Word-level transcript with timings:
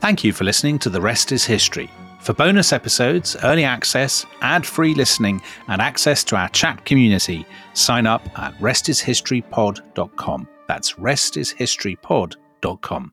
Thank 0.00 0.24
you 0.24 0.32
for 0.32 0.44
listening 0.44 0.78
to 0.78 0.88
The 0.88 1.02
Rest 1.02 1.30
is 1.30 1.44
History. 1.44 1.90
For 2.20 2.32
bonus 2.32 2.72
episodes, 2.72 3.36
early 3.44 3.64
access, 3.64 4.24
ad 4.40 4.64
free 4.64 4.94
listening, 4.94 5.42
and 5.68 5.82
access 5.82 6.24
to 6.24 6.36
our 6.36 6.48
chat 6.48 6.86
community, 6.86 7.44
sign 7.74 8.06
up 8.06 8.26
at 8.38 8.54
restishistorypod.com. 8.60 10.48
That's 10.66 10.94
restishistorypod.com. 10.94 13.12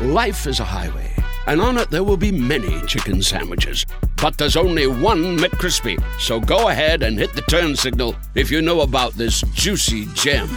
Life 0.00 0.48
is 0.48 0.58
a 0.58 0.64
highway, 0.64 1.12
and 1.46 1.60
on 1.60 1.78
it 1.78 1.90
there 1.90 2.02
will 2.02 2.16
be 2.16 2.32
many 2.32 2.84
chicken 2.86 3.22
sandwiches. 3.22 3.86
But 4.20 4.36
there's 4.36 4.56
only 4.56 4.88
one 4.88 5.38
McCrispy. 5.38 6.02
So 6.18 6.40
go 6.40 6.70
ahead 6.70 7.04
and 7.04 7.16
hit 7.16 7.34
the 7.34 7.42
turn 7.42 7.76
signal 7.76 8.16
if 8.34 8.50
you 8.50 8.62
know 8.62 8.80
about 8.80 9.12
this 9.12 9.42
juicy 9.54 10.06
gem 10.06 10.50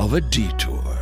of 0.00 0.14
a 0.14 0.20
detour. 0.20 1.01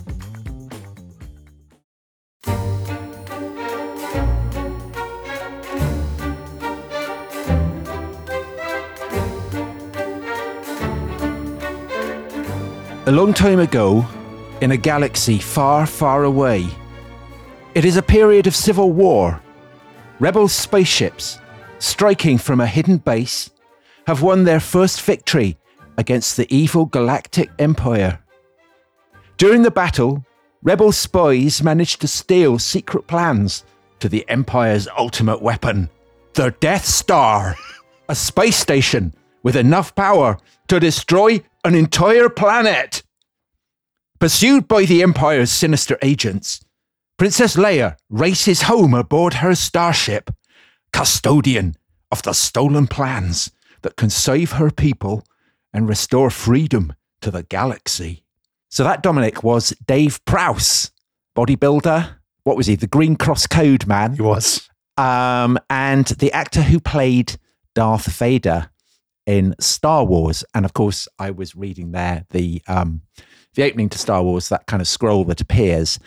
A 13.11 13.21
long 13.21 13.33
time 13.33 13.59
ago, 13.59 14.07
in 14.61 14.71
a 14.71 14.77
galaxy 14.77 15.37
far, 15.37 15.85
far 15.85 16.23
away, 16.23 16.65
it 17.75 17.83
is 17.83 17.97
a 17.97 18.01
period 18.01 18.47
of 18.47 18.55
civil 18.55 18.93
war. 18.93 19.41
Rebel 20.21 20.47
spaceships, 20.47 21.37
striking 21.77 22.37
from 22.37 22.61
a 22.61 22.65
hidden 22.65 22.99
base, 22.99 23.49
have 24.07 24.21
won 24.21 24.45
their 24.45 24.61
first 24.61 25.01
victory 25.01 25.57
against 25.97 26.37
the 26.37 26.47
evil 26.55 26.85
Galactic 26.85 27.49
Empire. 27.59 28.17
During 29.35 29.63
the 29.63 29.71
battle, 29.71 30.25
rebel 30.63 30.93
spies 30.93 31.61
managed 31.61 31.99
to 31.99 32.07
steal 32.07 32.59
secret 32.59 33.07
plans 33.07 33.65
to 33.99 34.07
the 34.07 34.23
Empire's 34.29 34.87
ultimate 34.97 35.41
weapon, 35.41 35.89
the 36.35 36.55
Death 36.61 36.85
Star, 36.85 37.57
a 38.07 38.15
space 38.15 38.55
station 38.55 39.13
with 39.43 39.57
enough 39.57 39.93
power 39.95 40.37
to 40.69 40.79
destroy 40.79 41.41
an 41.63 41.75
entire 41.75 42.29
planet. 42.29 43.03
Pursued 44.19 44.67
by 44.67 44.85
the 44.85 45.01
Empire's 45.01 45.51
sinister 45.51 45.97
agents, 46.01 46.63
Princess 47.17 47.55
Leia 47.55 47.97
races 48.09 48.63
home 48.63 48.93
aboard 48.93 49.35
her 49.35 49.55
starship, 49.55 50.31
custodian 50.91 51.75
of 52.11 52.21
the 52.23 52.33
stolen 52.33 52.87
plans 52.87 53.51
that 53.81 53.95
can 53.95 54.09
save 54.09 54.53
her 54.53 54.71
people 54.71 55.23
and 55.73 55.87
restore 55.87 56.29
freedom 56.29 56.93
to 57.21 57.31
the 57.31 57.43
galaxy. 57.43 58.23
So 58.69 58.83
that 58.83 59.03
Dominic 59.03 59.43
was 59.43 59.75
Dave 59.85 60.23
Prowse, 60.25 60.91
bodybuilder. 61.35 62.15
What 62.43 62.57
was 62.57 62.67
he? 62.67 62.75
The 62.75 62.87
Green 62.87 63.15
Cross 63.15 63.47
Code 63.47 63.85
man. 63.85 64.15
He 64.15 64.21
was. 64.21 64.69
Um, 64.97 65.59
and 65.69 66.07
the 66.07 66.31
actor 66.31 66.61
who 66.61 66.79
played 66.79 67.37
Darth 67.75 68.07
Vader 68.07 68.69
in 69.25 69.55
Star 69.59 70.03
Wars. 70.05 70.43
And 70.53 70.65
of 70.65 70.73
course, 70.73 71.07
I 71.19 71.31
was 71.31 71.55
reading 71.55 71.91
there 71.91 72.25
the 72.31 72.61
um, 72.67 73.01
the 73.55 73.63
opening 73.63 73.89
to 73.89 73.97
Star 73.97 74.23
Wars, 74.23 74.49
that 74.49 74.65
kind 74.67 74.81
of 74.81 74.87
scroll 74.87 75.25
that 75.25 75.41
appears. 75.41 75.99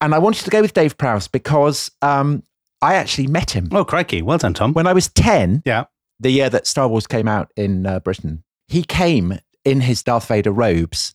And 0.00 0.14
I 0.14 0.18
wanted 0.18 0.44
to 0.44 0.50
go 0.50 0.60
with 0.60 0.74
Dave 0.74 0.96
Prowse 0.98 1.28
because 1.28 1.90
um, 2.02 2.42
I 2.82 2.94
actually 2.94 3.26
met 3.28 3.50
him 3.50 3.68
Oh, 3.72 3.84
crikey. 3.84 4.22
Well 4.22 4.38
done, 4.38 4.54
Tom. 4.54 4.72
when 4.72 4.86
I 4.86 4.92
was 4.92 5.08
10, 5.08 5.62
yeah. 5.64 5.84
the 6.20 6.30
year 6.30 6.50
that 6.50 6.66
Star 6.66 6.88
Wars 6.88 7.06
came 7.06 7.28
out 7.28 7.50
in 7.56 7.86
uh, 7.86 8.00
Britain. 8.00 8.42
He 8.68 8.82
came 8.82 9.38
in 9.64 9.80
his 9.80 10.02
Darth 10.02 10.26
Vader 10.28 10.52
robes 10.52 11.14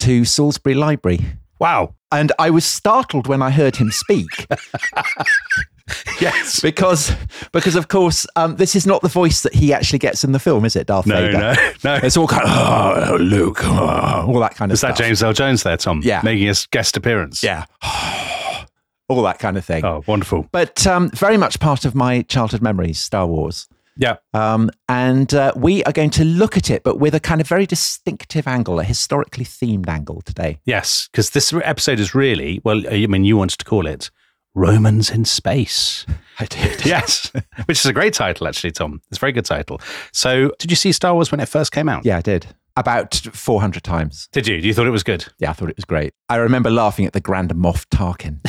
to 0.00 0.24
Salisbury 0.24 0.74
Library. 0.74 1.20
Wow. 1.58 1.94
And 2.10 2.32
I 2.38 2.50
was 2.50 2.64
startled 2.64 3.26
when 3.26 3.40
I 3.42 3.50
heard 3.50 3.76
him 3.76 3.90
speak 3.90 4.46
Yes. 6.20 6.60
because, 6.62 7.14
because 7.52 7.76
of 7.76 7.88
course, 7.88 8.26
um, 8.36 8.56
this 8.56 8.74
is 8.74 8.86
not 8.86 9.02
the 9.02 9.08
voice 9.08 9.42
that 9.42 9.54
he 9.54 9.72
actually 9.72 9.98
gets 9.98 10.24
in 10.24 10.32
the 10.32 10.38
film, 10.38 10.64
is 10.64 10.76
it, 10.76 10.86
Darth 10.86 11.06
No, 11.06 11.16
Vader? 11.16 11.38
no, 11.38 11.54
no. 11.84 11.94
It's 12.02 12.16
all 12.16 12.26
kind 12.28 12.44
of, 12.44 12.50
oh, 12.50 13.16
Luke, 13.16 13.60
oh, 13.64 14.26
all 14.28 14.40
that 14.40 14.54
kind 14.54 14.70
of 14.70 14.74
Is 14.74 14.80
stuff. 14.80 14.96
that 14.96 15.02
James 15.04 15.22
Earl 15.22 15.32
Jones 15.32 15.62
there, 15.62 15.76
Tom? 15.76 16.00
Yeah. 16.04 16.20
Making 16.22 16.46
his 16.46 16.66
guest 16.66 16.96
appearance. 16.96 17.42
Yeah. 17.42 17.64
all 19.08 19.22
that 19.22 19.38
kind 19.38 19.56
of 19.56 19.64
thing. 19.64 19.84
Oh, 19.84 20.02
wonderful. 20.06 20.48
But 20.52 20.86
um, 20.86 21.10
very 21.10 21.36
much 21.36 21.60
part 21.60 21.84
of 21.84 21.94
my 21.94 22.22
childhood 22.22 22.62
memories, 22.62 22.98
Star 22.98 23.26
Wars. 23.26 23.68
Yeah. 23.96 24.16
Um, 24.32 24.70
and 24.88 25.32
uh, 25.34 25.52
we 25.54 25.84
are 25.84 25.92
going 25.92 26.10
to 26.10 26.24
look 26.24 26.56
at 26.56 26.70
it, 26.70 26.82
but 26.82 26.98
with 26.98 27.14
a 27.14 27.20
kind 27.20 27.40
of 27.40 27.46
very 27.48 27.66
distinctive 27.66 28.46
angle, 28.46 28.80
a 28.80 28.84
historically 28.84 29.44
themed 29.44 29.88
angle 29.88 30.22
today. 30.22 30.58
Yes, 30.64 31.08
because 31.12 31.30
this 31.30 31.52
episode 31.52 32.00
is 32.00 32.14
really, 32.14 32.60
well, 32.64 32.82
I 32.90 33.06
mean, 33.06 33.24
you 33.24 33.36
wanted 33.36 33.58
to 33.58 33.64
call 33.64 33.86
it 33.86 34.10
Romans 34.54 35.10
in 35.10 35.24
Space. 35.24 36.06
I 36.38 36.46
did. 36.46 36.84
Yes, 36.92 37.30
which 37.66 37.80
is 37.80 37.86
a 37.86 37.92
great 37.92 38.12
title, 38.12 38.46
actually, 38.48 38.72
Tom. 38.72 39.00
It's 39.08 39.18
a 39.18 39.20
very 39.20 39.32
good 39.32 39.44
title. 39.44 39.80
So, 40.12 40.50
did 40.58 40.70
you 40.70 40.76
see 40.76 40.92
Star 40.92 41.14
Wars 41.14 41.30
when 41.30 41.40
it 41.40 41.46
first 41.46 41.72
came 41.72 41.88
out? 41.88 42.04
Yeah, 42.04 42.18
I 42.18 42.20
did. 42.20 42.46
About 42.76 43.14
400 43.14 43.84
times. 43.84 44.28
Did 44.32 44.46
you? 44.48 44.56
You 44.56 44.74
thought 44.74 44.86
it 44.86 44.90
was 44.90 45.02
good? 45.02 45.26
Yeah, 45.38 45.50
I 45.50 45.52
thought 45.52 45.68
it 45.68 45.76
was 45.76 45.84
great. 45.84 46.12
I 46.28 46.36
remember 46.36 46.70
laughing 46.70 47.06
at 47.06 47.12
the 47.12 47.20
Grand 47.20 47.50
Moff 47.50 47.86
Tarkin. 47.90 48.40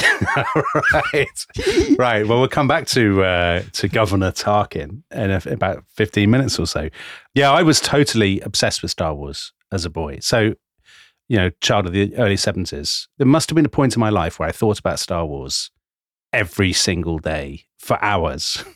right. 1.14 1.98
right. 1.98 2.28
Well, 2.28 2.40
we'll 2.40 2.48
come 2.48 2.68
back 2.68 2.88
to 2.88 3.24
uh, 3.24 3.64
to 3.74 3.88
Governor 3.88 4.32
Tarkin 4.32 5.04
in 5.12 5.32
a, 5.32 5.42
about 5.46 5.84
15 5.96 6.30
minutes 6.30 6.58
or 6.58 6.66
so. 6.66 6.90
Yeah, 7.36 7.52
I 7.52 7.64
was 7.64 7.80
totally 7.80 8.40
obsessed 8.42 8.82
with 8.82 8.92
Star 8.92 9.14
Wars 9.14 9.52
as 9.72 9.84
a 9.84 9.90
boy. 9.90 10.20
So, 10.22 10.56
you 11.28 11.38
know, 11.38 11.50
child 11.62 11.86
of 11.86 11.94
the 11.94 12.16
early 12.16 12.36
70s. 12.36 13.08
There 13.18 13.28
must 13.28 13.50
have 13.50 13.56
been 13.56 13.66
a 13.66 13.70
point 13.70 13.96
in 13.96 14.00
my 14.00 14.10
life 14.10 14.40
where 14.40 14.48
I 14.48 14.54
thought 14.54 14.80
about 14.80 15.00
Star 15.00 15.26
Wars 15.26 15.70
every 16.34 16.74
single 16.74 17.20
day 17.20 17.66
for 17.78 18.02
hours. 18.04 18.64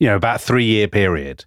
You 0.00 0.08
know, 0.08 0.16
about 0.16 0.40
three 0.40 0.64
year 0.64 0.88
period 0.88 1.44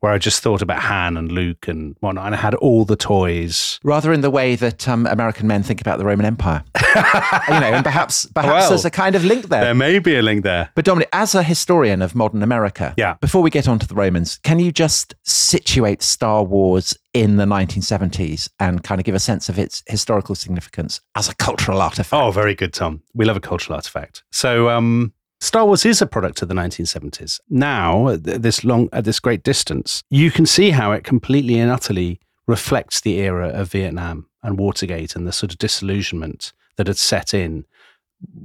where 0.00 0.12
I 0.12 0.18
just 0.18 0.42
thought 0.42 0.62
about 0.62 0.80
Han 0.80 1.16
and 1.16 1.30
Luke 1.30 1.68
and 1.68 1.94
whatnot. 2.00 2.26
And 2.26 2.34
I 2.34 2.38
had 2.38 2.54
all 2.56 2.84
the 2.84 2.96
toys. 2.96 3.78
Rather 3.84 4.12
in 4.12 4.22
the 4.22 4.30
way 4.30 4.56
that 4.56 4.88
um, 4.88 5.06
American 5.06 5.46
men 5.46 5.62
think 5.62 5.80
about 5.80 5.98
the 5.98 6.04
Roman 6.04 6.26
Empire. 6.26 6.64
you 6.84 7.60
know, 7.60 7.72
and 7.72 7.84
perhaps 7.84 8.26
perhaps 8.26 8.52
Well, 8.62 8.68
there's 8.70 8.84
a 8.84 8.90
kind 8.90 9.14
of 9.14 9.24
link 9.24 9.48
there. 9.48 9.62
There 9.62 9.74
may 9.74 9.98
be 9.98 10.16
a 10.16 10.22
link 10.22 10.42
there. 10.42 10.70
But 10.74 10.84
Dominic, 10.86 11.08
as 11.12 11.34
a 11.34 11.42
historian 11.42 12.02
of 12.02 12.14
modern 12.14 12.42
America, 12.42 12.94
Yeah. 12.96 13.14
before 13.20 13.42
we 13.42 13.50
get 13.50 13.68
on 13.68 13.78
to 13.78 13.86
the 13.86 13.94
Romans, 13.94 14.38
can 14.42 14.58
you 14.58 14.72
just 14.72 15.14
situate 15.24 16.02
Star 16.02 16.42
Wars 16.42 16.96
in 17.12 17.36
the 17.36 17.44
1970s 17.44 18.48
and 18.58 18.82
kind 18.82 19.00
of 19.00 19.04
give 19.04 19.14
a 19.14 19.18
sense 19.20 19.48
of 19.48 19.58
its 19.58 19.82
historical 19.86 20.34
significance 20.34 21.00
as 21.16 21.28
a 21.28 21.34
cultural 21.34 21.82
artifact? 21.82 22.12
Oh, 22.22 22.30
very 22.30 22.54
good, 22.54 22.72
Tom. 22.72 23.02
We 23.14 23.24
love 23.24 23.36
a 23.36 23.40
cultural 23.40 23.76
artifact. 23.76 24.22
So, 24.32 24.68
um, 24.70 25.12
Star 25.40 25.64
Wars 25.64 25.86
is 25.86 26.02
a 26.02 26.06
product 26.06 26.42
of 26.42 26.48
the 26.48 26.54
1970s. 26.54 27.40
Now, 27.48 28.08
at 28.08 28.24
this 28.24 28.62
long, 28.62 28.90
at 28.92 29.04
this 29.04 29.20
great 29.20 29.42
distance, 29.42 30.02
you 30.10 30.30
can 30.30 30.44
see 30.44 30.70
how 30.70 30.92
it 30.92 31.02
completely 31.02 31.58
and 31.58 31.70
utterly 31.70 32.20
reflects 32.46 33.00
the 33.00 33.18
era 33.20 33.48
of 33.48 33.72
Vietnam 33.72 34.26
and 34.42 34.58
Watergate 34.58 35.16
and 35.16 35.26
the 35.26 35.32
sort 35.32 35.52
of 35.52 35.58
disillusionment 35.58 36.52
that 36.76 36.88
had 36.88 36.98
set 36.98 37.32
in 37.32 37.64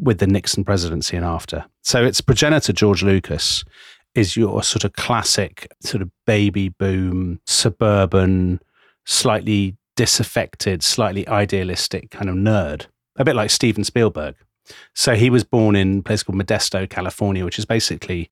with 0.02 0.20
the 0.20 0.28
Nixon 0.28 0.64
presidency 0.64 1.18
and 1.18 1.26
after. 1.26 1.66
So, 1.82 2.04
its 2.06 2.22
progenitor, 2.22 2.72
George 2.72 3.04
Lucas, 3.04 3.66
is 4.14 4.38
your 4.38 4.64
sort 4.64 4.86
of 4.86 4.94
classic 4.94 5.68
sort 5.82 6.02
of 6.02 6.10
baby 6.26 6.70
boom, 6.70 7.42
suburban, 7.46 8.62
slightly 9.06 9.76
disaffected, 9.98 10.84
slightly 10.84 11.28
idealistic 11.28 12.12
kind 12.12 12.30
of 12.30 12.36
nerd, 12.36 12.88
a 13.18 13.26
bit 13.26 13.36
like 13.36 13.50
Steven 13.50 13.84
Spielberg. 13.84 14.36
So 14.94 15.16
he 15.16 15.30
was 15.30 15.44
born 15.44 15.76
in 15.76 16.00
a 16.00 16.02
place 16.02 16.24
called 16.24 16.38
Modesto, 16.38 16.90
California, 16.90 17.46
which 17.46 17.60
is 17.60 17.66
basically 17.66 18.30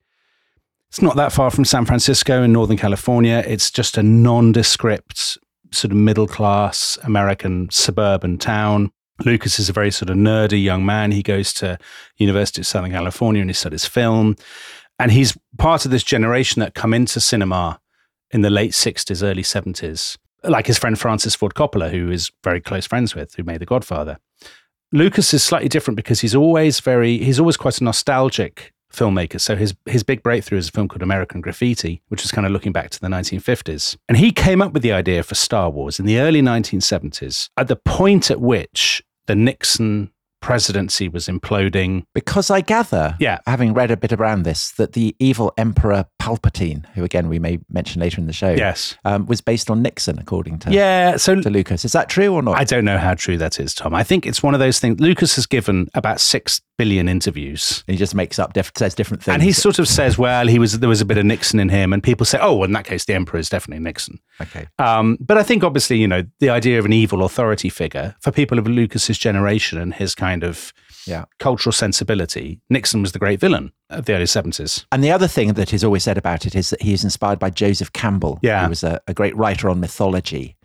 It's 0.89 1.01
not 1.01 1.15
that 1.15 1.31
far 1.31 1.49
from 1.49 1.65
San 1.65 1.85
Francisco 1.85 2.43
in 2.43 2.53
Northern 2.53 2.77
California. 2.77 3.43
It's 3.47 3.71
just 3.71 3.97
a 3.97 4.03
nondescript, 4.03 5.39
sort 5.71 5.91
of 5.91 5.97
middle 5.97 6.27
class 6.27 6.99
American 7.03 7.69
suburban 7.71 8.37
town. 8.37 8.91
Lucas 9.25 9.57
is 9.57 9.69
a 9.69 9.73
very 9.73 9.89
sort 9.89 10.11
of 10.11 10.17
nerdy 10.17 10.63
young 10.63 10.85
man. 10.85 11.11
He 11.11 11.23
goes 11.23 11.51
to 11.53 11.79
University 12.17 12.61
of 12.61 12.67
Southern 12.67 12.91
California 12.91 13.41
and 13.41 13.49
he 13.49 13.53
studies 13.55 13.85
film. 13.85 14.35
And 14.99 15.11
he's 15.11 15.35
part 15.57 15.85
of 15.85 15.91
this 15.91 16.03
generation 16.03 16.59
that 16.59 16.75
come 16.75 16.93
into 16.93 17.19
cinema 17.19 17.79
in 18.29 18.41
the 18.41 18.49
late 18.49 18.73
60s, 18.73 19.23
early 19.23 19.43
70s, 19.43 20.17
like 20.43 20.67
his 20.67 20.77
friend 20.77 20.99
Francis 20.99 21.35
Ford 21.35 21.55
Coppola, 21.55 21.89
who 21.89 22.11
is 22.11 22.31
very 22.43 22.61
close 22.61 22.85
friends 22.85 23.15
with, 23.15 23.33
who 23.35 23.43
made 23.43 23.59
The 23.59 23.65
Godfather. 23.65 24.19
Lucas 24.93 25.33
is 25.33 25.43
slightly 25.43 25.67
different 25.67 25.95
because 25.95 26.21
he's 26.21 26.35
always 26.35 26.79
very, 26.79 27.17
he's 27.17 27.39
always 27.39 27.57
quite 27.57 27.81
a 27.81 27.83
nostalgic 27.83 28.71
filmmaker. 28.93 29.41
So 29.41 29.55
his 29.55 29.73
his 29.87 30.03
big 30.03 30.21
breakthrough 30.21 30.59
is 30.59 30.69
a 30.69 30.71
film 30.71 30.87
called 30.87 31.01
American 31.01 31.41
Graffiti, 31.41 32.03
which 32.09 32.23
is 32.23 32.31
kind 32.31 32.45
of 32.45 32.53
looking 32.53 32.71
back 32.71 32.91
to 32.91 33.01
the 33.01 33.07
1950s. 33.07 33.97
And 34.07 34.17
he 34.17 34.31
came 34.31 34.61
up 34.61 34.71
with 34.71 34.83
the 34.83 34.91
idea 34.91 35.23
for 35.23 35.33
Star 35.33 35.71
Wars 35.71 35.99
in 35.99 36.05
the 36.05 36.19
early 36.19 36.43
1970s, 36.43 37.49
at 37.57 37.67
the 37.67 37.75
point 37.75 38.29
at 38.29 38.39
which 38.39 39.03
the 39.25 39.35
Nixon 39.35 40.11
presidency 40.43 41.07
was 41.07 41.27
imploding. 41.27 42.03
Because 42.13 42.51
I 42.51 42.61
gather, 42.61 43.15
Yeah. 43.19 43.39
having 43.47 43.73
read 43.73 43.89
a 43.91 43.97
bit 43.97 44.11
around 44.11 44.43
this, 44.43 44.71
that 44.71 44.93
the 44.93 45.15
evil 45.19 45.53
Emperor 45.57 46.05
Palpatine, 46.21 46.85
who 46.93 47.03
again 47.03 47.29
we 47.29 47.39
may 47.39 47.59
mention 47.69 48.01
later 48.01 48.19
in 48.19 48.27
the 48.27 48.33
show, 48.33 48.51
Yes. 48.51 48.95
um, 49.05 49.25
was 49.25 49.41
based 49.41 49.71
on 49.71 49.81
Nixon, 49.81 50.19
according 50.19 50.59
to, 50.59 50.71
Yeah. 50.71 51.15
So 51.17 51.35
to 51.39 51.49
Lucas. 51.49 51.85
Is 51.85 51.93
that 51.93 52.09
true 52.09 52.33
or 52.33 52.41
not? 52.41 52.59
I 52.59 52.65
don't 52.65 52.85
know 52.85 52.97
how 52.97 53.13
true 53.13 53.37
that 53.37 53.59
is, 53.59 53.73
Tom. 53.73 53.95
I 53.95 54.03
think 54.03 54.25
it's 54.25 54.43
one 54.43 54.53
of 54.53 54.59
those 54.59 54.79
things. 54.79 54.99
Lucas 54.99 55.35
has 55.35 55.45
given 55.45 55.87
about 55.93 56.19
six 56.19 56.61
billion 56.77 57.07
interviews. 57.07 57.83
and 57.87 57.93
he 57.95 57.97
just 57.99 58.15
makes 58.15 58.39
up, 58.39 58.53
diff- 58.53 58.71
says 58.75 58.95
different 58.95 59.23
things. 59.23 59.33
And 59.33 59.43
he 59.43 59.51
sort 59.51 59.79
of 59.79 59.87
says, 59.87 60.17
well, 60.17 60.47
he 60.47 60.59
was 60.59 60.79
there 60.79 60.89
was 60.89 61.01
a 61.01 61.05
bit 61.05 61.17
of 61.17 61.25
Nixon 61.25 61.59
in 61.59 61.69
him, 61.69 61.93
and 61.93 62.01
people 62.03 62.25
say, 62.25 62.39
oh, 62.41 62.55
well, 62.55 62.65
in 62.65 62.73
that 62.73 62.85
case, 62.85 63.05
the 63.05 63.13
emperor 63.13 63.39
is 63.39 63.49
definitely 63.49 63.83
Nixon. 63.83 64.19
okay. 64.41 64.67
Um, 64.79 65.17
but 65.19 65.37
I 65.37 65.43
think 65.43 65.63
obviously, 65.63 65.97
you 65.97 66.07
know, 66.07 66.23
the 66.39 66.49
idea 66.49 66.79
of 66.79 66.85
an 66.85 66.93
evil 66.93 67.23
authority 67.23 67.69
figure 67.69 68.15
for 68.21 68.31
people 68.31 68.57
of 68.59 68.67
Lucas's 68.67 69.17
generation 69.17 69.77
and 69.79 69.93
his 69.93 70.15
kind 70.15 70.43
of 70.43 70.73
Yeah. 71.05 71.25
cultural 71.39 71.73
sensibility, 71.73 72.59
Nixon 72.69 73.01
was 73.01 73.11
the 73.11 73.19
great 73.19 73.39
villain 73.39 73.71
of 73.89 74.05
the 74.05 74.15
early 74.15 74.25
seventies. 74.25 74.85
And 74.91 75.03
the 75.03 75.11
other 75.11 75.27
thing 75.27 75.53
that 75.53 75.73
is 75.73 75.83
always 75.83 76.03
said 76.03 76.17
about 76.17 76.45
it 76.45 76.55
is 76.55 76.69
that 76.71 76.81
he 76.81 76.93
is 76.93 77.03
inspired 77.03 77.39
by 77.39 77.49
Joseph 77.49 77.91
Campbell, 77.93 78.39
Yeah. 78.41 78.63
who 78.63 78.69
was 78.69 78.83
a, 78.83 78.99
a 79.07 79.13
great 79.13 79.35
writer 79.35 79.69
on 79.69 79.79
mythology 79.79 80.55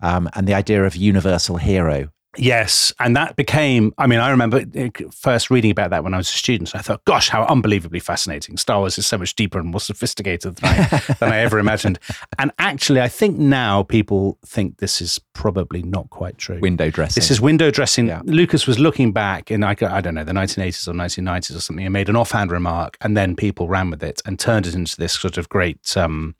um, 0.00 0.28
and 0.34 0.46
the 0.46 0.54
idea 0.54 0.84
of 0.84 0.94
universal 0.96 1.56
hero. 1.56 2.08
Yes, 2.36 2.92
and 3.00 3.16
that 3.16 3.36
became. 3.36 3.92
I 3.96 4.06
mean, 4.06 4.20
I 4.20 4.30
remember 4.30 4.64
uh, 4.76 4.88
first 5.10 5.50
reading 5.50 5.70
about 5.70 5.90
that 5.90 6.04
when 6.04 6.12
I 6.12 6.18
was 6.18 6.28
a 6.28 6.32
student. 6.32 6.74
I 6.74 6.80
thought, 6.80 7.04
"Gosh, 7.04 7.30
how 7.30 7.44
unbelievably 7.44 8.00
fascinating! 8.00 8.58
Star 8.58 8.80
Wars 8.80 8.98
is 8.98 9.06
so 9.06 9.16
much 9.16 9.34
deeper 9.34 9.58
and 9.58 9.68
more 9.68 9.80
sophisticated 9.80 10.56
than 10.56 10.68
I, 10.70 11.14
than 11.20 11.32
I 11.32 11.38
ever 11.38 11.58
imagined." 11.58 11.98
And 12.38 12.52
actually, 12.58 13.00
I 13.00 13.08
think 13.08 13.38
now 13.38 13.82
people 13.82 14.38
think 14.44 14.76
this 14.76 15.00
is 15.00 15.18
probably 15.32 15.82
not 15.82 16.10
quite 16.10 16.36
true. 16.36 16.60
Window 16.60 16.90
dressing. 16.90 17.20
This 17.20 17.30
is 17.30 17.40
window 17.40 17.70
dressing. 17.70 18.08
Yeah. 18.08 18.20
Lucas 18.24 18.66
was 18.66 18.78
looking 18.78 19.12
back 19.12 19.50
in, 19.50 19.62
like, 19.62 19.82
I 19.82 20.00
don't 20.00 20.14
know, 20.14 20.24
the 20.24 20.32
1980s 20.32 20.86
or 20.86 20.92
1990s 20.92 21.56
or 21.56 21.60
something, 21.60 21.86
and 21.86 21.92
made 21.92 22.08
an 22.08 22.16
offhand 22.16 22.50
remark, 22.50 22.98
and 23.00 23.16
then 23.16 23.36
people 23.36 23.68
ran 23.68 23.88
with 23.88 24.02
it 24.02 24.20
and 24.26 24.38
turned 24.38 24.66
it 24.66 24.74
into 24.74 24.96
this 24.96 25.14
sort 25.14 25.38
of 25.38 25.48
great, 25.48 25.96
um, 25.96 26.34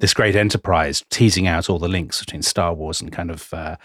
this 0.00 0.12
great 0.12 0.36
enterprise, 0.36 1.02
teasing 1.10 1.46
out 1.46 1.70
all 1.70 1.78
the 1.78 1.88
links 1.88 2.20
between 2.20 2.42
Star 2.42 2.74
Wars 2.74 3.00
and 3.00 3.10
kind 3.10 3.30
of, 3.30 3.54
uh, 3.54 3.76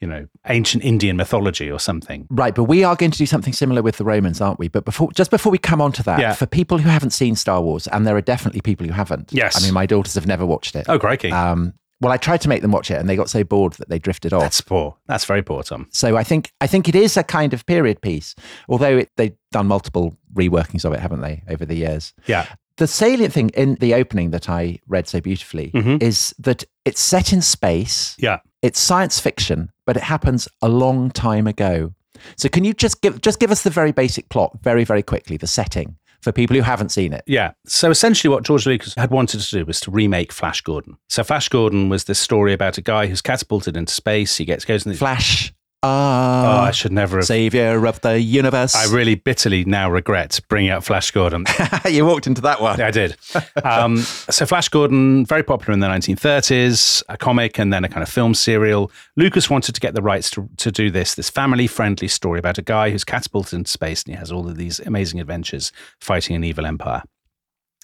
you 0.00 0.06
know, 0.08 0.26
ancient 0.48 0.84
Indian 0.84 1.16
mythology 1.16 1.70
or 1.70 1.80
something. 1.80 2.26
Right, 2.30 2.54
but 2.54 2.64
we 2.64 2.84
are 2.84 2.94
going 2.96 3.10
to 3.10 3.18
do 3.18 3.26
something 3.26 3.52
similar 3.52 3.82
with 3.82 3.96
the 3.96 4.04
Romans, 4.04 4.40
aren't 4.40 4.58
we? 4.58 4.68
But 4.68 4.84
before, 4.84 5.10
just 5.12 5.30
before 5.30 5.50
we 5.50 5.58
come 5.58 5.80
on 5.80 5.92
to 5.92 6.02
that, 6.04 6.20
Yeah. 6.20 6.34
for 6.34 6.46
people 6.46 6.78
who 6.78 6.88
haven't 6.88 7.10
seen 7.10 7.34
Star 7.36 7.60
Wars, 7.60 7.86
and 7.88 8.06
there 8.06 8.16
are 8.16 8.20
definitely 8.20 8.60
people 8.60 8.86
who 8.86 8.92
haven't. 8.92 9.32
Yes. 9.32 9.60
I 9.60 9.64
mean, 9.64 9.74
my 9.74 9.86
daughters 9.86 10.14
have 10.14 10.26
never 10.26 10.46
watched 10.46 10.76
it. 10.76 10.86
Oh, 10.88 10.98
crikey! 10.98 11.32
Um, 11.32 11.74
well, 12.00 12.12
I 12.12 12.16
tried 12.16 12.40
to 12.42 12.48
make 12.48 12.62
them 12.62 12.70
watch 12.70 12.92
it, 12.92 12.94
and 13.00 13.08
they 13.08 13.16
got 13.16 13.28
so 13.28 13.42
bored 13.42 13.72
that 13.74 13.88
they 13.88 13.98
drifted 13.98 14.32
off. 14.32 14.42
That's 14.42 14.60
poor. 14.60 14.96
That's 15.06 15.24
very 15.24 15.42
poor, 15.42 15.64
Tom. 15.64 15.88
so 15.90 16.16
I 16.16 16.22
think 16.22 16.52
I 16.60 16.68
think 16.68 16.88
it 16.88 16.94
is 16.94 17.16
a 17.16 17.24
kind 17.24 17.52
of 17.52 17.66
period 17.66 18.00
piece, 18.00 18.36
although 18.68 18.98
it, 18.98 19.10
they've 19.16 19.34
done 19.50 19.66
multiple 19.66 20.16
reworkings 20.32 20.84
of 20.84 20.92
it, 20.92 21.00
haven't 21.00 21.22
they, 21.22 21.42
over 21.48 21.64
the 21.66 21.74
years? 21.74 22.14
Yeah. 22.26 22.46
The 22.76 22.86
salient 22.86 23.32
thing 23.34 23.48
in 23.54 23.74
the 23.80 23.94
opening 23.94 24.30
that 24.30 24.48
I 24.48 24.78
read 24.86 25.08
so 25.08 25.20
beautifully 25.20 25.72
Mhm. 25.74 26.00
is 26.00 26.32
that 26.38 26.62
it's 26.84 27.00
set 27.00 27.32
in 27.32 27.42
space. 27.42 28.14
Yeah. 28.20 28.38
It's 28.62 28.78
science 28.78 29.18
fiction, 29.18 29.70
but 29.88 29.96
it 29.96 30.02
happens 30.02 30.46
a 30.60 30.68
long 30.68 31.10
time 31.10 31.46
ago. 31.46 31.94
So 32.36 32.50
can 32.50 32.62
you 32.62 32.74
just 32.74 33.00
give 33.00 33.22
just 33.22 33.40
give 33.40 33.50
us 33.50 33.62
the 33.62 33.70
very 33.70 33.90
basic 33.90 34.28
plot 34.28 34.54
very 34.62 34.84
very 34.84 35.02
quickly, 35.02 35.38
the 35.38 35.46
setting 35.46 35.96
for 36.20 36.30
people 36.30 36.54
who 36.54 36.60
haven't 36.62 36.90
seen 36.90 37.14
it? 37.14 37.24
Yeah. 37.26 37.52
So 37.66 37.90
essentially, 37.90 38.30
what 38.30 38.44
George 38.44 38.66
Lucas 38.66 38.94
had 38.98 39.10
wanted 39.10 39.40
to 39.40 39.50
do 39.50 39.64
was 39.64 39.80
to 39.80 39.90
remake 39.90 40.30
Flash 40.30 40.60
Gordon. 40.60 40.98
So 41.08 41.24
Flash 41.24 41.48
Gordon 41.48 41.88
was 41.88 42.04
this 42.04 42.18
story 42.18 42.52
about 42.52 42.76
a 42.76 42.82
guy 42.82 43.06
who's 43.06 43.22
catapulted 43.22 43.78
into 43.78 43.94
space. 43.94 44.36
He 44.36 44.44
gets 44.44 44.66
goes 44.66 44.84
in 44.84 44.92
the. 44.92 44.98
Flash, 44.98 45.54
oh, 45.82 45.88
ah, 45.88 46.64
I 46.64 46.70
should 46.72 46.92
never 46.92 47.18
have. 47.18 47.26
savior 47.26 47.86
of 47.86 48.00
the 48.00 48.20
universe. 48.20 48.74
I 48.74 48.92
really 48.94 49.14
bitterly 49.14 49.64
now 49.64 49.90
regret 49.90 50.40
bringing 50.48 50.70
out 50.70 50.84
Flash 50.84 51.10
Gordon. 51.10 51.44
you 51.88 52.04
walked 52.04 52.26
into 52.26 52.40
that 52.42 52.60
one. 52.60 52.78
Yeah, 52.78 52.88
I 52.88 52.90
did. 52.90 53.16
Um, 53.62 53.96
so 54.30 54.46
Flash 54.46 54.68
Gordon, 54.68 55.24
very 55.24 55.42
popular 55.42 55.72
in 55.72 55.80
the 55.80 55.86
1930s, 55.86 57.02
a 57.08 57.16
comic 57.16 57.58
and 57.58 57.72
then 57.72 57.84
a 57.84 57.88
kind 57.88 58.02
of 58.02 58.08
film 58.08 58.34
serial. 58.34 58.90
Lucas 59.16 59.48
wanted 59.48 59.74
to 59.74 59.80
get 59.80 59.94
the 59.94 60.02
rights 60.02 60.30
to, 60.30 60.48
to 60.56 60.72
do 60.72 60.90
this, 60.90 61.14
this 61.14 61.30
family-friendly 61.30 62.08
story 62.08 62.38
about 62.38 62.58
a 62.58 62.62
guy 62.62 62.90
who's 62.90 63.04
catapulted 63.04 63.54
into 63.54 63.70
space 63.70 64.02
and 64.02 64.14
he 64.14 64.18
has 64.18 64.32
all 64.32 64.48
of 64.48 64.56
these 64.56 64.80
amazing 64.80 65.20
adventures 65.20 65.72
fighting 66.00 66.34
an 66.34 66.44
evil 66.44 66.66
empire. 66.66 67.02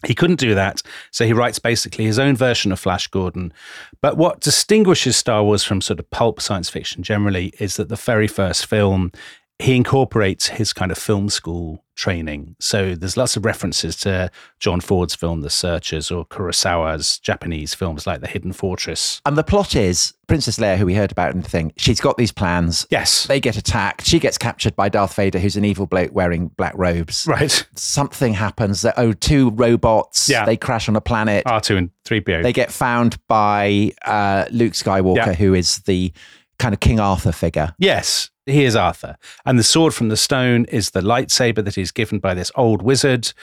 He 0.06 0.14
couldn't 0.14 0.40
do 0.40 0.54
that, 0.54 0.82
so 1.10 1.26
he 1.26 1.32
writes 1.32 1.58
basically 1.58 2.04
his 2.04 2.18
own 2.18 2.36
version 2.36 2.72
of 2.72 2.80
Flash 2.80 3.06
Gordon. 3.08 3.52
But 4.00 4.16
what 4.16 4.40
distinguishes 4.40 5.16
Star 5.16 5.42
Wars 5.42 5.64
from 5.64 5.80
sort 5.80 6.00
of 6.00 6.10
pulp 6.10 6.40
science 6.40 6.68
fiction 6.68 7.02
generally 7.02 7.52
is 7.58 7.76
that 7.76 7.88
the 7.88 7.96
very 7.96 8.28
first 8.28 8.66
film, 8.66 9.12
he 9.60 9.76
incorporates 9.76 10.48
his 10.48 10.72
kind 10.72 10.90
of 10.90 10.98
film 10.98 11.28
school 11.28 11.84
training. 11.94 12.56
So 12.58 12.96
there's 12.96 13.16
lots 13.16 13.36
of 13.36 13.44
references 13.44 13.94
to 13.98 14.28
John 14.58 14.80
Ford's 14.80 15.14
film 15.14 15.42
The 15.42 15.48
Searchers 15.50 16.10
or 16.10 16.26
Kurosawa's 16.26 17.20
Japanese 17.20 17.72
films 17.72 18.04
like 18.04 18.20
The 18.20 18.26
Hidden 18.26 18.52
Fortress. 18.54 19.20
And 19.24 19.38
the 19.38 19.44
plot 19.44 19.76
is 19.76 20.12
Princess 20.26 20.58
Leia, 20.58 20.76
who 20.76 20.86
we 20.86 20.94
heard 20.96 21.12
about 21.12 21.34
in 21.36 21.42
the 21.42 21.48
thing, 21.48 21.72
she's 21.76 22.00
got 22.00 22.16
these 22.16 22.32
plans. 22.32 22.84
Yes. 22.90 23.28
They 23.28 23.38
get 23.38 23.56
attacked. 23.56 24.04
She 24.06 24.18
gets 24.18 24.36
captured 24.38 24.74
by 24.74 24.88
Darth 24.88 25.14
Vader, 25.14 25.38
who's 25.38 25.56
an 25.56 25.64
evil 25.64 25.86
bloke 25.86 26.12
wearing 26.12 26.48
black 26.48 26.72
robes. 26.76 27.24
Right. 27.28 27.64
Something 27.76 28.34
happens 28.34 28.82
that, 28.82 28.94
oh, 28.96 29.12
two 29.12 29.50
robots, 29.50 30.28
Yeah. 30.28 30.44
they 30.46 30.56
crash 30.56 30.88
on 30.88 30.96
a 30.96 31.00
planet. 31.00 31.44
R2 31.44 31.76
and 31.78 31.90
3PO. 32.04 32.42
They 32.42 32.52
get 32.52 32.72
found 32.72 33.24
by 33.28 33.92
uh, 34.04 34.46
Luke 34.50 34.72
Skywalker, 34.72 35.16
Yeah. 35.16 35.32
who 35.34 35.54
is 35.54 35.78
the 35.80 36.12
kind 36.64 36.73
of 36.73 36.80
King 36.80 36.99
Arthur 36.99 37.30
figure. 37.30 37.75
Yes, 37.78 38.30
he 38.47 38.64
is 38.64 38.75
Arthur. 38.75 39.18
And 39.44 39.59
the 39.59 39.62
sword 39.62 39.92
from 39.92 40.09
the 40.09 40.16
stone 40.16 40.64
is 40.66 40.90
the 40.90 41.02
lightsaber 41.02 41.62
that 41.62 41.75
he's 41.75 41.92
given 41.92 42.21
by 42.21 42.33
this 42.33 42.50
old 42.54 42.80
wizard. 42.80 43.35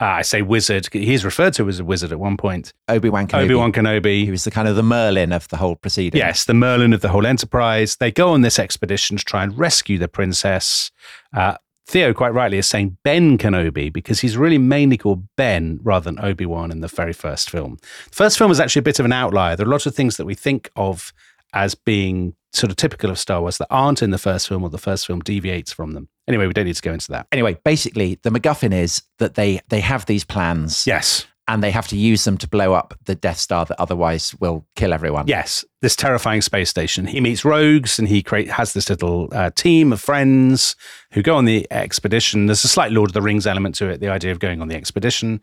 Uh, 0.00 0.06
I 0.06 0.22
say 0.22 0.40
wizard. 0.40 0.88
He's 0.90 1.22
referred 1.22 1.52
to 1.54 1.68
as 1.68 1.78
a 1.78 1.84
wizard 1.84 2.10
at 2.10 2.18
one 2.18 2.38
point. 2.38 2.72
Obi-Wan 2.88 3.28
Kenobi. 3.28 3.44
Obi 3.44 3.54
Wan 3.54 3.70
Kenobi. 3.70 4.24
He 4.24 4.30
was 4.30 4.44
the 4.44 4.50
kind 4.50 4.66
of 4.66 4.76
the 4.76 4.82
Merlin 4.82 5.30
of 5.30 5.46
the 5.48 5.58
whole 5.58 5.76
proceeding. 5.76 6.18
Yes, 6.18 6.46
the 6.46 6.54
Merlin 6.54 6.94
of 6.94 7.02
the 7.02 7.10
whole 7.10 7.26
enterprise. 7.26 7.96
They 7.96 8.10
go 8.10 8.30
on 8.30 8.40
this 8.40 8.58
expedition 8.58 9.18
to 9.18 9.24
try 9.26 9.44
and 9.44 9.58
rescue 9.58 9.98
the 9.98 10.08
princess. 10.08 10.90
Uh, 11.36 11.56
Theo, 11.86 12.14
quite 12.14 12.32
rightly, 12.32 12.56
is 12.56 12.66
saying 12.66 12.96
Ben 13.04 13.36
Kenobi 13.36 13.92
because 13.92 14.20
he's 14.20 14.38
really 14.38 14.56
mainly 14.56 14.96
called 14.96 15.28
Ben 15.36 15.80
rather 15.82 16.10
than 16.10 16.24
Obi 16.24 16.46
Wan 16.46 16.70
in 16.70 16.80
the 16.80 16.88
very 16.88 17.12
first 17.12 17.50
film. 17.50 17.76
The 18.08 18.16
first 18.16 18.38
film 18.38 18.48
was 18.48 18.58
actually 18.58 18.80
a 18.80 18.84
bit 18.84 19.00
of 19.00 19.04
an 19.04 19.12
outlier. 19.12 19.54
There 19.54 19.66
are 19.66 19.70
lots 19.70 19.84
of 19.84 19.94
things 19.94 20.16
that 20.16 20.24
we 20.24 20.34
think 20.34 20.70
of 20.76 21.12
as 21.52 21.74
being 21.74 22.34
sort 22.52 22.70
of 22.70 22.76
typical 22.76 23.10
of 23.10 23.18
Star 23.18 23.40
Wars 23.40 23.58
that 23.58 23.68
aren't 23.70 24.02
in 24.02 24.10
the 24.10 24.18
first 24.18 24.48
film 24.48 24.62
or 24.62 24.70
the 24.70 24.78
first 24.78 25.06
film 25.06 25.20
deviates 25.20 25.72
from 25.72 25.92
them. 25.92 26.08
Anyway, 26.28 26.46
we 26.46 26.52
don't 26.52 26.66
need 26.66 26.76
to 26.76 26.82
go 26.82 26.92
into 26.92 27.10
that. 27.12 27.26
Anyway, 27.32 27.58
basically, 27.64 28.18
the 28.22 28.30
MacGuffin 28.30 28.72
is 28.72 29.02
that 29.18 29.34
they 29.34 29.60
they 29.68 29.80
have 29.80 30.06
these 30.06 30.24
plans. 30.24 30.86
Yes. 30.86 31.26
And 31.48 31.64
they 31.64 31.72
have 31.72 31.88
to 31.88 31.96
use 31.96 32.22
them 32.22 32.38
to 32.38 32.46
blow 32.48 32.74
up 32.74 32.94
the 33.06 33.16
Death 33.16 33.38
Star 33.38 33.64
that 33.64 33.80
otherwise 33.80 34.36
will 34.38 34.64
kill 34.76 34.92
everyone. 34.92 35.26
Yes, 35.26 35.64
this 35.82 35.96
terrifying 35.96 36.42
space 36.42 36.70
station. 36.70 37.06
He 37.06 37.20
meets 37.20 37.44
rogues 37.44 37.98
and 37.98 38.06
he 38.06 38.22
create, 38.22 38.48
has 38.50 38.72
this 38.72 38.88
little 38.88 39.28
uh, 39.32 39.50
team 39.56 39.92
of 39.92 40.00
friends 40.00 40.76
who 41.12 41.22
go 41.22 41.34
on 41.34 41.46
the 41.46 41.66
expedition. 41.72 42.46
There's 42.46 42.62
a 42.62 42.68
slight 42.68 42.92
Lord 42.92 43.10
of 43.10 43.14
the 43.14 43.22
Rings 43.22 43.48
element 43.48 43.74
to 43.76 43.88
it, 43.88 43.98
the 43.98 44.10
idea 44.10 44.30
of 44.30 44.38
going 44.38 44.62
on 44.62 44.68
the 44.68 44.76
expedition. 44.76 45.40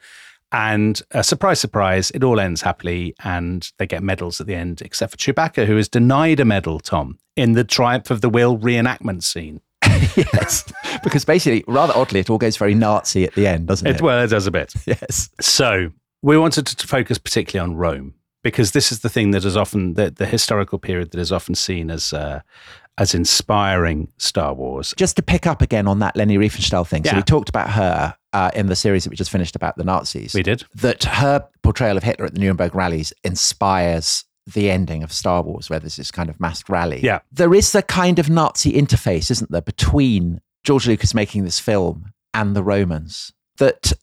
And 0.52 1.02
uh, 1.14 1.22
surprise, 1.22 1.60
surprise, 1.60 2.10
it 2.12 2.24
all 2.24 2.40
ends 2.40 2.62
happily 2.62 3.14
and 3.24 3.70
they 3.78 3.86
get 3.86 4.02
medals 4.02 4.40
at 4.40 4.48
the 4.48 4.56
end, 4.56 4.82
except 4.82 5.12
for 5.12 5.18
Chewbacca, 5.18 5.66
who 5.66 5.78
is 5.78 5.90
denied 5.90 6.40
a 6.40 6.46
medal, 6.46 6.80
Tom, 6.80 7.20
in 7.36 7.54
the 7.54 7.64
Triumph 7.64 8.10
of 8.12 8.22
the 8.22 8.30
Will 8.30 8.58
reenactment 8.58 9.24
scene. 9.24 9.62
yes. 10.16 10.72
Because 11.04 11.26
basically, 11.26 11.64
rather 11.68 11.94
oddly, 11.96 12.22
it 12.22 12.30
all 12.30 12.38
goes 12.38 12.58
very 12.58 12.74
Nazi 12.74 13.26
at 13.26 13.34
the 13.34 13.48
end, 13.48 13.68
doesn't 13.68 13.88
it? 13.88 13.96
It, 13.98 14.02
well, 14.02 14.24
it 14.24 14.28
does 14.28 14.48
a 14.48 14.52
bit. 14.52 14.74
yes. 14.86 15.30
So 15.42 15.90
we 16.22 16.38
wanted 16.38 16.68
to 16.68 16.88
focus 16.88 17.18
particularly 17.18 17.70
on 17.70 17.78
Rome 17.78 18.14
because 18.44 18.72
this 18.72 18.92
is 18.92 19.02
the 19.02 19.10
thing 19.10 19.32
that 19.32 19.44
is 19.44 19.58
often 19.58 19.96
the, 19.96 20.12
the 20.12 20.26
historical 20.26 20.80
period 20.80 21.12
that 21.12 21.20
is 21.20 21.32
often 21.32 21.56
seen 21.56 21.92
as 21.92 22.14
uh, 22.14 22.42
as 22.98 23.14
inspiring 23.14 24.12
Star 24.18 24.54
Wars. 24.54 24.94
Just 24.98 25.16
to 25.18 25.22
pick 25.22 25.46
up 25.46 25.62
again 25.62 25.88
on 25.88 26.00
that 26.00 26.16
Leni 26.16 26.38
Riefenstahl 26.38 26.88
thing. 26.88 27.04
So 27.04 27.12
Yeah. 27.12 27.18
we 27.18 27.24
talked 27.24 27.50
about 27.50 27.70
her 27.72 28.16
uh, 28.34 28.52
in 28.56 28.68
the 28.68 28.76
series 28.76 29.04
that 29.04 29.10
we 29.12 29.16
just 29.16 29.32
finished 29.32 29.56
about 29.56 29.78
the 29.78 29.84
Nazis. 29.84 30.34
We 30.34 30.44
did. 30.44 30.64
That 30.76 31.04
her 31.04 31.46
portrayal 31.64 31.98
of 31.98 32.04
Hitler 32.04 32.26
at 32.26 32.34
the 32.34 32.40
Nuremberg 32.40 32.74
rallies 32.76 33.14
inspires 33.24 34.26
the 34.52 34.72
ending 34.72 35.04
of 35.04 35.12
Star 35.12 35.42
Wars, 35.42 35.70
where 35.70 35.80
there's 35.80 35.98
this 35.98 36.10
kind 36.12 36.30
of 36.30 36.40
masked 36.40 36.70
rally. 36.70 37.02
Yeah. 37.04 37.20
There 37.32 37.54
is 37.54 37.74
a 37.76 37.82
kind 37.82 38.18
of 38.18 38.30
Nazi 38.30 38.74
interface, 38.74 39.30
isn't 39.30 39.52
there, 39.52 39.62
between 39.62 40.42
George 40.64 40.88
Lucas 40.88 41.14
making 41.14 41.44
this 41.44 41.60
film 41.60 42.14
and 42.34 42.56
the 42.56 42.64
Romans? 42.64 43.34
That 43.58 43.94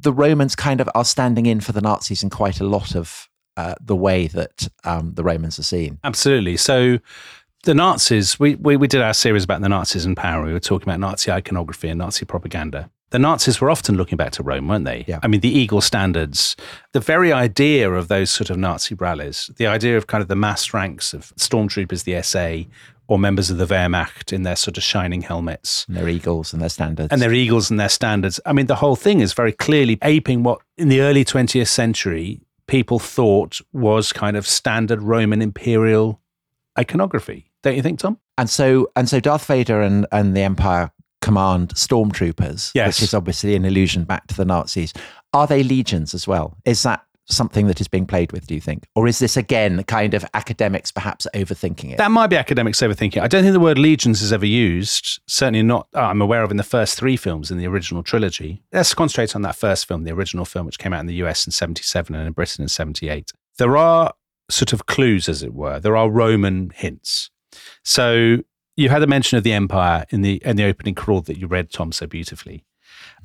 the 0.00 0.12
Romans 0.12 0.56
kind 0.56 0.80
of 0.80 0.88
are 0.94 1.04
standing 1.04 1.46
in 1.46 1.60
for 1.60 1.72
the 1.72 1.80
Nazis 1.82 2.22
in 2.22 2.30
quite 2.30 2.60
a 2.60 2.64
lot 2.64 2.94
of 2.96 3.28
uh, 3.56 3.74
the 3.80 3.96
way 3.96 4.26
that 4.28 4.68
um, 4.84 5.12
the 5.14 5.22
Romans 5.24 5.58
are 5.58 5.62
seen. 5.64 5.98
Absolutely. 6.02 6.56
So 6.56 6.98
the 7.64 7.74
Nazis, 7.74 8.40
we, 8.40 8.54
we, 8.56 8.76
we 8.76 8.86
did 8.88 9.02
our 9.02 9.12
series 9.14 9.44
about 9.44 9.60
the 9.60 9.68
Nazis 9.68 10.04
and 10.06 10.16
power. 10.16 10.44
We 10.46 10.52
were 10.52 10.60
talking 10.60 10.88
about 10.88 11.00
Nazi 11.00 11.30
iconography 11.30 11.88
and 11.88 11.98
Nazi 11.98 12.24
propaganda. 12.24 12.90
The 13.10 13.18
Nazis 13.18 13.60
were 13.60 13.70
often 13.70 13.96
looking 13.96 14.16
back 14.16 14.30
to 14.32 14.42
Rome, 14.42 14.68
weren't 14.68 14.84
they? 14.84 15.04
Yeah. 15.08 15.18
I 15.22 15.26
mean, 15.26 15.40
the 15.40 15.50
Eagle 15.50 15.80
standards, 15.80 16.56
the 16.92 17.00
very 17.00 17.32
idea 17.32 17.90
of 17.90 18.08
those 18.08 18.30
sort 18.30 18.50
of 18.50 18.56
Nazi 18.56 18.94
rallies, 18.94 19.50
the 19.56 19.66
idea 19.66 19.96
of 19.96 20.06
kind 20.06 20.22
of 20.22 20.28
the 20.28 20.36
mass 20.36 20.72
ranks 20.72 21.12
of 21.12 21.34
stormtroopers, 21.36 22.04
the 22.04 22.22
SA, 22.22 22.70
or 23.08 23.18
members 23.18 23.50
of 23.50 23.58
the 23.58 23.66
Wehrmacht 23.66 24.32
in 24.32 24.44
their 24.44 24.54
sort 24.54 24.76
of 24.78 24.84
shining 24.84 25.22
helmets 25.22 25.84
And 25.88 25.96
their 25.96 26.08
eagles 26.08 26.52
and 26.52 26.62
their 26.62 26.68
standards. 26.68 27.08
and 27.12 27.20
their 27.20 27.32
eagles 27.32 27.68
and 27.68 27.80
their 27.80 27.88
standards. 27.88 28.38
I 28.46 28.52
mean, 28.52 28.66
the 28.66 28.76
whole 28.76 28.94
thing 28.96 29.18
is 29.18 29.32
very 29.32 29.52
clearly 29.52 29.98
aping 30.02 30.44
what 30.44 30.60
in 30.78 30.88
the 30.88 31.00
early 31.00 31.24
20th 31.24 31.66
century 31.66 32.40
people 32.68 33.00
thought 33.00 33.60
was 33.72 34.12
kind 34.12 34.36
of 34.36 34.46
standard 34.46 35.02
Roman 35.02 35.42
imperial 35.42 36.20
iconography. 36.78 37.49
Don't 37.62 37.76
you 37.76 37.82
think, 37.82 37.98
Tom? 37.98 38.18
And 38.38 38.48
so 38.48 38.90
and 38.96 39.08
so 39.08 39.20
Darth 39.20 39.44
Vader 39.46 39.80
and, 39.82 40.06
and 40.12 40.36
the 40.36 40.40
Empire 40.42 40.90
command 41.20 41.74
stormtroopers, 41.74 42.70
Yes. 42.74 42.86
which 42.88 43.02
is 43.02 43.14
obviously 43.14 43.54
an 43.54 43.64
allusion 43.64 44.04
back 44.04 44.26
to 44.28 44.36
the 44.36 44.44
Nazis. 44.44 44.92
Are 45.32 45.46
they 45.46 45.62
legions 45.62 46.14
as 46.14 46.26
well? 46.26 46.56
Is 46.64 46.82
that 46.84 47.04
something 47.28 47.68
that 47.68 47.80
is 47.80 47.86
being 47.86 48.06
played 48.06 48.32
with, 48.32 48.46
do 48.46 48.54
you 48.54 48.60
think? 48.60 48.88
Or 48.96 49.06
is 49.06 49.20
this 49.20 49.36
again 49.36 49.84
kind 49.84 50.14
of 50.14 50.24
academics 50.34 50.90
perhaps 50.90 51.28
overthinking 51.34 51.92
it? 51.92 51.98
That 51.98 52.10
might 52.10 52.26
be 52.26 52.36
academics 52.36 52.80
overthinking. 52.80 53.20
I 53.22 53.28
don't 53.28 53.42
think 53.44 53.52
the 53.52 53.60
word 53.60 53.78
legions 53.78 54.20
is 54.22 54.32
ever 54.32 54.46
used. 54.46 55.20
Certainly 55.28 55.62
not, 55.62 55.86
I'm 55.94 56.20
aware 56.22 56.42
of 56.42 56.50
in 56.50 56.56
the 56.56 56.64
first 56.64 56.98
three 56.98 57.16
films 57.16 57.50
in 57.52 57.58
the 57.58 57.68
original 57.68 58.02
trilogy. 58.02 58.62
Let's 58.72 58.94
concentrate 58.94 59.36
on 59.36 59.42
that 59.42 59.54
first 59.54 59.86
film, 59.86 60.02
the 60.02 60.10
original 60.12 60.44
film, 60.44 60.66
which 60.66 60.78
came 60.80 60.92
out 60.92 61.00
in 61.00 61.06
the 61.06 61.14
US 61.22 61.46
in 61.46 61.52
77 61.52 62.16
and 62.16 62.26
in 62.26 62.32
Britain 62.32 62.62
in 62.62 62.68
78. 62.68 63.30
There 63.58 63.76
are 63.76 64.12
sort 64.50 64.72
of 64.72 64.86
clues, 64.86 65.28
as 65.28 65.44
it 65.44 65.54
were. 65.54 65.78
There 65.78 65.96
are 65.96 66.10
Roman 66.10 66.70
hints. 66.74 67.30
So 67.84 68.38
you 68.76 68.88
had 68.88 69.02
a 69.02 69.06
mention 69.06 69.38
of 69.38 69.44
the 69.44 69.52
Empire 69.52 70.06
in 70.10 70.22
the 70.22 70.42
in 70.44 70.56
the 70.56 70.64
opening 70.64 70.94
crawl 70.94 71.20
that 71.22 71.38
you 71.38 71.46
read, 71.46 71.70
Tom, 71.70 71.92
so 71.92 72.06
beautifully. 72.06 72.64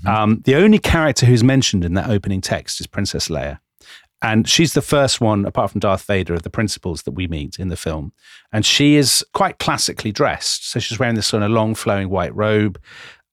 Um, 0.06 0.42
the 0.46 0.56
only 0.56 0.80
character 0.80 1.26
who's 1.26 1.44
mentioned 1.44 1.86
in 1.86 1.94
that 1.94 2.10
opening 2.10 2.42
text 2.42 2.80
is 2.80 2.88
Princess 2.88 3.30
Leia. 3.30 3.60
And 4.22 4.48
she's 4.48 4.74
the 4.74 4.82
first 4.82 5.22
one, 5.22 5.46
apart 5.46 5.72
from 5.72 5.80
Darth 5.80 6.06
Vader, 6.06 6.34
of 6.34 6.44
the 6.44 6.50
principals 6.50 7.04
that 7.04 7.12
we 7.12 7.28
meet 7.28 7.60
in 7.60 7.68
the 7.68 7.78
film. 7.78 8.12
And 8.52 8.66
she 8.66 8.96
is 8.96 9.24
quite 9.34 9.60
classically 9.60 10.12
dressed. 10.12 10.70
So 10.70 10.80
she's 10.80 10.98
wearing 10.98 11.16
this 11.16 11.28
sort 11.28 11.44
of 11.44 11.52
long, 11.52 11.76
flowing 11.76 12.10
white 12.10 12.34
robe, 12.36 12.82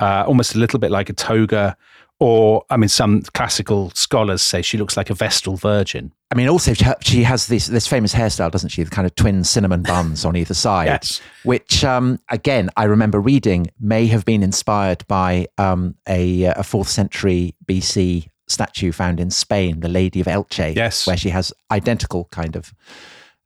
uh, 0.00 0.24
almost 0.26 0.54
a 0.54 0.58
little 0.58 0.78
bit 0.78 0.90
like 0.90 1.08
a 1.08 1.14
toga. 1.14 1.76
Or, 2.22 2.62
I 2.70 2.76
mean, 2.76 2.88
some 2.88 3.22
classical 3.34 3.90
scholars 3.96 4.42
say 4.42 4.62
she 4.62 4.78
looks 4.78 4.96
like 4.96 5.10
a 5.10 5.14
Vestal 5.14 5.56
Virgin. 5.56 6.12
I 6.30 6.36
mean, 6.36 6.48
also 6.48 6.72
she- 6.72 7.24
has 7.24 7.48
this 7.48 7.66
this 7.66 7.88
famous 7.88 8.14
hairstyle, 8.14 8.50
doesn't 8.50 8.68
she? 8.68 8.84
The 8.84 8.90
kind 8.90 9.06
of 9.06 9.14
twin 9.16 9.42
cinnamon 9.42 9.82
buns 9.82 10.24
on 10.24 10.36
either 10.36 10.54
side, 10.54 10.86
Yes. 10.86 11.20
which 11.42 11.84
um, 11.84 12.20
again 12.30 12.70
I 12.76 12.84
remember 12.84 13.18
reading 13.20 13.66
may 13.80 14.06
have 14.06 14.24
been 14.24 14.42
inspired 14.44 15.04
by 15.08 15.46
um, 15.58 15.96
a 16.08 16.44
a 16.44 16.62
fourth 16.62 16.88
century 16.88 17.54
BC 17.66 18.28
statue 18.46 18.92
found 18.92 19.18
in 19.18 19.30
Spain, 19.30 19.80
the 19.80 19.88
Lady 19.88 20.20
of 20.20 20.26
Elche, 20.26 20.76
Yes. 20.76 21.06
where 21.08 21.16
she 21.16 21.30
has 21.30 21.52
identical 21.72 22.28
kind 22.30 22.54
of 22.56 22.72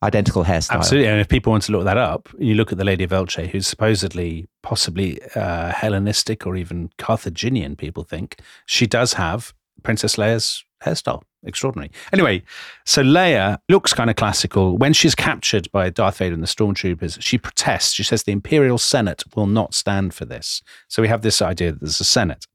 identical 0.03 0.45
hairstyle. 0.45 0.76
Absolutely. 0.76 1.09
And 1.09 1.21
if 1.21 1.29
people 1.29 1.50
want 1.50 1.65
to 1.65 1.73
look 1.73 1.85
that 1.85 1.97
up, 1.97 2.29
you 2.38 2.55
look 2.55 2.73
at 2.73 2.79
the 2.79 2.85
Lady 2.85 3.05
of 3.05 3.11
Elche, 3.11 3.49
who's 3.49 3.67
supposedly 3.67 4.47
possibly 4.62 5.21
uh, 5.35 5.73
Hellenistic 5.73 6.47
or 6.47 6.57
even 6.57 6.91
Carthaginian, 6.99 7.76
people 7.76 8.05
think. 8.05 8.41
She 8.67 8.87
does 8.87 9.15
have 9.15 9.55
Princess 9.83 10.17
Leia's 10.17 10.65
hairstyle. 10.85 11.23
Extraordinary. 11.45 11.93
Anyway, 12.12 12.43
so 12.85 13.05
Leia 13.05 13.59
looks 13.69 13.93
kind 13.93 14.11
of 14.11 14.17
classical. 14.17 14.76
When 14.76 14.93
she's 14.93 15.15
captured 15.15 15.71
by 15.71 15.91
Darth 15.91 16.19
Vader 16.19 16.35
and 16.35 16.43
the 16.43 16.49
stormtroopers, 16.49 17.23
she 17.23 17.38
protests. 17.38 17.93
She 17.93 18.03
says 18.03 18.25
the 18.25 18.33
Imperial 18.33 18.79
Senate 18.79 19.23
will 19.37 19.47
not 19.47 19.73
stand 19.73 20.12
for 20.12 20.25
this. 20.25 20.61
So 20.88 21.03
we 21.03 21.09
have 21.09 21.23
this 21.23 21.41
idea 21.41 21.71
that 21.71 21.81
there's 21.81 22.00
a 22.00 22.05
Senate. 22.05 22.47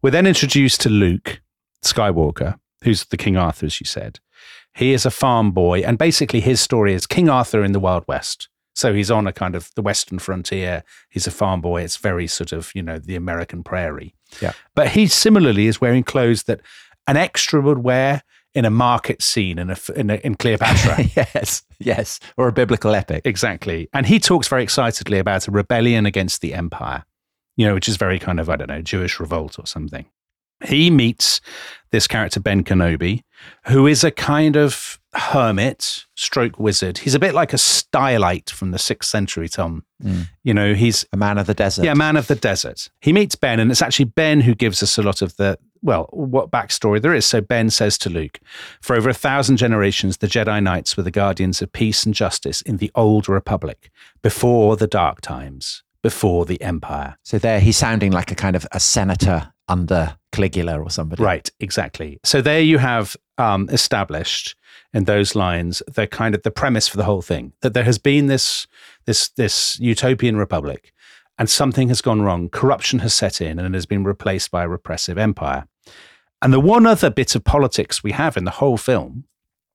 We're 0.00 0.10
then 0.10 0.26
introduced 0.26 0.80
to 0.82 0.88
Luke 0.88 1.42
Skywalker, 1.84 2.58
who's 2.82 3.04
the 3.04 3.18
King 3.18 3.36
Arthur, 3.36 3.66
as 3.66 3.78
you 3.78 3.84
said. 3.84 4.20
He 4.74 4.92
is 4.92 5.06
a 5.06 5.10
farm 5.10 5.52
boy, 5.52 5.80
and 5.80 5.98
basically 5.98 6.40
his 6.40 6.60
story 6.60 6.94
is 6.94 7.06
King 7.06 7.28
Arthur 7.28 7.62
in 7.62 7.72
the 7.72 7.80
Wild 7.80 8.04
West. 8.08 8.48
So 8.74 8.92
he's 8.92 9.10
on 9.10 9.26
a 9.26 9.32
kind 9.32 9.54
of 9.54 9.70
the 9.76 9.82
western 9.82 10.18
frontier. 10.18 10.82
He's 11.08 11.28
a 11.28 11.30
farm 11.30 11.60
boy. 11.60 11.82
It's 11.82 11.96
very 11.96 12.26
sort 12.26 12.52
of, 12.52 12.72
you 12.74 12.82
know, 12.82 12.98
the 12.98 13.14
American 13.14 13.62
prairie. 13.62 14.16
Yeah. 14.42 14.52
But 14.74 14.88
he 14.88 15.06
similarly 15.06 15.68
is 15.68 15.80
wearing 15.80 16.02
clothes 16.02 16.44
that 16.44 16.60
an 17.06 17.16
extra 17.16 17.60
would 17.60 17.78
wear 17.78 18.22
in 18.54 18.64
a 18.64 18.70
market 18.70 19.22
scene 19.22 19.58
in, 19.58 19.70
a, 19.70 19.76
in, 19.94 20.10
a, 20.10 20.14
in 20.16 20.34
Cleopatra. 20.36 21.04
yes, 21.16 21.62
yes, 21.78 22.20
or 22.36 22.48
a 22.48 22.52
biblical 22.52 22.94
epic. 22.94 23.22
Exactly. 23.24 23.88
And 23.92 24.06
he 24.06 24.18
talks 24.18 24.48
very 24.48 24.62
excitedly 24.62 25.18
about 25.18 25.46
a 25.48 25.50
rebellion 25.50 26.06
against 26.06 26.40
the 26.40 26.54
empire, 26.54 27.04
you 27.56 27.66
know, 27.66 27.74
which 27.74 27.88
is 27.88 27.96
very 27.96 28.18
kind 28.18 28.40
of, 28.40 28.48
I 28.48 28.56
don't 28.56 28.68
know, 28.68 28.82
Jewish 28.82 29.20
revolt 29.20 29.58
or 29.58 29.66
something. 29.66 30.06
He 30.64 30.90
meets 30.90 31.40
this 31.90 32.06
character, 32.06 32.40
Ben 32.40 32.64
Kenobi, 32.64 33.22
who 33.66 33.86
is 33.86 34.04
a 34.04 34.10
kind 34.10 34.56
of 34.56 34.98
hermit, 35.14 36.04
stroke 36.16 36.58
wizard. 36.58 36.98
He's 36.98 37.14
a 37.14 37.18
bit 37.20 37.34
like 37.34 37.52
a 37.52 37.56
stylite 37.56 38.50
from 38.50 38.72
the 38.72 38.78
sixth 38.78 39.08
century, 39.10 39.48
Tom. 39.48 39.84
Hmm. 40.02 40.22
You 40.42 40.54
know, 40.54 40.74
he's 40.74 41.06
A 41.12 41.16
man 41.16 41.38
of 41.38 41.46
the 41.46 41.54
desert. 41.54 41.84
yeah, 41.84 41.94
man 41.94 42.16
of 42.16 42.26
the 42.26 42.34
desert. 42.34 42.88
He 43.00 43.12
meets 43.12 43.36
Ben, 43.36 43.60
and 43.60 43.70
it's 43.70 43.82
actually 43.82 44.06
Ben 44.06 44.40
who 44.40 44.54
gives 44.54 44.82
us 44.82 44.98
a 44.98 45.02
lot 45.02 45.22
of 45.22 45.36
the 45.36 45.58
well, 45.82 46.08
what 46.12 46.50
backstory 46.50 47.00
there 47.02 47.12
is. 47.12 47.26
So 47.26 47.42
Ben 47.42 47.68
says 47.68 47.98
to 47.98 48.10
Luke, 48.10 48.40
"For 48.80 48.96
over 48.96 49.10
a 49.10 49.14
thousand 49.14 49.58
generations, 49.58 50.16
the 50.16 50.26
Jedi 50.26 50.62
Knights 50.62 50.96
were 50.96 51.02
the 51.02 51.10
guardians 51.10 51.60
of 51.60 51.72
peace 51.72 52.04
and 52.06 52.14
justice 52.14 52.62
in 52.62 52.78
the 52.78 52.90
old 52.94 53.28
Republic, 53.28 53.90
before 54.22 54.76
the 54.76 54.86
Dark 54.86 55.20
Times, 55.20 55.82
before 56.02 56.46
the 56.46 56.60
Empire." 56.62 57.16
So 57.22 57.38
there, 57.38 57.60
he's 57.60 57.76
sounding 57.76 58.12
like 58.12 58.32
a 58.32 58.34
kind 58.34 58.56
of 58.56 58.66
a 58.72 58.80
senator 58.80 59.52
under 59.68 60.16
Caligula 60.32 60.80
or 60.80 60.90
somebody. 60.90 61.22
Right, 61.22 61.50
exactly. 61.60 62.20
So 62.24 62.40
there 62.40 62.60
you 62.60 62.78
have 62.78 63.16
um, 63.38 63.68
established 63.70 64.56
in 64.92 65.04
those 65.04 65.34
lines 65.34 65.82
the 65.92 66.06
kind 66.06 66.34
of 66.34 66.42
the 66.42 66.50
premise 66.50 66.88
for 66.88 66.96
the 66.96 67.04
whole 67.04 67.22
thing 67.22 67.52
that 67.60 67.74
there 67.74 67.84
has 67.84 67.98
been 67.98 68.26
this 68.26 68.66
this 69.06 69.28
this 69.30 69.78
utopian 69.80 70.36
republic, 70.36 70.92
and 71.38 71.50
something 71.50 71.88
has 71.88 72.00
gone 72.00 72.22
wrong. 72.22 72.48
Corruption 72.48 73.00
has 73.00 73.14
set 73.14 73.40
in 73.40 73.58
and 73.58 73.74
it 73.74 73.76
has 73.76 73.86
been 73.86 74.04
replaced 74.04 74.50
by 74.50 74.64
a 74.64 74.68
repressive 74.68 75.18
empire. 75.18 75.66
And 76.42 76.52
the 76.52 76.60
one 76.60 76.86
other 76.86 77.10
bit 77.10 77.34
of 77.34 77.44
politics 77.44 78.02
we 78.02 78.12
have 78.12 78.36
in 78.36 78.44
the 78.44 78.50
whole 78.50 78.76
film 78.76 79.24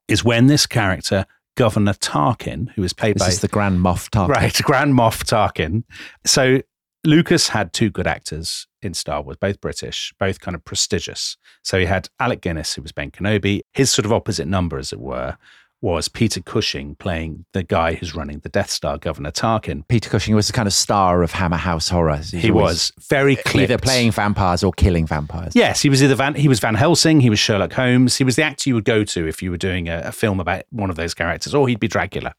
is 0.08 0.24
when 0.24 0.48
this 0.48 0.65
character, 0.65 1.25
Governor 1.55 1.93
Tarkin, 1.93 2.69
who 2.75 2.84
is 2.84 2.93
played 2.93 3.17
by 3.17 3.25
This 3.25 3.27
by 3.27 3.34
is 3.34 3.41
the 3.41 3.48
Grand 3.48 3.79
Moff 3.79 4.10
Tarkin. 4.10 4.29
Right, 4.29 4.53
Grand 4.63 4.93
Moff 4.93 5.24
Tarkin. 5.24 5.84
So 6.25 6.62
Lucas 7.06 7.50
had 7.50 7.72
two 7.74 7.89
good 7.89 8.08
actors 8.08 8.68
in 8.82 8.94
Star 8.94 9.22
Wars, 9.22 9.38
both 9.38 9.62
British, 9.62 10.13
both 10.20 10.39
kind 10.39 10.56
of 10.56 10.63
prestigious. 10.65 11.38
So 11.63 11.79
he 11.79 11.86
had 11.86 12.10
Alec 12.20 12.41
Guinness, 12.41 12.74
who 12.75 12.82
was 12.82 12.91
Ben 12.91 13.12
Kenobi. 13.12 13.62
His 13.74 13.91
sort 13.91 14.06
of 14.06 14.12
opposite 14.13 14.48
number, 14.48 14.77
as 14.77 14.91
it 14.91 15.00
were, 15.00 15.38
was 15.82 16.10
Peter 16.10 16.41
Cushing 16.41 16.96
playing 16.96 17.46
the 17.53 17.63
guy 17.63 17.94
who's 17.94 18.13
running 18.13 18.39
the 18.39 18.50
Death 18.50 18.70
Star, 18.70 18.98
Governor 18.98 19.32
Tarkin. 19.32 19.88
Peter 19.88 20.10
Cushing 20.10 20.36
was 20.36 20.48
the 20.48 20.53
kind 20.53 20.68
of 20.68 20.74
star 20.74 21.24
of 21.24 21.32
Hammer 21.32 21.56
House 21.56 21.88
horror. 21.88 22.18
He's 22.18 22.32
He 22.32 22.51
was 22.51 22.91
very 23.10 23.38
clipped. 23.38 23.72
either 23.72 23.77
playing 23.77 24.12
vampires 24.12 24.62
or 24.62 24.74
killing 24.74 25.08
vampires. 25.08 25.56
Yes, 25.56 25.82
he 25.82 25.89
was 25.89 26.03
either 26.03 26.15
Van. 26.15 26.36
He 26.36 26.50
was 26.50 26.60
Van 26.60 26.75
Helsing. 26.75 27.22
He 27.22 27.29
was 27.29 27.39
Sherlock 27.39 27.72
Holmes. 27.72 28.18
He 28.18 28.25
was 28.25 28.36
the 28.36 28.44
actor 28.44 28.70
you 28.70 28.75
would 28.75 28.84
go 28.84 29.06
to 29.06 29.25
if 29.25 29.41
you 29.41 29.51
were 29.51 29.58
doing 29.58 29.88
a, 29.88 30.01
a 30.06 30.12
film 30.12 30.41
about 30.41 30.63
one 30.70 30.89
of 30.89 30.98
those 30.98 31.13
characters, 31.13 31.56
or 31.56 31.70
he'd 31.70 31.79
be 31.79 31.88
Dracula. 31.88 32.34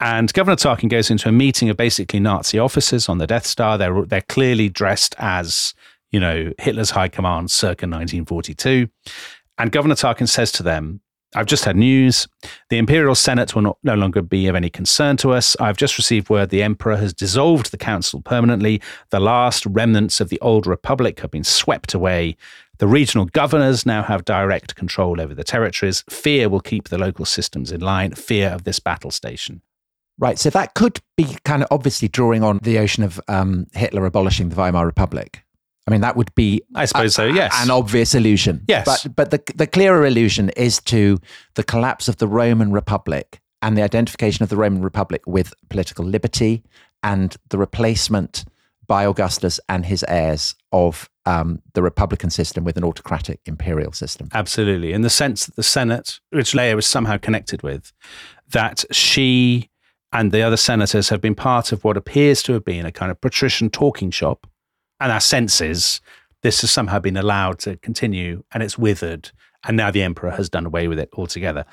And 0.00 0.32
Governor 0.32 0.56
Tarkin 0.56 0.90
goes 0.90 1.10
into 1.10 1.28
a 1.28 1.32
meeting 1.32 1.70
of 1.70 1.76
basically 1.76 2.20
Nazi 2.20 2.58
officers 2.58 3.08
on 3.08 3.18
the 3.18 3.26
Death 3.26 3.46
Star. 3.46 3.78
They're 3.78 4.04
they're 4.04 4.20
clearly 4.22 4.68
dressed 4.68 5.14
as 5.18 5.74
you 6.10 6.20
know 6.20 6.52
Hitler's 6.58 6.90
high 6.90 7.08
command, 7.08 7.50
circa 7.50 7.86
1942. 7.86 8.88
And 9.58 9.72
Governor 9.72 9.94
Tarkin 9.94 10.28
says 10.28 10.52
to 10.52 10.62
them, 10.62 11.00
I've 11.34 11.46
just 11.46 11.64
had 11.64 11.76
news. 11.76 12.28
The 12.68 12.78
Imperial 12.78 13.14
Senate 13.14 13.54
will 13.54 13.62
not, 13.62 13.78
no 13.82 13.94
longer 13.94 14.22
be 14.22 14.46
of 14.46 14.54
any 14.54 14.70
concern 14.70 15.16
to 15.18 15.32
us. 15.32 15.56
I've 15.58 15.76
just 15.76 15.98
received 15.98 16.30
word 16.30 16.50
the 16.50 16.62
Emperor 16.62 16.96
has 16.96 17.12
dissolved 17.12 17.70
the 17.70 17.76
council 17.76 18.20
permanently. 18.20 18.80
The 19.10 19.20
last 19.20 19.66
remnants 19.66 20.20
of 20.20 20.28
the 20.28 20.40
old 20.40 20.66
Republic 20.66 21.20
have 21.20 21.30
been 21.30 21.44
swept 21.44 21.94
away. 21.94 22.36
The 22.78 22.86
regional 22.86 23.26
governors 23.26 23.86
now 23.86 24.02
have 24.02 24.24
direct 24.24 24.76
control 24.76 25.20
over 25.20 25.34
the 25.34 25.44
territories. 25.44 26.04
Fear 26.08 26.50
will 26.50 26.60
keep 26.60 26.88
the 26.88 26.98
local 26.98 27.24
systems 27.24 27.72
in 27.72 27.80
line, 27.80 28.12
fear 28.12 28.50
of 28.50 28.64
this 28.64 28.78
battle 28.78 29.10
station. 29.10 29.62
Right. 30.18 30.38
So 30.38 30.50
that 30.50 30.74
could 30.74 31.00
be 31.16 31.36
kind 31.44 31.62
of 31.62 31.68
obviously 31.70 32.08
drawing 32.08 32.42
on 32.42 32.58
the 32.62 32.78
ocean 32.78 33.04
of 33.04 33.20
um, 33.28 33.66
Hitler 33.74 34.06
abolishing 34.06 34.48
the 34.48 34.56
Weimar 34.56 34.86
Republic. 34.86 35.42
I 35.86 35.90
mean, 35.92 36.00
that 36.00 36.16
would 36.16 36.34
be, 36.34 36.62
I 36.74 36.86
suppose 36.86 37.14
so, 37.14 37.26
yes. 37.26 37.54
an 37.62 37.70
obvious 37.70 38.14
allusion. 38.14 38.64
Yes. 38.66 38.84
But 38.84 39.14
but 39.14 39.30
the 39.30 39.52
the 39.54 39.66
clearer 39.66 40.04
allusion 40.04 40.50
is 40.56 40.80
to 40.82 41.18
the 41.54 41.62
collapse 41.62 42.08
of 42.08 42.16
the 42.16 42.26
Roman 42.26 42.72
Republic 42.72 43.40
and 43.62 43.76
the 43.76 43.82
identification 43.82 44.42
of 44.42 44.48
the 44.48 44.56
Roman 44.56 44.82
Republic 44.82 45.22
with 45.26 45.54
political 45.68 46.04
liberty 46.04 46.64
and 47.02 47.36
the 47.50 47.58
replacement 47.58 48.44
by 48.86 49.04
Augustus 49.04 49.60
and 49.68 49.86
his 49.86 50.04
heirs 50.08 50.54
of 50.72 51.08
um, 51.24 51.60
the 51.74 51.82
republican 51.82 52.30
system 52.30 52.64
with 52.64 52.76
an 52.76 52.84
autocratic 52.84 53.40
imperial 53.46 53.92
system. 53.92 54.28
Absolutely. 54.32 54.92
In 54.92 55.02
the 55.02 55.10
sense 55.10 55.46
that 55.46 55.56
the 55.56 55.62
Senate, 55.62 56.20
which 56.30 56.52
Leia 56.52 56.76
was 56.76 56.86
somehow 56.86 57.16
connected 57.16 57.62
with, 57.62 57.92
that 58.48 58.84
she 58.92 59.70
and 60.12 60.32
the 60.32 60.42
other 60.42 60.56
senators 60.56 61.08
have 61.08 61.20
been 61.20 61.34
part 61.34 61.72
of 61.72 61.84
what 61.84 61.96
appears 61.96 62.42
to 62.44 62.52
have 62.52 62.64
been 62.64 62.86
a 62.86 62.92
kind 62.92 63.10
of 63.10 63.20
patrician 63.20 63.70
talking 63.70 64.10
shop. 64.10 64.46
And 65.00 65.12
our 65.12 65.20
sense 65.20 65.60
is 65.60 66.00
this 66.42 66.60
has 66.62 66.70
somehow 66.70 66.98
been 67.00 67.16
allowed 67.16 67.58
to 67.60 67.76
continue 67.78 68.44
and 68.52 68.62
it's 68.62 68.78
withered. 68.78 69.30
And 69.64 69.76
now 69.76 69.90
the 69.90 70.02
emperor 70.02 70.30
has 70.30 70.48
done 70.48 70.64
away 70.64 70.88
with 70.88 70.98
it 70.98 71.10
altogether. 71.14 71.64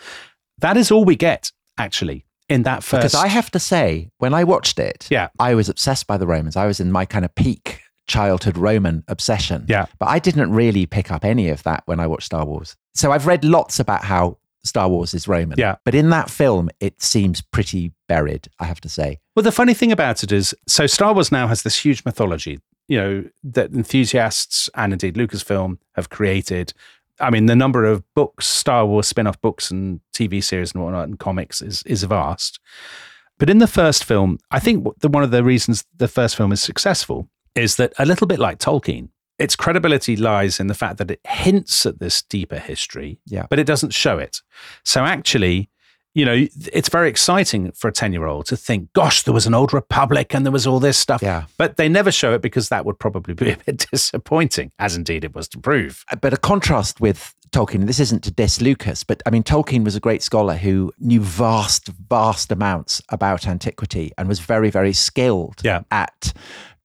That 0.57 0.77
is 0.77 0.91
all 0.91 1.05
we 1.05 1.15
get, 1.15 1.51
actually, 1.77 2.25
in 2.49 2.63
that 2.63 2.83
first. 2.83 3.01
Because 3.01 3.15
I 3.15 3.27
have 3.27 3.51
to 3.51 3.59
say, 3.59 4.09
when 4.17 4.33
I 4.33 4.43
watched 4.43 4.79
it, 4.79 5.07
Yeah. 5.09 5.29
I 5.39 5.53
was 5.55 5.69
obsessed 5.69 6.07
by 6.07 6.17
the 6.17 6.27
Romans. 6.27 6.55
I 6.55 6.65
was 6.65 6.79
in 6.79 6.91
my 6.91 7.05
kind 7.05 7.23
of 7.23 7.33
peak 7.35 7.81
childhood 8.07 8.57
Roman 8.57 9.03
obsession. 9.07 9.65
Yeah. 9.67 9.85
But 9.99 10.09
I 10.09 10.19
didn't 10.19 10.51
really 10.51 10.85
pick 10.85 11.11
up 11.11 11.23
any 11.23 11.49
of 11.49 11.63
that 11.63 11.83
when 11.85 11.99
I 11.99 12.07
watched 12.07 12.25
Star 12.25 12.45
Wars. 12.45 12.75
So 12.93 13.11
I've 13.11 13.27
read 13.27 13.45
lots 13.45 13.79
about 13.79 14.03
how 14.03 14.37
Star 14.63 14.89
Wars 14.89 15.13
is 15.13 15.27
Roman. 15.27 15.57
Yeah. 15.57 15.75
But 15.83 15.95
in 15.95 16.09
that 16.09 16.29
film, 16.29 16.69
it 16.79 17.01
seems 17.01 17.41
pretty 17.41 17.91
buried, 18.07 18.47
I 18.59 18.65
have 18.65 18.81
to 18.81 18.89
say. 18.89 19.19
Well, 19.35 19.43
the 19.43 19.51
funny 19.51 19.73
thing 19.73 19.91
about 19.91 20.23
it 20.23 20.31
is, 20.31 20.55
so 20.67 20.87
Star 20.87 21.13
Wars 21.13 21.31
now 21.31 21.47
has 21.47 21.63
this 21.63 21.77
huge 21.77 22.05
mythology, 22.05 22.59
you 22.87 22.97
know, 22.97 23.25
that 23.43 23.71
enthusiasts 23.73 24.69
and 24.75 24.93
indeed 24.93 25.15
Lucasfilm 25.15 25.77
have 25.95 26.09
created. 26.09 26.73
I 27.19 27.29
mean, 27.29 27.45
the 27.45 27.55
number 27.55 27.83
of 27.85 28.03
books, 28.13 28.47
Star 28.47 28.85
Wars 28.85 29.07
spin 29.07 29.27
off 29.27 29.39
books 29.41 29.69
and 29.69 29.99
TV 30.13 30.43
series 30.43 30.73
and 30.73 30.83
whatnot 30.83 31.07
and 31.07 31.19
comics 31.19 31.61
is, 31.61 31.83
is 31.83 32.03
vast. 32.03 32.59
But 33.39 33.49
in 33.49 33.57
the 33.57 33.67
first 33.67 34.03
film, 34.03 34.39
I 34.51 34.59
think 34.59 34.87
the, 35.01 35.09
one 35.09 35.23
of 35.23 35.31
the 35.31 35.43
reasons 35.43 35.85
the 35.97 36.07
first 36.07 36.35
film 36.35 36.51
is 36.51 36.61
successful 36.61 37.27
is 37.55 37.75
that 37.75 37.93
a 37.99 38.05
little 38.05 38.27
bit 38.27 38.39
like 38.39 38.59
Tolkien, 38.59 39.09
its 39.39 39.55
credibility 39.55 40.15
lies 40.15 40.59
in 40.59 40.67
the 40.67 40.73
fact 40.73 40.97
that 40.97 41.09
it 41.11 41.19
hints 41.27 41.85
at 41.85 41.99
this 41.99 42.21
deeper 42.21 42.59
history, 42.59 43.19
Yeah. 43.25 43.45
but 43.49 43.59
it 43.59 43.65
doesn't 43.65 43.93
show 43.93 44.17
it. 44.19 44.41
So 44.85 45.03
actually, 45.03 45.69
you 46.15 46.25
know, 46.25 46.45
it's 46.71 46.89
very 46.89 47.09
exciting 47.09 47.71
for 47.71 47.87
a 47.87 47.91
10 47.91 48.13
year 48.13 48.27
old 48.27 48.45
to 48.45 48.55
think, 48.55 48.93
gosh, 48.93 49.23
there 49.23 49.33
was 49.33 49.47
an 49.47 49.55
old 49.55 49.73
republic 49.73 50.35
and 50.35 50.45
there 50.45 50.51
was 50.51 50.67
all 50.67 50.79
this 50.79 50.97
stuff. 50.97 51.23
Yeah. 51.23 51.45
But 51.57 51.77
they 51.77 51.89
never 51.89 52.11
show 52.11 52.33
it 52.35 52.43
because 52.43 52.69
that 52.69 52.85
would 52.85 52.99
probably 52.99 53.33
be 53.33 53.51
a 53.51 53.57
bit 53.57 53.87
disappointing, 53.91 54.71
as 54.77 54.95
indeed 54.95 55.23
it 55.23 55.33
was 55.33 55.47
to 55.49 55.57
prove. 55.59 56.05
Uh, 56.11 56.15
but 56.17 56.31
a 56.31 56.37
contrast 56.37 57.01
with 57.01 57.33
Tolkien, 57.51 57.87
this 57.87 57.99
isn't 57.99 58.23
to 58.25 58.31
diss 58.31 58.61
Lucas, 58.61 59.03
but 59.03 59.23
I 59.25 59.31
mean, 59.31 59.41
Tolkien 59.41 59.83
was 59.83 59.95
a 59.95 59.99
great 59.99 60.21
scholar 60.21 60.55
who 60.55 60.91
knew 60.99 61.21
vast, 61.21 61.87
vast 61.87 62.51
amounts 62.51 63.01
about 63.09 63.47
antiquity 63.47 64.11
and 64.15 64.27
was 64.27 64.39
very, 64.39 64.69
very 64.69 64.93
skilled 64.93 65.61
Yeah. 65.63 65.81
at 65.89 66.33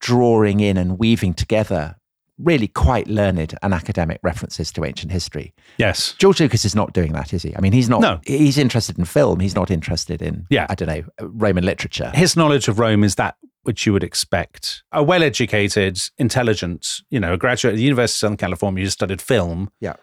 drawing 0.00 0.60
in 0.60 0.76
and 0.78 0.98
weaving 0.98 1.34
together 1.34 1.96
really 2.38 2.68
quite 2.68 3.08
learned 3.08 3.56
and 3.62 3.74
academic 3.74 4.20
references 4.22 4.70
to 4.72 4.84
ancient 4.84 5.12
history. 5.12 5.52
Yes. 5.76 6.14
George 6.18 6.40
Lucas 6.40 6.64
is 6.64 6.74
not 6.74 6.92
doing 6.92 7.12
that, 7.12 7.32
is 7.32 7.42
he? 7.42 7.54
I 7.56 7.60
mean, 7.60 7.72
he's 7.72 7.88
not. 7.88 8.00
No. 8.00 8.20
He's 8.26 8.58
interested 8.58 8.98
in 8.98 9.04
film. 9.04 9.40
He's 9.40 9.54
not 9.54 9.70
interested 9.70 10.22
in, 10.22 10.46
Yeah. 10.50 10.66
I 10.68 10.74
don't 10.74 10.88
know, 10.88 11.02
Roman 11.20 11.64
literature. 11.64 12.10
His 12.14 12.36
knowledge 12.36 12.68
of 12.68 12.78
Rome 12.78 13.02
is 13.04 13.16
that 13.16 13.36
which 13.64 13.84
you 13.84 13.92
would 13.92 14.04
expect. 14.04 14.82
A 14.92 15.02
well 15.02 15.22
educated, 15.22 16.00
intelligent, 16.16 17.02
you 17.10 17.20
know, 17.20 17.34
a 17.34 17.36
graduate 17.36 17.74
at 17.74 17.76
the 17.76 17.82
University 17.82 18.16
of 18.16 18.18
Southern 18.18 18.36
California 18.38 18.84
who 18.84 18.90
studied 18.90 19.20
film. 19.20 19.70
Yeah. 19.80 19.94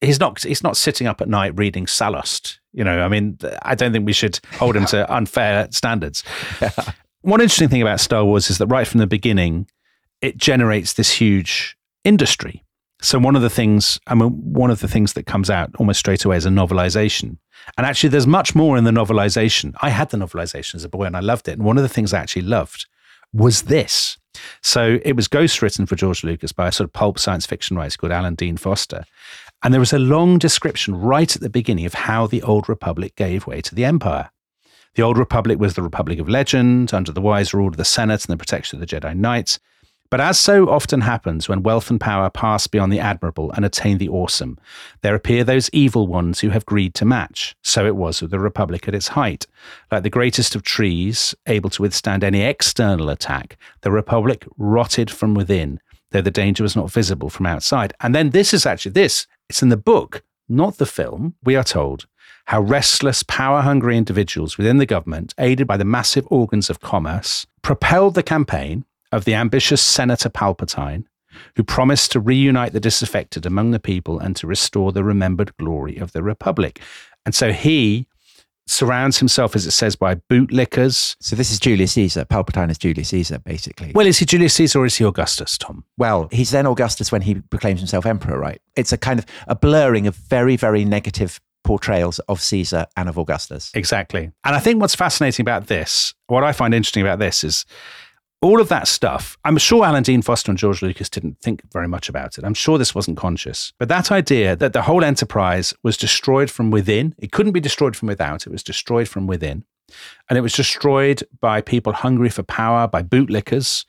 He's 0.00 0.18
not 0.18 0.42
he's 0.42 0.64
not 0.64 0.76
sitting 0.76 1.06
up 1.06 1.20
at 1.20 1.28
night 1.28 1.52
reading 1.56 1.86
Sallust. 1.86 2.58
You 2.72 2.82
know, 2.82 3.02
I 3.02 3.08
mean, 3.08 3.38
I 3.62 3.74
don't 3.76 3.92
think 3.92 4.06
we 4.06 4.12
should 4.12 4.40
hold 4.58 4.74
him 4.74 4.86
to 4.86 5.08
unfair 5.14 5.68
standards. 5.70 6.24
One 7.20 7.40
interesting 7.40 7.68
thing 7.68 7.82
about 7.82 8.00
Star 8.00 8.24
Wars 8.24 8.50
is 8.50 8.58
that 8.58 8.66
right 8.66 8.88
from 8.88 8.98
the 8.98 9.06
beginning, 9.06 9.68
it 10.20 10.36
generates 10.36 10.94
this 10.94 11.12
huge 11.12 11.76
industry. 12.04 12.64
So 13.00 13.18
one 13.18 13.34
of 13.34 13.42
the 13.42 13.50
things, 13.50 13.98
I 14.06 14.14
mean, 14.14 14.30
one 14.30 14.70
of 14.70 14.80
the 14.80 14.88
things 14.88 15.14
that 15.14 15.26
comes 15.26 15.50
out 15.50 15.70
almost 15.78 15.98
straight 15.98 16.24
away 16.24 16.36
is 16.36 16.46
a 16.46 16.50
novelization. 16.50 17.38
And 17.76 17.84
actually, 17.86 18.10
there's 18.10 18.26
much 18.26 18.54
more 18.54 18.76
in 18.76 18.84
the 18.84 18.90
novelization. 18.90 19.74
I 19.82 19.90
had 19.90 20.10
the 20.10 20.18
novelization 20.18 20.76
as 20.76 20.84
a 20.84 20.88
boy 20.88 21.04
and 21.04 21.16
I 21.16 21.20
loved 21.20 21.48
it. 21.48 21.52
And 21.52 21.64
one 21.64 21.76
of 21.76 21.82
the 21.82 21.88
things 21.88 22.12
I 22.12 22.20
actually 22.20 22.42
loved 22.42 22.86
was 23.32 23.62
this. 23.62 24.18
So 24.62 24.98
it 25.04 25.16
was 25.16 25.28
ghostwritten 25.28 25.88
for 25.88 25.96
George 25.96 26.22
Lucas 26.22 26.52
by 26.52 26.68
a 26.68 26.72
sort 26.72 26.88
of 26.88 26.92
pulp 26.92 27.18
science 27.18 27.44
fiction 27.44 27.76
writer 27.76 27.98
called 27.98 28.12
Alan 28.12 28.34
Dean 28.34 28.56
Foster. 28.56 29.04
And 29.62 29.72
there 29.72 29.80
was 29.80 29.92
a 29.92 29.98
long 29.98 30.38
description 30.38 30.94
right 30.94 31.34
at 31.34 31.42
the 31.42 31.50
beginning 31.50 31.86
of 31.86 31.94
how 31.94 32.26
the 32.26 32.42
Old 32.42 32.68
Republic 32.68 33.14
gave 33.16 33.46
way 33.46 33.60
to 33.62 33.74
the 33.74 33.84
Empire. 33.84 34.30
The 34.94 35.02
Old 35.02 35.18
Republic 35.18 35.58
was 35.58 35.74
the 35.74 35.82
Republic 35.82 36.18
of 36.18 36.28
Legend, 36.28 36.92
under 36.92 37.12
the 37.12 37.20
wise 37.20 37.54
rule 37.54 37.68
of 37.68 37.76
the 37.76 37.84
Senate 37.84 38.24
and 38.24 38.32
the 38.32 38.36
protection 38.36 38.80
of 38.80 38.86
the 38.86 39.00
Jedi 39.00 39.16
Knights. 39.16 39.58
But 40.12 40.20
as 40.20 40.38
so 40.38 40.68
often 40.68 41.00
happens 41.00 41.48
when 41.48 41.62
wealth 41.62 41.88
and 41.88 41.98
power 41.98 42.28
pass 42.28 42.66
beyond 42.66 42.92
the 42.92 43.00
admirable 43.00 43.50
and 43.52 43.64
attain 43.64 43.96
the 43.96 44.10
awesome, 44.10 44.58
there 45.00 45.14
appear 45.14 45.42
those 45.42 45.70
evil 45.72 46.06
ones 46.06 46.40
who 46.40 46.50
have 46.50 46.66
greed 46.66 46.94
to 46.96 47.06
match. 47.06 47.56
So 47.62 47.86
it 47.86 47.96
was 47.96 48.20
with 48.20 48.30
the 48.30 48.38
Republic 48.38 48.86
at 48.86 48.94
its 48.94 49.08
height. 49.08 49.46
Like 49.90 50.02
the 50.02 50.10
greatest 50.10 50.54
of 50.54 50.64
trees, 50.64 51.34
able 51.46 51.70
to 51.70 51.80
withstand 51.80 52.24
any 52.24 52.42
external 52.42 53.08
attack, 53.08 53.56
the 53.80 53.90
Republic 53.90 54.46
rotted 54.58 55.10
from 55.10 55.32
within, 55.32 55.80
though 56.10 56.20
the 56.20 56.30
danger 56.30 56.62
was 56.62 56.76
not 56.76 56.92
visible 56.92 57.30
from 57.30 57.46
outside. 57.46 57.94
And 58.00 58.14
then 58.14 58.30
this 58.30 58.52
is 58.52 58.66
actually 58.66 58.92
this, 58.92 59.26
it's 59.48 59.62
in 59.62 59.70
the 59.70 59.78
book, 59.78 60.22
not 60.46 60.76
the 60.76 60.84
film, 60.84 61.36
we 61.42 61.56
are 61.56 61.64
told 61.64 62.06
how 62.46 62.60
restless, 62.60 63.22
power 63.22 63.62
hungry 63.62 63.96
individuals 63.96 64.58
within 64.58 64.76
the 64.76 64.84
government, 64.84 65.32
aided 65.38 65.66
by 65.66 65.78
the 65.78 65.86
massive 65.86 66.26
organs 66.28 66.68
of 66.68 66.80
commerce, 66.80 67.46
propelled 67.62 68.14
the 68.14 68.22
campaign 68.22 68.84
of 69.12 69.24
the 69.24 69.34
ambitious 69.34 69.80
Senator 69.80 70.28
Palpatine, 70.28 71.04
who 71.56 71.62
promised 71.62 72.12
to 72.12 72.20
reunite 72.20 72.72
the 72.72 72.80
disaffected 72.80 73.46
among 73.46 73.70
the 73.70 73.80
people 73.80 74.18
and 74.18 74.34
to 74.36 74.46
restore 74.46 74.92
the 74.92 75.04
remembered 75.04 75.56
glory 75.56 75.96
of 75.96 76.12
the 76.12 76.22
Republic. 76.22 76.80
And 77.24 77.34
so 77.34 77.52
he 77.52 78.06
surrounds 78.66 79.18
himself, 79.18 79.56
as 79.56 79.66
it 79.66 79.72
says, 79.72 79.96
by 79.96 80.14
bootlickers. 80.14 81.16
So 81.20 81.36
this 81.36 81.50
is 81.50 81.58
Julius 81.58 81.92
Caesar. 81.92 82.24
Palpatine 82.24 82.70
is 82.70 82.78
Julius 82.78 83.08
Caesar, 83.08 83.38
basically. 83.38 83.92
Well, 83.94 84.06
is 84.06 84.18
he 84.18 84.24
Julius 84.24 84.54
Caesar 84.54 84.80
or 84.80 84.86
is 84.86 84.96
he 84.96 85.04
Augustus, 85.04 85.58
Tom? 85.58 85.84
Well, 85.98 86.28
he's 86.30 86.50
then 86.50 86.66
Augustus 86.66 87.10
when 87.10 87.22
he 87.22 87.34
proclaims 87.34 87.80
himself 87.80 88.06
emperor, 88.06 88.38
right? 88.38 88.60
It's 88.76 88.92
a 88.92 88.98
kind 88.98 89.18
of 89.18 89.26
a 89.46 89.54
blurring 89.54 90.06
of 90.06 90.14
very, 90.16 90.56
very 90.56 90.84
negative 90.84 91.40
portrayals 91.64 92.18
of 92.20 92.40
Caesar 92.40 92.86
and 92.96 93.08
of 93.08 93.18
Augustus. 93.18 93.70
Exactly. 93.74 94.32
And 94.44 94.56
I 94.56 94.58
think 94.58 94.80
what's 94.80 94.94
fascinating 94.94 95.44
about 95.44 95.66
this, 95.66 96.14
what 96.26 96.44
I 96.44 96.52
find 96.52 96.74
interesting 96.74 97.02
about 97.02 97.18
this 97.18 97.44
is 97.44 97.64
all 98.42 98.60
of 98.60 98.68
that 98.68 98.88
stuff. 98.88 99.38
I'm 99.44 99.56
sure 99.56 99.84
Alan 99.84 100.02
Dean 100.02 100.20
Foster 100.20 100.50
and 100.50 100.58
George 100.58 100.82
Lucas 100.82 101.08
didn't 101.08 101.38
think 101.40 101.62
very 101.72 101.86
much 101.86 102.08
about 102.08 102.36
it. 102.36 102.44
I'm 102.44 102.54
sure 102.54 102.76
this 102.76 102.94
wasn't 102.94 103.16
conscious. 103.16 103.72
But 103.78 103.88
that 103.88 104.10
idea 104.10 104.56
that 104.56 104.72
the 104.72 104.82
whole 104.82 105.04
enterprise 105.04 105.72
was 105.84 105.96
destroyed 105.96 106.50
from 106.50 106.70
within, 106.70 107.14
it 107.18 107.30
couldn't 107.30 107.52
be 107.52 107.60
destroyed 107.60 107.96
from 107.96 108.08
without, 108.08 108.46
it 108.46 108.50
was 108.50 108.64
destroyed 108.64 109.08
from 109.08 109.28
within. 109.28 109.64
And 110.28 110.36
it 110.36 110.42
was 110.42 110.54
destroyed 110.54 111.22
by 111.40 111.60
people 111.60 111.92
hungry 111.92 112.30
for 112.30 112.42
power, 112.42 112.88
by 112.88 113.02
bootlickers, 113.02 113.84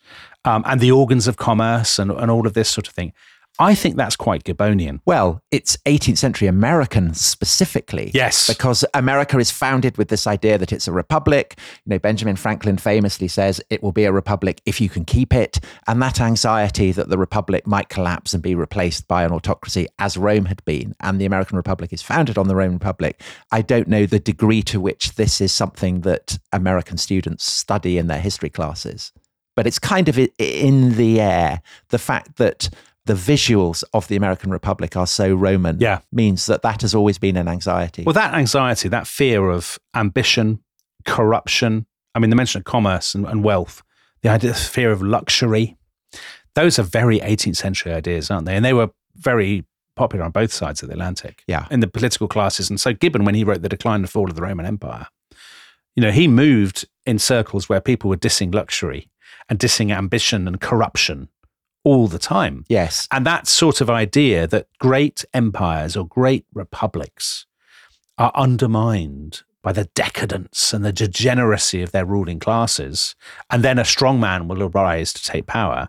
um, 0.46 0.64
and 0.68 0.80
the 0.80 0.92
organs 0.92 1.28
of 1.28 1.38
commerce 1.38 1.98
and, 1.98 2.12
and 2.12 2.30
all 2.30 2.46
of 2.46 2.54
this 2.54 2.70
sort 2.70 2.88
of 2.88 2.94
thing. 2.94 3.14
I 3.60 3.76
think 3.76 3.98
that's 3.98 4.16
quite 4.16 4.44
Gibbonian. 4.44 5.00
Well, 5.06 5.42
it's 5.52 5.78
18th 5.86 6.18
century 6.18 6.48
American 6.48 7.14
specifically. 7.14 8.10
Yes. 8.14 8.48
Because 8.48 8.84
America 8.94 9.38
is 9.38 9.52
founded 9.52 9.98
with 9.98 10.08
this 10.08 10.26
idea 10.26 10.58
that 10.58 10.72
it's 10.72 10.88
a 10.88 10.92
republic. 10.92 11.60
You 11.86 11.92
know, 11.92 12.00
Benjamin 12.00 12.36
Franklin 12.36 12.78
famously 12.78 13.28
says 13.28 13.62
it 13.70 13.84
will 13.84 13.92
be 13.92 14.06
a 14.06 14.12
republic 14.12 14.60
if 14.66 14.82
you 14.82 14.90
can 14.90 15.06
keep 15.06 15.34
it. 15.34 15.60
And 15.88 16.02
that 16.02 16.20
anxiety 16.20 16.92
that 16.94 17.10
the 17.10 17.18
republic 17.18 17.68
might 17.68 17.90
collapse 17.90 18.34
and 18.34 18.42
be 18.42 18.56
replaced 18.56 19.08
by 19.08 19.24
an 19.24 19.32
autocracy 19.32 19.88
as 20.00 20.18
Rome 20.18 20.46
had 20.46 20.64
been, 20.66 20.96
and 21.00 21.22
the 21.22 21.26
American 21.26 21.56
Republic 21.58 21.94
is 21.94 22.02
founded 22.02 22.38
on 22.38 22.48
the 22.48 22.56
Roman 22.56 22.78
Republic. 22.78 23.22
I 23.52 23.62
don't 23.62 23.88
know 23.88 24.06
the 24.06 24.20
degree 24.20 24.64
to 24.64 24.80
which 24.80 25.16
this 25.16 25.40
is 25.40 25.52
something 25.52 26.02
that 26.02 26.40
American 26.52 26.98
students 26.98 27.46
study 27.46 27.98
in 27.98 28.08
their 28.08 28.20
history 28.20 28.50
classes. 28.50 29.12
But 29.56 29.68
it's 29.68 29.78
kind 29.80 30.10
of 30.10 30.18
in 30.40 30.96
the 30.96 31.22
air. 31.22 31.62
The 31.90 32.00
fact 32.00 32.38
that 32.38 32.70
the 33.06 33.14
visuals 33.14 33.84
of 33.94 34.08
the 34.08 34.16
American 34.16 34.50
Republic 34.52 34.96
are 34.96 35.08
so 35.08 35.34
Roman 35.36 35.78
Yeah. 35.80 36.00
means 36.12 36.46
that 36.46 36.62
that 36.62 36.82
has 36.82 36.96
always 36.96 37.18
been 37.18 37.36
an 37.36 37.48
anxiety. 37.48 38.04
Well, 38.04 38.14
that 38.14 38.34
anxiety, 38.34 38.88
that 38.90 39.08
fear 39.08 39.50
of 39.50 39.78
ambition, 39.94 40.64
corruption, 41.06 41.86
I 42.16 42.20
mean, 42.20 42.30
the 42.30 42.36
mention 42.36 42.60
of 42.60 42.66
commerce 42.66 43.14
and, 43.16 43.26
and 43.26 43.44
wealth, 43.44 43.82
the 44.22 44.30
idea 44.30 44.52
of 44.52 44.58
fear 44.58 44.92
of 44.92 45.02
luxury, 45.02 45.78
those 46.56 46.80
are 46.80 46.84
very 46.84 47.20
18th 47.20 47.58
century 47.58 47.92
ideas, 47.92 48.32
aren't 48.32 48.46
they? 48.46 48.56
And 48.56 48.64
they 48.64 48.74
were 48.74 48.90
very 49.16 49.66
popular 49.96 50.24
on 50.26 50.32
both 50.32 50.54
sides 50.54 50.82
of 50.82 50.88
the 50.90 50.94
Atlantic. 50.94 51.44
Yeah. 51.48 51.68
In 51.70 51.80
the 51.82 51.88
political 51.88 52.28
classes. 52.28 52.70
And 52.70 52.80
so 52.80 52.94
Gibbon, 52.94 53.26
when 53.26 53.36
he 53.36 53.44
wrote 53.44 53.62
The 53.62 53.70
Decline 53.70 54.02
and 54.02 54.10
Fall 54.10 54.30
of 54.30 54.36
the 54.36 54.42
Roman 54.42 54.66
Empire, 54.66 55.08
you 55.96 56.02
know, 56.02 56.12
he 56.12 56.28
moved 56.28 56.88
in 57.06 57.20
circles 57.20 57.68
where 57.70 57.82
people 57.82 58.10
were 58.10 58.18
dissing 58.18 58.54
luxury 58.54 59.10
and 59.50 59.60
dissing 59.60 59.92
ambition 59.96 60.48
and 60.48 60.62
corruption 60.62 61.30
all 61.84 62.08
the 62.08 62.20
time. 62.20 62.66
Yes. 62.70 63.08
And 63.12 63.26
that 63.26 63.48
sort 63.48 63.82
of 63.82 63.90
idea 63.90 64.48
that 64.48 64.68
great 64.80 65.26
empires 65.34 65.96
or 65.96 66.08
great 66.08 66.46
republics 66.54 67.46
are 68.18 68.32
undermined 68.36 69.42
by 69.62 69.72
the 69.72 69.86
decadence 69.96 70.74
and 70.74 70.84
the 70.84 70.92
degeneracy 70.92 71.82
of 71.82 71.92
their 71.92 72.06
ruling 72.06 72.40
classes, 72.40 73.16
and 73.50 73.64
then 73.64 73.80
a 73.80 73.86
strong 73.86 74.20
man 74.20 74.48
will 74.48 74.62
arise 74.64 75.14
to 75.14 75.24
take 75.24 75.48
power. 75.48 75.88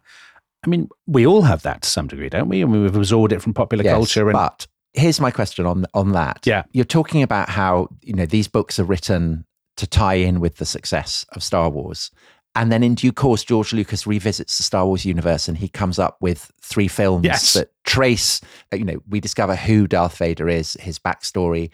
I 0.64 0.68
mean, 0.68 0.88
we 1.07 1.26
all 1.26 1.42
have 1.42 1.62
that 1.62 1.83
to 1.83 1.88
some 1.88 2.07
degree, 2.07 2.28
don't 2.28 2.48
we? 2.48 2.62
I 2.62 2.64
mean, 2.66 2.83
we've 2.83 2.96
absorbed 2.96 3.33
it 3.33 3.42
from 3.42 3.52
popular 3.52 3.85
Yes, 3.85 3.92
culture. 3.92 4.28
And 4.28 4.35
but 4.35 4.66
here's 4.94 5.20
my 5.20 5.30
question 5.30 5.66
on 5.66 5.85
on 5.92 6.12
that. 6.12 6.46
Yeah. 6.46 6.62
You're 6.72 6.85
talking 6.85 7.22
about 7.22 7.50
how, 7.50 7.88
you 8.00 8.14
know, 8.14 8.26
these 8.26 8.48
books 8.48 8.78
are 8.78 8.85
written 8.85 9.44
to 9.76 9.87
tie 9.87 10.14
in 10.14 10.40
with 10.40 10.57
the 10.57 10.64
success 10.64 11.26
of 11.30 11.42
Star 11.42 11.68
Wars. 11.68 12.12
And 12.57 12.71
then 12.71 12.83
in 12.83 12.95
due 12.95 13.12
course, 13.12 13.43
George 13.43 13.73
Lucas 13.73 14.07
revisits 14.07 14.57
the 14.57 14.62
Star 14.62 14.87
Wars 14.87 15.05
universe 15.05 15.49
and 15.49 15.59
he 15.59 15.69
comes 15.69 15.99
up 15.99 16.17
with 16.21 16.53
three 16.62 16.88
films 16.88 17.25
Yes. 17.25 17.55
that 17.55 17.73
trace, 17.85 18.40
uh, 18.73 18.77
you 18.77 18.85
know, 18.85 19.01
we 19.09 19.19
discover 19.21 19.57
who 19.57 19.87
Darth 19.87 20.17
Vader 20.19 20.49
is, 20.49 20.75
his 20.81 20.99
backstory. 20.99 21.71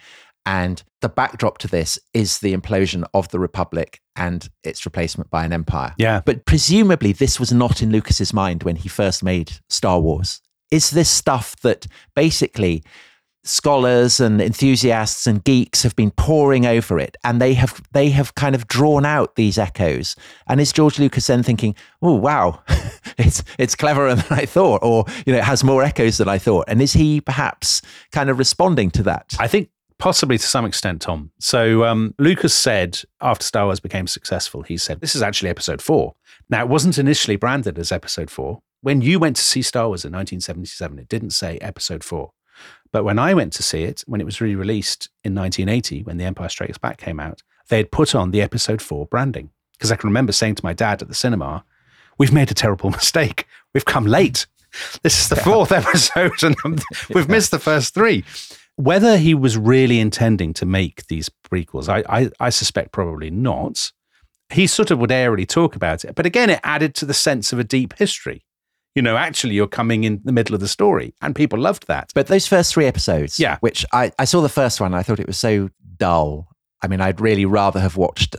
And 0.46 0.82
the 1.02 1.10
backdrop 1.10 1.58
to 1.58 1.68
this 1.68 1.98
is 2.14 2.38
the 2.38 2.56
implosion 2.56 3.04
of 3.12 3.28
the 3.28 3.38
Republic 3.38 4.00
and 4.16 4.48
its 4.64 4.86
replacement 4.86 5.30
by 5.30 5.44
an 5.44 5.52
empire. 5.52 5.94
Yeah. 5.98 6.22
But 6.24 6.46
presumably, 6.46 7.12
this 7.12 7.38
was 7.38 7.52
not 7.52 7.82
in 7.82 7.90
Lucas's 7.92 8.32
mind 8.32 8.62
when 8.62 8.76
he 8.76 8.88
first 8.88 9.22
made 9.22 9.52
Star 9.68 10.00
Wars. 10.00 10.40
Is 10.70 10.90
this 10.90 11.10
stuff 11.10 11.56
that 11.60 11.86
basically 12.16 12.82
scholars 13.42 14.20
and 14.20 14.40
enthusiasts 14.40 15.26
and 15.26 15.42
geeks 15.44 15.82
have 15.82 15.96
been 15.96 16.10
poring 16.10 16.66
over 16.66 16.98
it 16.98 17.16
and 17.24 17.40
they 17.40 17.54
have 17.54 17.82
they 17.92 18.10
have 18.10 18.34
kind 18.34 18.54
of 18.54 18.68
drawn 18.68 19.06
out 19.06 19.34
these 19.36 19.56
echoes 19.56 20.14
and 20.46 20.60
is 20.60 20.72
george 20.72 20.98
lucas 20.98 21.26
then 21.26 21.42
thinking 21.42 21.74
oh 22.02 22.14
wow 22.14 22.60
it's 23.18 23.42
it's 23.58 23.74
cleverer 23.74 24.14
than 24.14 24.38
i 24.38 24.44
thought 24.44 24.82
or 24.82 25.06
you 25.24 25.32
know 25.32 25.38
it 25.38 25.44
has 25.44 25.64
more 25.64 25.82
echoes 25.82 26.18
than 26.18 26.28
i 26.28 26.36
thought 26.36 26.66
and 26.68 26.82
is 26.82 26.92
he 26.92 27.18
perhaps 27.18 27.80
kind 28.12 28.28
of 28.28 28.38
responding 28.38 28.90
to 28.90 29.02
that 29.02 29.34
I 29.38 29.48
think 29.48 29.70
possibly 29.98 30.38
to 30.38 30.46
some 30.46 30.64
extent, 30.64 31.02
Tom. 31.02 31.30
So 31.38 31.84
um, 31.84 32.14
Lucas 32.18 32.54
said 32.54 33.00
after 33.20 33.44
Star 33.44 33.66
Wars 33.66 33.80
became 33.80 34.06
successful, 34.06 34.62
he 34.62 34.76
said, 34.76 35.00
This 35.00 35.14
is 35.14 35.22
actually 35.22 35.50
episode 35.50 35.80
four. 35.80 36.14
Now, 36.48 36.62
it 36.62 36.68
wasn't 36.68 36.98
initially 36.98 37.36
branded 37.36 37.78
as 37.78 37.92
episode 37.92 38.30
four. 38.30 38.60
When 38.82 39.02
you 39.02 39.18
went 39.18 39.36
to 39.36 39.42
see 39.42 39.62
Star 39.62 39.88
Wars 39.88 40.04
in 40.04 40.12
1977, 40.12 40.98
it 40.98 41.08
didn't 41.08 41.30
say 41.30 41.58
episode 41.58 42.02
four. 42.02 42.32
But 42.92 43.04
when 43.04 43.18
I 43.18 43.34
went 43.34 43.52
to 43.54 43.62
see 43.62 43.84
it, 43.84 44.02
when 44.06 44.20
it 44.20 44.24
was 44.24 44.40
re 44.40 44.54
released 44.54 45.08
in 45.24 45.34
1980, 45.34 46.02
when 46.02 46.16
The 46.16 46.24
Empire 46.24 46.48
Strikes 46.48 46.78
Back 46.78 46.98
came 46.98 47.20
out, 47.20 47.42
they 47.68 47.76
had 47.76 47.92
put 47.92 48.14
on 48.14 48.30
the 48.30 48.42
episode 48.42 48.82
four 48.82 49.06
branding. 49.06 49.50
Because 49.72 49.92
I 49.92 49.96
can 49.96 50.10
remember 50.10 50.32
saying 50.32 50.56
to 50.56 50.64
my 50.64 50.72
dad 50.72 51.00
at 51.00 51.08
the 51.08 51.14
cinema, 51.14 51.64
We've 52.20 52.32
made 52.32 52.50
a 52.50 52.54
terrible 52.54 52.90
mistake. 53.00 53.46
We've 53.72 53.86
come 53.86 54.04
late. 54.04 54.46
This 55.02 55.18
is 55.18 55.28
the 55.30 55.36
fourth 55.36 55.72
episode 55.72 56.42
and 56.42 56.82
we've 57.14 57.30
missed 57.30 57.50
the 57.50 57.58
first 57.58 57.94
three. 57.94 58.24
Whether 58.76 59.16
he 59.16 59.34
was 59.34 59.56
really 59.56 59.98
intending 60.00 60.52
to 60.54 60.66
make 60.66 61.06
these 61.06 61.30
prequels, 61.50 61.88
I, 61.88 62.04
I, 62.08 62.30
I 62.38 62.50
suspect 62.50 62.92
probably 62.92 63.30
not. 63.30 63.90
He 64.50 64.66
sort 64.66 64.90
of 64.90 64.98
would 64.98 65.10
airily 65.10 65.46
talk 65.46 65.76
about 65.76 66.04
it. 66.04 66.14
But 66.14 66.26
again, 66.26 66.50
it 66.50 66.60
added 66.62 66.94
to 66.96 67.06
the 67.06 67.14
sense 67.14 67.54
of 67.54 67.58
a 67.58 67.64
deep 67.64 67.96
history. 67.98 68.44
You 68.96 69.02
know, 69.02 69.16
actually, 69.16 69.54
you're 69.54 69.68
coming 69.68 70.04
in 70.04 70.20
the 70.24 70.32
middle 70.32 70.54
of 70.54 70.60
the 70.60 70.68
story, 70.68 71.14
and 71.22 71.34
people 71.34 71.58
loved 71.58 71.86
that. 71.86 72.10
but 72.14 72.26
those 72.26 72.46
first 72.46 72.72
three 72.74 72.86
episodes 72.86 73.38
Yeah. 73.38 73.56
which 73.60 73.84
i, 73.92 74.10
I 74.18 74.24
saw 74.24 74.40
the 74.40 74.48
first 74.48 74.80
one 74.80 74.92
and 74.92 74.96
i 74.96 75.02
thought 75.02 75.20
it 75.20 75.26
was 75.26 75.38
so 75.38 75.68
dull 75.96 76.48
i 76.82 76.86
mean 76.88 77.00
i'd 77.00 77.20
really 77.20 77.44
rather 77.44 77.78
have 77.80 77.96
watched 77.96 78.34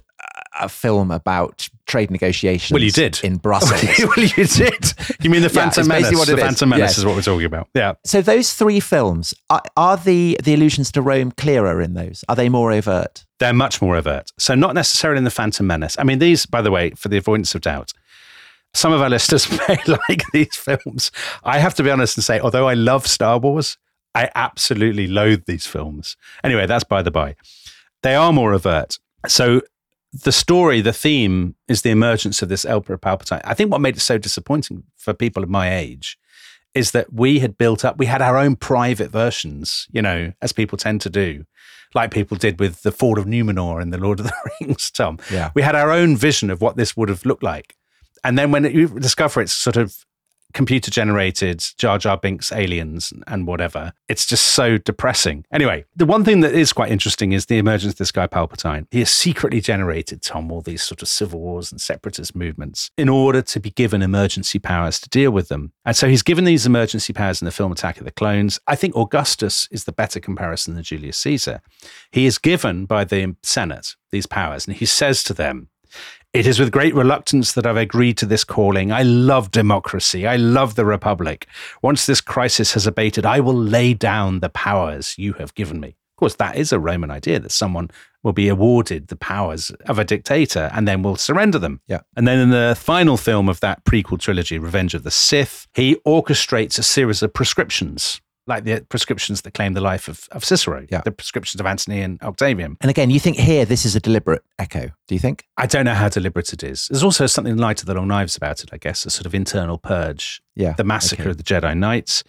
a- 0.59 0.67
film 0.69 1.09
about 1.11 1.69
trade 1.87 2.11
negotiations 2.11 2.71
Well, 2.73 2.83
you 2.83 2.91
did. 2.91 3.19
in 3.23 3.37
brussels 3.37 3.81
well, 4.15 4.25
you 4.25 4.45
did. 4.45 4.93
You 5.21 5.29
mean 5.29 5.41
the 5.41 5.49
Phantom 5.49 5.87
basically 5.87 5.87
Menace? 5.87 6.17
what 6.19 6.27
the 6.27 6.33
it 6.33 6.39
is. 6.39 6.43
Phantom 6.43 6.69
Menace 6.69 6.89
Yes. 6.91 6.97
is 6.99 7.05
what 7.05 7.15
we're 7.15 7.21
talking 7.21 7.45
about. 7.45 7.67
Yeah. 7.73 7.93
So 8.05 8.21
those 8.21 8.53
three 8.53 8.79
films 8.79 9.33
are, 9.49 9.61
are 9.77 9.97
the 9.97 10.37
the 10.43 10.53
allusions 10.53 10.91
to 10.93 11.01
Rome 11.01 11.31
clearer 11.31 11.81
in 11.81 11.93
those? 11.95 12.23
Are 12.29 12.35
they 12.35 12.49
more 12.49 12.71
overt? 12.71 13.25
They're 13.39 13.53
much 13.53 13.81
more 13.81 13.95
overt. 13.95 14.31
So, 14.37 14.53
not 14.55 14.75
necessarily 14.75 15.17
in 15.17 15.23
the 15.23 15.31
Phantom 15.31 15.65
Menace. 15.65 15.95
I 15.97 16.03
mean, 16.03 16.19
these, 16.19 16.45
by 16.45 16.61
the 16.61 16.69
way, 16.69 16.91
for 16.91 17.09
the 17.09 17.17
avoidance 17.17 17.55
of 17.55 17.61
doubt, 17.61 17.91
some 18.73 18.93
of 18.93 19.01
our 19.01 19.09
listeners 19.15 19.49
may 19.67 19.79
like 19.87 20.23
these 20.31 20.55
films. 20.55 21.11
I 21.43 21.59
have 21.59 21.75
to 21.75 21.83
be 21.83 21.91
honest 21.91 22.17
and 22.17 22.23
say, 22.23 22.39
although 22.39 22.67
I 22.67 22.73
love 22.73 23.07
Star 23.07 23.37
Wars, 23.37 23.77
I 24.13 24.29
absolutely 24.35 25.07
loathe 25.07 25.45
these 25.45 25.65
films. 25.65 26.17
Anyway, 26.43 26.65
that's 26.65 26.83
by 26.83 27.01
the 27.01 27.11
by. 27.11 27.35
They 28.03 28.15
are 28.15 28.33
more 28.33 28.53
overt. 28.53 28.99
So, 29.27 29.61
the 30.13 30.31
story, 30.33 30.81
the 30.81 30.91
theme 30.91 31.55
is 31.69 31.83
the 31.83 31.89
emergence 31.89 32.41
of 32.41 32.49
this 32.49 32.65
Emperor 32.65 32.97
Palpatine. 32.97 33.39
I 33.45 33.53
think 33.53 33.71
what 33.71 33.79
made 33.79 33.95
it 33.95 34.01
so 34.01 34.17
disappointing 34.17 34.83
for 34.97 35.13
people 35.13 35.41
of 35.41 35.49
my 35.49 35.73
age 35.73 36.17
is 36.73 36.91
that 36.91 37.13
we 37.13 37.39
had 37.39 37.57
built 37.57 37.85
up, 37.85 37.97
we 37.97 38.05
had 38.05 38.21
our 38.21 38.37
own 38.37 38.57
private 38.57 39.09
versions, 39.09 39.87
you 39.91 40.01
know, 40.01 40.33
as 40.41 40.51
people 40.51 40.77
tend 40.77 40.99
to 41.01 41.09
do, 41.09 41.45
like 41.93 42.11
people 42.11 42.35
did 42.37 42.59
with 42.59 42.81
the 42.81 42.91
Fall 42.91 43.19
of 43.19 43.25
Numenor 43.25 43.81
in 43.81 43.89
the 43.91 43.97
Lord 43.97 44.19
of 44.19 44.25
the 44.25 44.33
Rings, 44.61 44.91
Tom. 44.91 45.17
Yeah. 45.31 45.51
We 45.53 45.61
had 45.61 45.75
our 45.75 45.91
own 45.91 46.15
vision 46.17 46.49
of 46.49 46.61
what 46.61 46.77
this 46.77 46.95
would 46.95 47.09
have 47.09 47.25
looked 47.25 47.43
like. 47.43 47.75
And 48.23 48.37
then 48.37 48.51
when 48.51 48.65
you 48.65 48.87
discover 48.87 49.41
it's 49.41 49.53
sort 49.53 49.77
of 49.77 50.05
computer 50.53 50.91
generated 50.91 51.63
Jar 51.77 51.97
Jar 51.97 52.17
Binks 52.17 52.51
aliens 52.51 53.13
and 53.27 53.47
whatever, 53.47 53.93
it's 54.07 54.25
just 54.25 54.49
so 54.49 54.77
depressing. 54.77 55.45
Anyway, 55.51 55.85
the 55.95 56.05
one 56.05 56.23
thing 56.23 56.41
that 56.41 56.53
is 56.53 56.73
quite 56.73 56.91
interesting 56.91 57.31
is 57.31 57.45
the 57.45 57.57
emergence 57.57 57.93
of 57.93 57.97
this 57.97 58.11
guy 58.11 58.27
Palpatine. 58.27 58.85
He 58.91 58.99
has 58.99 59.11
secretly 59.11 59.61
generated, 59.61 60.21
Tom, 60.21 60.51
all 60.51 60.61
these 60.61 60.83
sort 60.83 61.01
of 61.01 61.07
civil 61.07 61.39
wars 61.39 61.71
and 61.71 61.79
separatist 61.79 62.35
movements 62.35 62.91
in 62.97 63.09
order 63.09 63.41
to 63.41 63.59
be 63.59 63.71
given 63.71 64.01
emergency 64.01 64.59
powers 64.59 64.99
to 64.99 65.09
deal 65.09 65.31
with 65.31 65.47
them. 65.47 65.71
And 65.85 65.95
so 65.95 66.07
he's 66.07 66.23
given 66.23 66.43
these 66.43 66.65
emergency 66.65 67.13
powers 67.13 67.41
in 67.41 67.45
the 67.45 67.51
film 67.51 67.71
Attack 67.71 67.99
of 67.99 68.05
the 68.05 68.11
Clones. 68.11 68.59
I 68.67 68.75
think 68.75 68.95
Augustus 68.95 69.67
is 69.71 69.85
the 69.85 69.91
better 69.91 70.19
comparison 70.19 70.75
than 70.75 70.83
Julius 70.83 71.17
Caesar. 71.19 71.61
He 72.11 72.25
is 72.25 72.37
given 72.37 72.85
by 72.85 73.03
the 73.05 73.35
Senate 73.41 73.95
these 74.11 74.25
powers, 74.25 74.67
and 74.67 74.75
he 74.75 74.85
says 74.85 75.23
to 75.23 75.33
them, 75.33 75.69
it 76.33 76.47
is 76.47 76.59
with 76.59 76.71
great 76.71 76.95
reluctance 76.95 77.53
that 77.53 77.65
I've 77.65 77.77
agreed 77.77 78.17
to 78.19 78.25
this 78.25 78.43
calling. 78.43 78.91
I 78.91 79.03
love 79.03 79.51
democracy. 79.51 80.25
I 80.25 80.37
love 80.37 80.75
the 80.75 80.85
republic. 80.85 81.45
Once 81.81 82.05
this 82.05 82.21
crisis 82.21 82.73
has 82.73 82.87
abated, 82.87 83.25
I 83.25 83.41
will 83.41 83.55
lay 83.55 83.93
down 83.93 84.39
the 84.39 84.49
powers 84.49 85.15
you 85.17 85.33
have 85.33 85.53
given 85.55 85.79
me. 85.79 85.89
Of 85.89 86.15
course, 86.17 86.35
that 86.35 86.55
is 86.55 86.71
a 86.71 86.79
Roman 86.79 87.11
idea 87.11 87.39
that 87.39 87.51
someone 87.51 87.89
will 88.23 88.31
be 88.31 88.47
awarded 88.47 89.07
the 89.07 89.15
powers 89.15 89.71
of 89.87 89.99
a 89.99 90.05
dictator 90.05 90.69
and 90.73 90.87
then 90.87 91.01
will 91.01 91.15
surrender 91.15 91.59
them. 91.59 91.81
Yeah. 91.87 92.01
And 92.15 92.27
then 92.27 92.39
in 92.39 92.51
the 92.51 92.77
final 92.79 93.17
film 93.17 93.49
of 93.49 93.59
that 93.61 93.83
prequel 93.83 94.19
trilogy, 94.19 94.59
Revenge 94.59 94.93
of 94.93 95.03
the 95.03 95.11
Sith, 95.11 95.67
he 95.73 95.95
orchestrates 96.05 96.77
a 96.79 96.83
series 96.83 97.23
of 97.23 97.33
proscriptions, 97.33 98.21
like 98.47 98.63
the 98.63 98.81
proscriptions 98.89 99.41
that 99.43 99.53
claim 99.53 99.73
the 99.73 99.81
life 99.81 100.07
of, 100.07 100.27
of 100.31 100.43
Cicero, 100.43 100.85
Yeah. 100.89 101.01
the 101.05 101.11
proscriptions 101.11 101.59
of 101.59 101.65
Antony 101.67 102.01
and 102.01 102.21
Octavian. 102.23 102.77
And 102.81 102.89
again, 102.89 103.09
you 103.09 103.19
think 103.19 103.37
here 103.37 103.65
this 103.65 103.85
is 103.85 103.95
a 103.95 103.99
deliberate 103.99 104.43
echo? 104.59 104.87
Do 105.07 105.15
you 105.15 105.19
think? 105.19 105.45
I 105.57 105.67
don't 105.67 105.85
know 105.85 105.93
how 105.93 106.09
deliberate 106.09 106.51
it 106.53 106.63
is. 106.63 106.87
There's 106.89 107.03
also 107.03 107.27
something 107.27 107.51
in 107.53 107.57
Night 107.59 107.81
of 107.81 107.85
the 107.87 107.93
Long 107.93 108.07
Knives 108.07 108.35
about 108.35 108.63
it, 108.63 108.69
I 108.73 108.77
guess, 108.77 109.05
a 109.05 109.09
sort 109.11 109.25
of 109.25 109.35
internal 109.35 109.77
purge, 109.77 110.41
Yeah. 110.55 110.73
the 110.73 110.83
massacre 110.83 111.23
okay. 111.23 111.29
of 111.31 111.37
the 111.37 111.43
Jedi 111.43 111.77
Knights. 111.77 112.23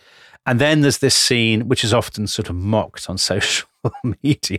And 0.44 0.60
then 0.60 0.80
there's 0.80 0.98
this 0.98 1.14
scene, 1.14 1.68
which 1.68 1.84
is 1.84 1.94
often 1.94 2.26
sort 2.26 2.48
of 2.50 2.56
mocked 2.56 3.08
on 3.08 3.16
social 3.30 3.68
media, 4.22 4.58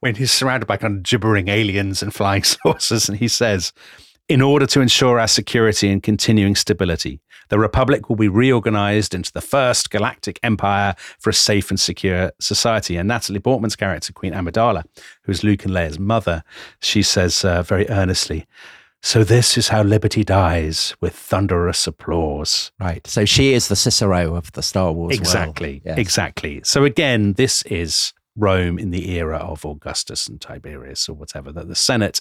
when 0.00 0.14
he's 0.14 0.32
surrounded 0.32 0.66
by 0.66 0.76
kind 0.76 0.96
of 0.98 1.02
gibbering 1.02 1.48
aliens 1.48 2.02
and 2.02 2.14
flying 2.14 2.42
saucers. 2.44 3.08
And 3.08 3.18
he 3.18 3.28
says, 3.28 3.72
in 4.28 4.40
order 4.40 4.66
to 4.66 4.80
ensure 4.80 5.18
our 5.18 5.26
security 5.28 5.90
and 5.90 6.02
continuing 6.02 6.54
stability, 6.54 7.20
the 7.50 7.58
Republic 7.58 8.08
will 8.08 8.16
be 8.16 8.28
reorganized 8.28 9.14
into 9.14 9.30
the 9.32 9.40
first 9.40 9.90
galactic 9.90 10.40
empire 10.42 10.94
for 11.18 11.30
a 11.30 11.34
safe 11.34 11.70
and 11.70 11.78
secure 11.78 12.32
society. 12.40 12.96
And 12.96 13.06
Natalie 13.06 13.40
Portman's 13.40 13.76
character, 13.76 14.12
Queen 14.12 14.32
Amidala, 14.32 14.84
who's 15.22 15.44
Luke 15.44 15.64
and 15.64 15.74
Leia's 15.74 15.98
mother, 15.98 16.42
she 16.80 17.02
says 17.02 17.44
uh, 17.44 17.62
very 17.62 17.88
earnestly, 17.90 18.46
So 19.02 19.24
this 19.24 19.56
is 19.56 19.68
how 19.68 19.82
liberty 19.82 20.24
dies 20.24 20.94
with 21.00 21.14
thunderous 21.14 21.86
applause. 21.86 22.70
Right. 22.78 23.06
So 23.06 23.24
she 23.24 23.54
is 23.54 23.68
the 23.68 23.76
Cicero 23.76 24.34
of 24.34 24.52
the 24.52 24.62
Star 24.62 24.92
Wars. 24.92 25.18
Exactly. 25.18 25.80
Yes. 25.84 25.98
Exactly. 25.98 26.60
So 26.64 26.84
again, 26.84 27.32
this 27.34 27.62
is 27.62 28.12
Rome 28.36 28.78
in 28.78 28.90
the 28.90 29.12
era 29.16 29.38
of 29.38 29.64
Augustus 29.64 30.28
and 30.28 30.40
Tiberius 30.40 31.08
or 31.08 31.14
whatever, 31.14 31.50
that 31.52 31.68
the 31.68 31.74
Senate 31.74 32.20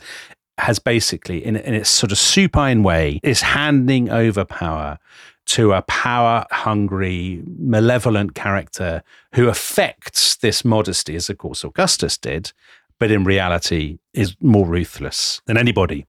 has 0.59 0.79
basically, 0.79 1.43
in, 1.43 1.55
in 1.55 1.73
its 1.73 1.89
sort 1.89 2.11
of 2.11 2.17
supine 2.17 2.83
way, 2.83 3.19
is 3.23 3.41
handing 3.41 4.09
over 4.09 4.45
power 4.45 4.99
to 5.47 5.73
a 5.73 5.81
power 5.83 6.45
hungry, 6.51 7.41
malevolent 7.57 8.35
character 8.35 9.01
who 9.33 9.47
affects 9.47 10.35
this 10.35 10.63
modesty, 10.63 11.15
as 11.15 11.29
of 11.29 11.39
course 11.39 11.63
Augustus 11.63 12.17
did, 12.17 12.53
but 12.99 13.09
in 13.09 13.23
reality 13.23 13.97
is 14.13 14.35
more 14.41 14.67
ruthless 14.67 15.41
than 15.45 15.57
anybody. 15.57 16.05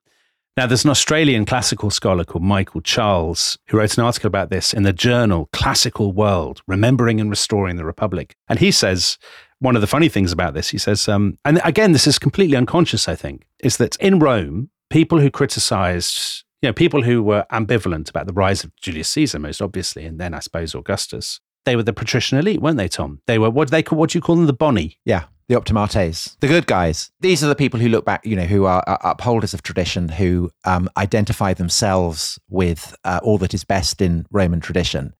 Now, 0.56 0.66
there's 0.66 0.84
an 0.84 0.90
Australian 0.90 1.46
classical 1.46 1.90
scholar 1.90 2.24
called 2.24 2.42
Michael 2.42 2.82
Charles 2.82 3.56
who 3.68 3.78
wrote 3.78 3.96
an 3.96 4.04
article 4.04 4.26
about 4.26 4.50
this 4.50 4.74
in 4.74 4.82
the 4.82 4.92
journal 4.92 5.48
Classical 5.52 6.12
World 6.12 6.60
Remembering 6.66 7.18
and 7.18 7.30
Restoring 7.30 7.76
the 7.76 7.84
Republic. 7.84 8.34
And 8.48 8.58
he 8.58 8.70
says, 8.70 9.16
one 9.60 9.76
of 9.76 9.80
the 9.80 9.86
funny 9.86 10.08
things 10.08 10.32
about 10.32 10.54
this, 10.54 10.70
he 10.70 10.78
says, 10.78 11.08
um, 11.08 11.38
and 11.44 11.60
again, 11.64 11.92
this 11.92 12.06
is 12.06 12.18
completely 12.18 12.56
unconscious, 12.56 13.08
I 13.08 13.14
think, 13.14 13.46
is 13.60 13.76
that 13.76 13.96
in 13.96 14.18
Rome, 14.18 14.70
people 14.88 15.20
who 15.20 15.30
criticized, 15.30 16.44
you 16.62 16.68
know, 16.68 16.72
people 16.72 17.02
who 17.02 17.22
were 17.22 17.46
ambivalent 17.52 18.10
about 18.10 18.26
the 18.26 18.32
rise 18.32 18.64
of 18.64 18.74
Julius 18.76 19.08
Caesar, 19.10 19.38
most 19.38 19.62
obviously, 19.62 20.04
and 20.04 20.18
then 20.18 20.34
I 20.34 20.40
suppose 20.40 20.74
Augustus, 20.74 21.40
they 21.64 21.76
were 21.76 21.82
the 21.82 21.92
patrician 21.92 22.38
elite, 22.38 22.60
weren't 22.60 22.78
they, 22.78 22.88
Tom? 22.88 23.20
They 23.26 23.38
were 23.38 23.50
what 23.50 23.70
they 23.70 23.82
call 23.82 23.98
what 23.98 24.10
do 24.10 24.18
you 24.18 24.22
call 24.22 24.36
them? 24.36 24.46
The 24.46 24.52
Boni. 24.54 24.98
Yeah, 25.04 25.24
the 25.48 25.56
optimates, 25.56 26.36
the 26.40 26.48
good 26.48 26.66
guys. 26.66 27.10
These 27.20 27.44
are 27.44 27.48
the 27.48 27.54
people 27.54 27.80
who 27.80 27.88
look 27.88 28.04
back, 28.04 28.24
you 28.24 28.36
know, 28.36 28.44
who 28.44 28.64
are, 28.64 28.82
are 28.86 29.00
upholders 29.02 29.52
of 29.52 29.62
tradition, 29.62 30.08
who 30.08 30.50
um, 30.64 30.88
identify 30.96 31.54
themselves 31.54 32.38
with 32.48 32.94
uh, 33.04 33.20
all 33.22 33.36
that 33.38 33.52
is 33.52 33.64
best 33.64 34.00
in 34.00 34.26
Roman 34.30 34.60
tradition, 34.60 35.12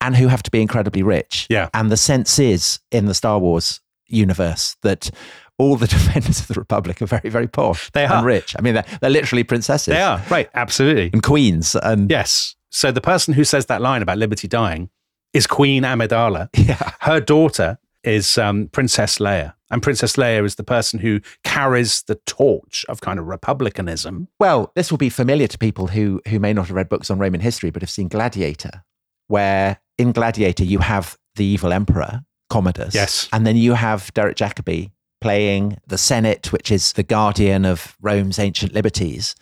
and 0.00 0.16
who 0.16 0.28
have 0.28 0.42
to 0.44 0.50
be 0.50 0.60
incredibly 0.62 1.02
rich. 1.02 1.46
Yeah. 1.50 1.68
And 1.74 1.90
the 1.90 1.96
sense 1.96 2.38
is 2.38 2.80
in 2.90 3.06
the 3.06 3.14
Star 3.14 3.38
Wars 3.38 3.80
universe 4.06 4.76
that 4.82 5.10
all 5.58 5.76
the 5.76 5.86
defenders 5.88 6.40
of 6.40 6.48
the 6.48 6.54
Republic 6.54 7.00
are 7.02 7.06
very, 7.06 7.28
very 7.28 7.46
poor. 7.46 7.74
They 7.92 8.06
are. 8.06 8.18
and 8.18 8.26
rich. 8.26 8.56
I 8.58 8.62
mean, 8.62 8.74
they're, 8.74 8.86
they're 9.00 9.10
literally 9.10 9.44
princesses. 9.44 9.92
They 9.92 10.00
are 10.00 10.22
right, 10.30 10.48
absolutely. 10.54 11.10
and 11.12 11.22
queens, 11.22 11.76
and 11.76 12.10
Yes. 12.10 12.56
So 12.70 12.92
the 12.92 13.00
person 13.00 13.34
who 13.34 13.44
says 13.44 13.66
that 13.66 13.82
line 13.82 14.00
about 14.00 14.18
liberty 14.18 14.46
dying 14.46 14.90
is 15.32 15.46
Queen 15.46 15.82
Amidala. 15.82 16.48
yeah, 16.56 16.92
Her 17.00 17.20
daughter 17.20 17.78
is 18.04 18.38
um, 18.38 18.68
Princess 18.68 19.18
Leia. 19.18 19.54
And 19.70 19.82
Princess 19.82 20.14
Leia 20.14 20.44
is 20.44 20.56
the 20.56 20.64
person 20.64 20.98
who 20.98 21.20
carries 21.44 22.02
the 22.02 22.16
torch 22.26 22.84
of 22.88 23.00
kind 23.00 23.18
of 23.18 23.26
republicanism. 23.26 24.28
Well, 24.40 24.72
this 24.74 24.90
will 24.90 24.98
be 24.98 25.10
familiar 25.10 25.46
to 25.46 25.58
people 25.58 25.88
who 25.88 26.20
who 26.28 26.40
may 26.40 26.52
not 26.52 26.66
have 26.68 26.76
read 26.76 26.88
books 26.88 27.10
on 27.10 27.18
Roman 27.18 27.40
history, 27.40 27.70
but 27.70 27.82
have 27.82 27.90
seen 27.90 28.08
Gladiator, 28.08 28.82
where 29.30 29.78
in 29.96 30.12
Gladiator 30.12 30.64
you 30.64 30.80
have 30.80 31.16
the 31.36 31.44
evil 31.44 31.72
emperor 31.72 32.22
Commodus, 32.50 32.94
Yes. 32.94 33.28
and 33.32 33.46
then 33.46 33.56
you 33.56 33.74
have 33.74 34.12
Derek 34.12 34.36
Jacobi 34.36 34.90
playing 35.20 35.78
the 35.86 35.96
Senate, 35.98 36.52
which 36.52 36.70
is 36.72 36.92
the 36.94 37.02
guardian 37.04 37.64
of 37.64 37.96
Rome's 38.00 38.38
ancient 38.38 38.72
liberties. 38.72 39.34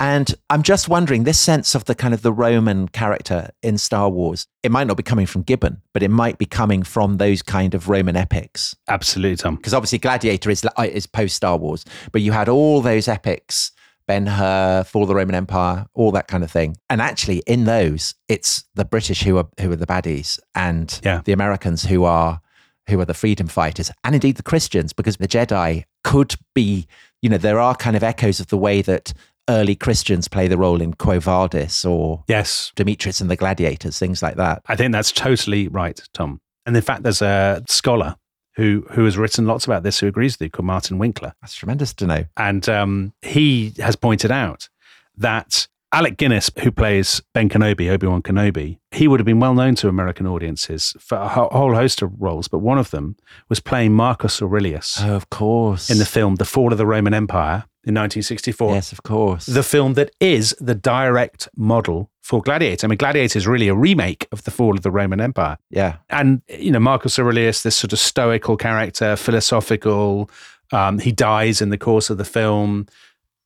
And 0.00 0.34
I'm 0.50 0.62
just 0.62 0.88
wondering, 0.88 1.24
this 1.24 1.38
sense 1.38 1.74
of 1.74 1.84
the 1.84 1.94
kind 1.94 2.12
of 2.12 2.20
the 2.22 2.32
Roman 2.32 2.88
character 2.88 3.50
in 3.62 3.78
Star 3.78 4.10
Wars, 4.10 4.46
it 4.62 4.70
might 4.70 4.86
not 4.86 4.96
be 4.96 5.02
coming 5.02 5.24
from 5.26 5.42
Gibbon, 5.42 5.80
but 5.94 6.02
it 6.02 6.10
might 6.10 6.36
be 6.38 6.44
coming 6.44 6.82
from 6.82 7.16
those 7.16 7.40
kind 7.40 7.72
of 7.74 7.88
Roman 7.88 8.16
epics 8.16 8.74
Absolutely, 8.88 9.36
Tom. 9.36 9.56
because 9.56 9.72
obviously 9.72 9.98
Gladiator 9.98 10.50
is 10.50 10.66
is 10.84 11.06
post 11.06 11.36
Star 11.36 11.56
Wars, 11.56 11.84
but 12.12 12.20
you 12.20 12.32
had 12.32 12.48
all 12.48 12.80
those 12.82 13.06
epics, 13.08 13.72
Ben 14.06 14.26
Hur, 14.26 14.84
Fall 14.84 15.02
of 15.02 15.08
the 15.08 15.14
Roman 15.14 15.34
Empire, 15.34 15.86
all 15.94 16.12
that 16.12 16.28
kind 16.28 16.44
of 16.44 16.50
thing. 16.50 16.76
And 16.88 17.00
actually, 17.00 17.38
in 17.46 17.64
those, 17.64 18.14
it's 18.28 18.64
the 18.74 18.84
British 18.84 19.22
who 19.22 19.36
are 19.38 19.48
who 19.60 19.70
are 19.72 19.76
the 19.76 19.86
baddies, 19.86 20.38
and 20.54 21.00
Yeah. 21.04 21.22
the 21.24 21.32
Americans 21.32 21.84
who 21.84 22.04
are 22.04 22.40
who 22.88 23.00
are 23.00 23.04
the 23.04 23.14
freedom 23.14 23.48
fighters, 23.48 23.90
and 24.04 24.14
indeed 24.14 24.36
the 24.36 24.42
Christians, 24.44 24.92
because 24.92 25.16
the 25.16 25.26
Jedi 25.26 25.82
could 26.04 26.36
be, 26.54 26.86
you 27.20 27.28
know, 27.28 27.36
there 27.38 27.58
are 27.58 27.74
kind 27.74 27.96
of 27.96 28.04
echoes 28.04 28.38
of 28.38 28.46
the 28.46 28.56
way 28.56 28.80
that 28.82 29.12
early 29.48 29.74
Christians 29.74 30.28
play 30.28 30.46
the 30.46 30.56
role 30.56 30.80
in 30.80 30.94
Quo 30.94 31.18
Vadis 31.18 31.84
or 31.84 32.22
Yes. 32.28 32.70
Demetrius 32.76 33.20
and 33.20 33.28
the 33.28 33.34
Gladiators, 33.36 33.98
things 33.98 34.22
like 34.22 34.36
that. 34.36 34.62
I 34.66 34.76
think 34.76 34.92
that's 34.92 35.10
totally 35.10 35.66
right, 35.66 36.00
Tom. 36.14 36.40
And 36.64 36.76
in 36.76 36.82
fact, 36.82 37.02
there's 37.02 37.22
a 37.22 37.62
scholar 37.68 38.14
who 38.56 38.84
who 38.92 39.04
has 39.04 39.16
written 39.18 39.46
lots 39.46 39.64
about 39.64 39.82
this 39.82 40.00
who 40.00 40.06
agrees 40.06 40.34
with 40.34 40.46
you 40.46 40.50
called 40.50 40.66
Martin 40.66 40.98
Winkler. 40.98 41.34
That's 41.40 41.54
tremendous 41.54 41.92
to 41.94 42.06
know. 42.06 42.24
And 42.36 42.68
um, 42.68 43.12
he 43.22 43.72
has 43.78 43.96
pointed 43.96 44.30
out 44.30 44.68
that 45.16 45.68
Alec 45.92 46.16
Guinness, 46.16 46.50
who 46.62 46.70
plays 46.72 47.22
Ben 47.32 47.48
Kenobi, 47.48 47.88
Obi 47.90 48.06
Wan 48.06 48.20
Kenobi, 48.20 48.78
he 48.90 49.06
would 49.08 49.20
have 49.20 49.24
been 49.24 49.38
well 49.40 49.54
known 49.54 49.74
to 49.76 49.88
American 49.88 50.26
audiences 50.26 50.94
for 50.98 51.16
a 51.16 51.28
whole 51.28 51.74
host 51.74 52.02
of 52.02 52.12
roles, 52.20 52.48
but 52.48 52.58
one 52.58 52.76
of 52.76 52.90
them 52.90 53.16
was 53.48 53.60
playing 53.60 53.92
Marcus 53.92 54.42
Aurelius 54.42 54.98
Oh, 55.00 55.14
of 55.14 55.30
course. 55.30 55.88
in 55.88 55.98
the 55.98 56.04
film 56.04 56.34
The 56.36 56.44
Fall 56.44 56.72
of 56.72 56.78
the 56.78 56.86
Roman 56.86 57.14
Empire 57.14 57.64
in 57.86 57.94
1964. 57.94 58.74
yes, 58.74 58.92
of 58.92 59.02
course. 59.02 59.46
The 59.46 59.62
film 59.62 59.94
that 59.94 60.10
is 60.20 60.54
the 60.60 60.74
direct 60.74 61.48
model 61.56 62.10
for 62.20 62.42
Gladiator. 62.42 62.86
I 62.86 62.88
mean, 62.88 62.98
Gladiator 62.98 63.38
is 63.38 63.46
really 63.46 63.68
a 63.68 63.74
remake 63.74 64.26
of 64.32 64.42
The 64.42 64.50
Fall 64.50 64.76
of 64.76 64.82
the 64.82 64.90
Roman 64.90 65.20
Empire. 65.20 65.56
yeah. 65.70 65.96
And, 66.10 66.42
you 66.48 66.72
know, 66.72 66.80
Marcus 66.80 67.18
Aurelius, 67.18 67.62
this 67.62 67.76
sort 67.76 67.92
of 67.92 68.00
stoical 68.00 68.56
character, 68.56 69.14
philosophical, 69.14 70.28
um, 70.72 70.98
he 70.98 71.12
dies 71.12 71.62
in 71.62 71.70
the 71.70 71.78
course 71.78 72.10
of 72.10 72.18
the 72.18 72.24
film. 72.24 72.86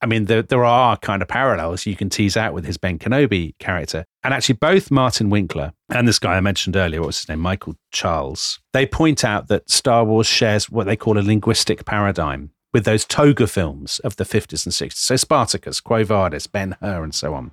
I 0.03 0.07
mean, 0.07 0.25
there, 0.25 0.41
there 0.41 0.65
are 0.65 0.97
kind 0.97 1.21
of 1.21 1.29
parallels 1.29 1.85
you 1.85 1.95
can 1.95 2.09
tease 2.09 2.37
out 2.37 2.55
with 2.55 2.65
his 2.65 2.79
Ben 2.79 2.99
Kenobi 2.99 3.55
character. 3.59 4.07
And 4.25 4.33
actually, 4.33 4.55
both 4.55 4.91
Martin 4.91 5.29
Winkler 5.29 5.75
and 5.91 6.09
this 6.09 6.19
guy 6.19 6.37
I 6.37 6.41
mentioned 6.41 6.77
earlier, 6.77 7.01
what 7.01 7.09
was 7.09 7.19
his 7.19 7.29
name? 7.29 7.41
Michael 7.41 7.75
Charles, 7.93 8.61
they 8.73 8.87
point 8.87 9.25
out 9.25 9.49
that 9.49 9.69
Star 9.69 10.05
Wars 10.05 10.27
shares 10.27 10.71
what 10.71 10.87
they 10.87 10.97
call 10.97 11.19
a 11.19 11.21
linguistic 11.21 11.85
paradigm 11.85 12.53
with 12.73 12.85
those 12.85 13.05
toga 13.05 13.47
films 13.47 13.99
of 14.01 14.17
the 14.17 14.25
50s 14.25 14.65
and 14.67 14.73
60s. 14.73 14.97
So 14.97 15.17
Spartacus, 15.17 15.81
Quo 15.81 16.05
Vadis, 16.05 16.47
Ben 16.47 16.77
Hur, 16.81 17.03
and 17.03 17.15
so 17.15 17.35
on. 17.35 17.51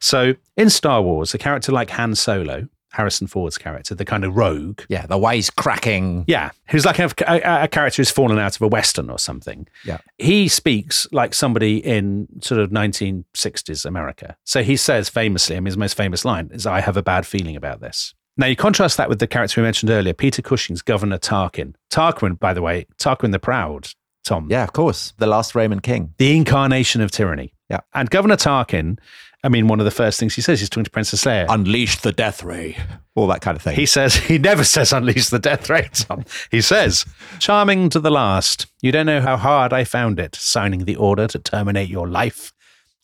So 0.00 0.34
in 0.56 0.70
Star 0.70 1.02
Wars, 1.02 1.34
a 1.34 1.38
character 1.38 1.72
like 1.72 1.90
Han 1.90 2.14
Solo, 2.14 2.68
Harrison 2.92 3.26
Ford's 3.26 3.58
character, 3.58 3.94
the 3.94 4.04
kind 4.06 4.24
of 4.24 4.34
rogue, 4.36 4.80
Yeah, 4.88 5.04
the 5.06 5.18
wise 5.18 5.50
cracking. 5.50 6.24
yeah, 6.26 6.50
who's 6.68 6.86
like 6.86 6.98
a, 6.98 7.10
a, 7.26 7.64
a 7.64 7.68
character 7.68 8.00
who's 8.00 8.10
fallen 8.10 8.38
out 8.38 8.56
of 8.56 8.62
a 8.62 8.68
western 8.68 9.10
or 9.10 9.18
something. 9.18 9.66
Yeah. 9.84 9.98
he 10.16 10.48
speaks 10.48 11.06
like 11.12 11.34
somebody 11.34 11.76
in 11.84 12.26
sort 12.40 12.60
of 12.60 12.70
1960s 12.70 13.84
America. 13.84 14.36
So 14.44 14.62
he 14.62 14.76
says 14.76 15.08
famously, 15.08 15.56
I 15.56 15.60
mean, 15.60 15.66
his 15.66 15.76
most 15.76 15.96
famous 15.96 16.24
line 16.24 16.50
is, 16.52 16.66
"I 16.66 16.80
have 16.80 16.96
a 16.96 17.02
bad 17.02 17.26
feeling 17.26 17.56
about 17.56 17.80
this." 17.80 18.14
Now 18.38 18.46
you 18.46 18.56
contrast 18.56 18.96
that 18.98 19.08
with 19.08 19.18
the 19.18 19.26
character 19.26 19.60
we 19.60 19.64
mentioned 19.66 19.90
earlier, 19.90 20.12
Peter 20.14 20.42
Cushing's 20.42 20.82
Governor 20.82 21.18
Tarkin. 21.18 21.74
Tarquin, 21.90 22.38
by 22.38 22.52
the 22.52 22.62
way, 22.62 22.86
Tarquin 22.98 23.32
the 23.32 23.38
Proud, 23.38 23.88
Tom, 24.26 24.48
Yeah, 24.50 24.64
of 24.64 24.72
course. 24.72 25.12
The 25.18 25.26
last 25.26 25.54
Roman 25.54 25.80
king. 25.80 26.12
the 26.18 26.36
incarnation 26.36 27.00
of 27.00 27.10
tyranny. 27.10 27.52
Yeah. 27.70 27.80
and 27.94 28.08
Governor 28.10 28.36
Tarkin, 28.36 28.98
I 29.42 29.48
mean, 29.48 29.66
one 29.68 29.80
of 29.80 29.84
the 29.84 29.90
first 29.90 30.20
things 30.20 30.34
he 30.34 30.40
says, 30.42 30.60
he's 30.60 30.68
talking 30.70 30.84
to 30.84 30.90
Princess 30.90 31.24
Leia. 31.24 31.46
Unleash 31.48 32.00
the 32.00 32.12
death 32.12 32.42
ray. 32.44 32.76
All 33.14 33.26
that 33.28 33.40
kind 33.40 33.56
of 33.56 33.62
thing. 33.62 33.74
He 33.76 33.86
says 33.86 34.14
he 34.30 34.38
never 34.38 34.62
says 34.64 34.92
unleash 34.92 35.28
the 35.28 35.38
death 35.38 35.68
ray. 35.70 35.88
Tom. 35.92 36.24
He 36.50 36.60
says, 36.60 37.04
charming 37.38 37.88
to 37.90 38.00
the 38.00 38.10
last. 38.10 38.66
You 38.82 38.92
don't 38.92 39.06
know 39.06 39.20
how 39.20 39.36
hard 39.36 39.72
I 39.72 39.84
found 39.84 40.18
it 40.20 40.34
signing 40.36 40.84
the 40.84 40.96
order 40.96 41.26
to 41.28 41.38
terminate 41.38 41.88
your 41.88 42.08
life. 42.08 42.52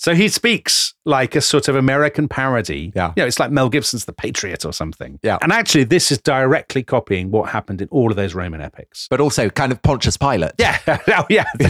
So 0.03 0.17
he 0.17 0.29
speaks 0.29 0.95
like 1.05 1.37
a 1.37 1.41
sort 1.41 1.69
of 1.69 1.77
American 1.77 2.27
parody. 2.27 2.91
Yeah. 2.93 3.13
You 3.17 3.23
know, 3.23 3.27
it's 3.29 3.39
like 3.39 3.53
Mel 3.53 3.69
Gibson's 3.69 4.05
The 4.05 4.13
Patriot 4.13 4.65
or 4.65 4.73
something. 4.73 5.21
Yeah. 5.23 5.39
And 5.43 5.53
actually, 5.53 5.85
this 5.85 6.11
is 6.11 6.19
directly 6.19 6.83
copying 6.83 7.31
what 7.31 7.49
happened 7.51 7.81
in 7.81 7.87
all 7.93 8.11
of 8.11 8.17
those 8.17 8.35
Roman 8.35 8.61
epics. 8.61 9.07
but 9.09 9.21
also 9.21 9.49
kind 9.49 9.71
of 9.71 9.81
Pontius 9.83 10.17
Pilate. 10.17 10.55
Yeah. 10.59 10.77
oh, 11.09 11.25
yeah. 11.31 11.45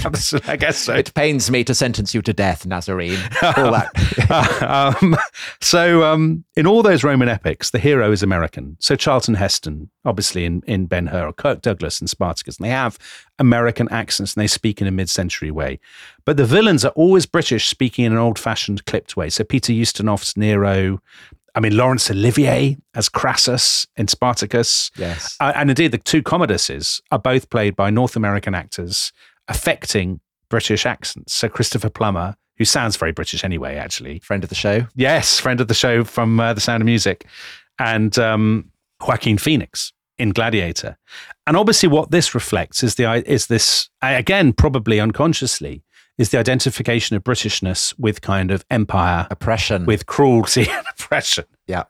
I 0.46 0.56
guess 0.56 0.78
so. 0.78 0.94
It 0.94 1.12
pains 1.12 1.50
me 1.50 1.62
to 1.64 1.74
sentence 1.74 2.14
you 2.14 2.22
to 2.22 2.32
death, 2.32 2.64
Nazarene. 2.64 3.20
All 3.42 3.72
that. 3.72 4.62
um, 5.02 5.14
so 5.60 6.02
um, 6.02 6.42
in 6.56 6.66
all 6.66 6.82
those 6.82 7.04
Roman 7.04 7.28
epics, 7.28 7.68
the 7.68 7.78
hero 7.78 8.12
is 8.12 8.22
American. 8.22 8.78
So 8.80 8.96
Charlton 8.96 9.34
Heston, 9.34 9.90
obviously 10.06 10.46
in, 10.46 10.62
in 10.66 10.86
Ben 10.86 11.06
Hur, 11.06 11.26
or 11.26 11.32
Kirk 11.34 11.60
Douglas 11.60 12.00
in 12.00 12.06
Spartacus, 12.06 12.56
and 12.56 12.64
they 12.64 12.70
have 12.70 12.98
American 13.38 13.88
accents 13.90 14.34
and 14.34 14.42
they 14.42 14.46
speak 14.46 14.80
in 14.80 14.86
a 14.86 14.90
mid-century 14.90 15.50
way. 15.50 15.80
But 16.24 16.36
the 16.36 16.44
villains 16.44 16.84
are 16.84 16.92
always 16.92 17.26
British, 17.26 17.68
speaking 17.68 18.04
in 18.04 18.12
an 18.12 18.18
old-fashioned, 18.18 18.84
clipped 18.86 19.16
way. 19.16 19.28
So 19.28 19.44
Peter 19.44 19.72
Ustinov's 19.72 20.36
Nero. 20.36 21.00
I 21.54 21.60
mean, 21.60 21.76
Laurence 21.76 22.10
Olivier 22.10 22.78
as 22.94 23.10
Crassus 23.10 23.86
in 23.96 24.08
Spartacus. 24.08 24.90
Yes. 24.96 25.36
Uh, 25.38 25.52
and 25.54 25.68
indeed, 25.68 25.92
the 25.92 25.98
two 25.98 26.22
Commoduses 26.22 27.02
are 27.10 27.18
both 27.18 27.50
played 27.50 27.76
by 27.76 27.90
North 27.90 28.16
American 28.16 28.54
actors 28.54 29.12
affecting 29.48 30.20
British 30.48 30.86
accents. 30.86 31.34
So 31.34 31.48
Christopher 31.50 31.90
Plummer, 31.90 32.36
who 32.56 32.64
sounds 32.64 32.96
very 32.96 33.12
British 33.12 33.44
anyway, 33.44 33.76
actually. 33.76 34.20
Friend 34.20 34.42
of 34.42 34.48
the 34.48 34.54
show. 34.54 34.86
Yes, 34.94 35.38
friend 35.38 35.60
of 35.60 35.68
the 35.68 35.74
show 35.74 36.04
from 36.04 36.40
uh, 36.40 36.54
The 36.54 36.60
Sound 36.60 36.82
of 36.82 36.86
Music, 36.86 37.26
and 37.78 38.18
um, 38.18 38.70
Joaquin 39.06 39.36
Phoenix 39.36 39.92
in 40.16 40.30
Gladiator. 40.30 40.96
And 41.46 41.56
obviously, 41.56 41.88
what 41.88 42.10
this 42.10 42.34
reflects 42.34 42.82
is 42.82 42.94
the 42.94 43.30
is 43.30 43.48
this 43.48 43.90
again, 44.00 44.52
probably 44.52 45.00
unconsciously, 45.00 45.82
is 46.22 46.30
the 46.30 46.38
identification 46.38 47.16
of 47.16 47.24
Britishness 47.24 47.92
with 47.98 48.20
kind 48.20 48.50
of 48.52 48.64
empire, 48.70 49.26
Oppression. 49.30 49.84
with 49.86 50.06
cruelty 50.06 50.66
and 50.70 50.86
oppression. 50.90 51.44
yeah. 51.66 51.82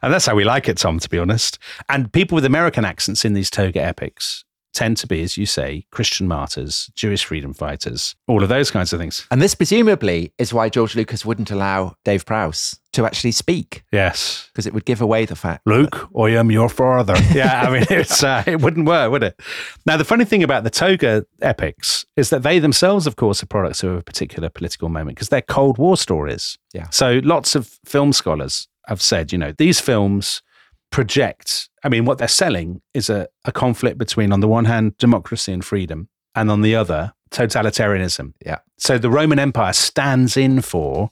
And 0.00 0.12
that's 0.14 0.26
how 0.26 0.34
we 0.36 0.44
like 0.44 0.68
it, 0.68 0.78
Tom, 0.78 1.00
to 1.00 1.08
be 1.08 1.18
honest. 1.18 1.58
And 1.88 2.10
people 2.12 2.36
with 2.36 2.44
American 2.44 2.84
accents 2.84 3.24
in 3.24 3.34
these 3.34 3.50
toga 3.50 3.82
epics 3.82 4.44
tend 4.72 4.96
to 4.98 5.06
be, 5.06 5.22
as 5.22 5.36
you 5.36 5.46
say, 5.46 5.84
Christian 5.90 6.28
martyrs, 6.28 6.90
Jewish 6.94 7.24
freedom 7.24 7.52
fighters, 7.52 8.14
all 8.28 8.42
of 8.42 8.48
those 8.48 8.70
kinds 8.70 8.92
of 8.92 9.00
things. 9.00 9.26
And 9.30 9.42
this 9.42 9.54
presumably 9.54 10.32
is 10.38 10.52
why 10.54 10.68
George 10.68 10.94
Lucas 10.94 11.24
wouldn't 11.24 11.50
allow 11.50 11.96
Dave 12.04 12.24
Prowse 12.24 12.78
to 12.92 13.06
actually 13.06 13.32
speak 13.32 13.84
Yes. 13.92 14.48
because 14.52 14.66
it 14.66 14.74
would 14.74 14.84
give 14.84 15.00
away 15.00 15.24
the 15.24 15.36
fact. 15.36 15.66
Luke, 15.66 16.08
I 16.18 16.30
am 16.30 16.50
your 16.50 16.68
father. 16.68 17.14
yeah, 17.32 17.62
I 17.62 17.70
mean, 17.70 17.86
it's, 17.90 18.22
uh, 18.22 18.42
it 18.46 18.60
wouldn't 18.60 18.86
work, 18.86 19.10
would 19.10 19.22
it? 19.22 19.40
Now, 19.86 19.96
the 19.96 20.04
funny 20.04 20.24
thing 20.24 20.42
about 20.42 20.64
the 20.64 20.70
Toga 20.70 21.24
epics 21.42 22.04
is 22.16 22.30
that 22.30 22.42
they 22.42 22.58
themselves, 22.58 23.06
of 23.06 23.16
course, 23.16 23.42
are 23.42 23.46
products 23.46 23.82
of 23.82 23.92
a 23.92 24.02
particular 24.02 24.48
political 24.48 24.88
moment 24.88 25.16
because 25.16 25.28
they're 25.28 25.42
Cold 25.42 25.78
War 25.78 25.96
stories. 25.96 26.58
Yeah. 26.74 26.88
So 26.90 27.20
lots 27.24 27.54
of 27.54 27.78
film 27.84 28.12
scholars 28.12 28.66
have 28.86 29.00
said, 29.02 29.30
you 29.32 29.38
know, 29.38 29.52
these 29.56 29.78
films 29.80 30.42
project, 30.90 31.68
I 31.84 31.88
mean, 31.88 32.04
what 32.04 32.18
they're 32.18 32.28
selling 32.28 32.82
is 32.94 33.08
a, 33.10 33.28
a 33.44 33.52
conflict 33.52 33.98
between, 33.98 34.32
on 34.32 34.40
the 34.40 34.48
one 34.48 34.64
hand, 34.66 34.96
democracy 34.98 35.52
and 35.52 35.64
freedom, 35.64 36.08
and 36.34 36.50
on 36.50 36.62
the 36.62 36.74
other, 36.74 37.12
totalitarianism. 37.30 38.34
Yeah. 38.44 38.58
So 38.78 38.98
the 38.98 39.10
Roman 39.10 39.38
Empire 39.38 39.72
stands 39.72 40.36
in 40.36 40.60
for 40.62 41.10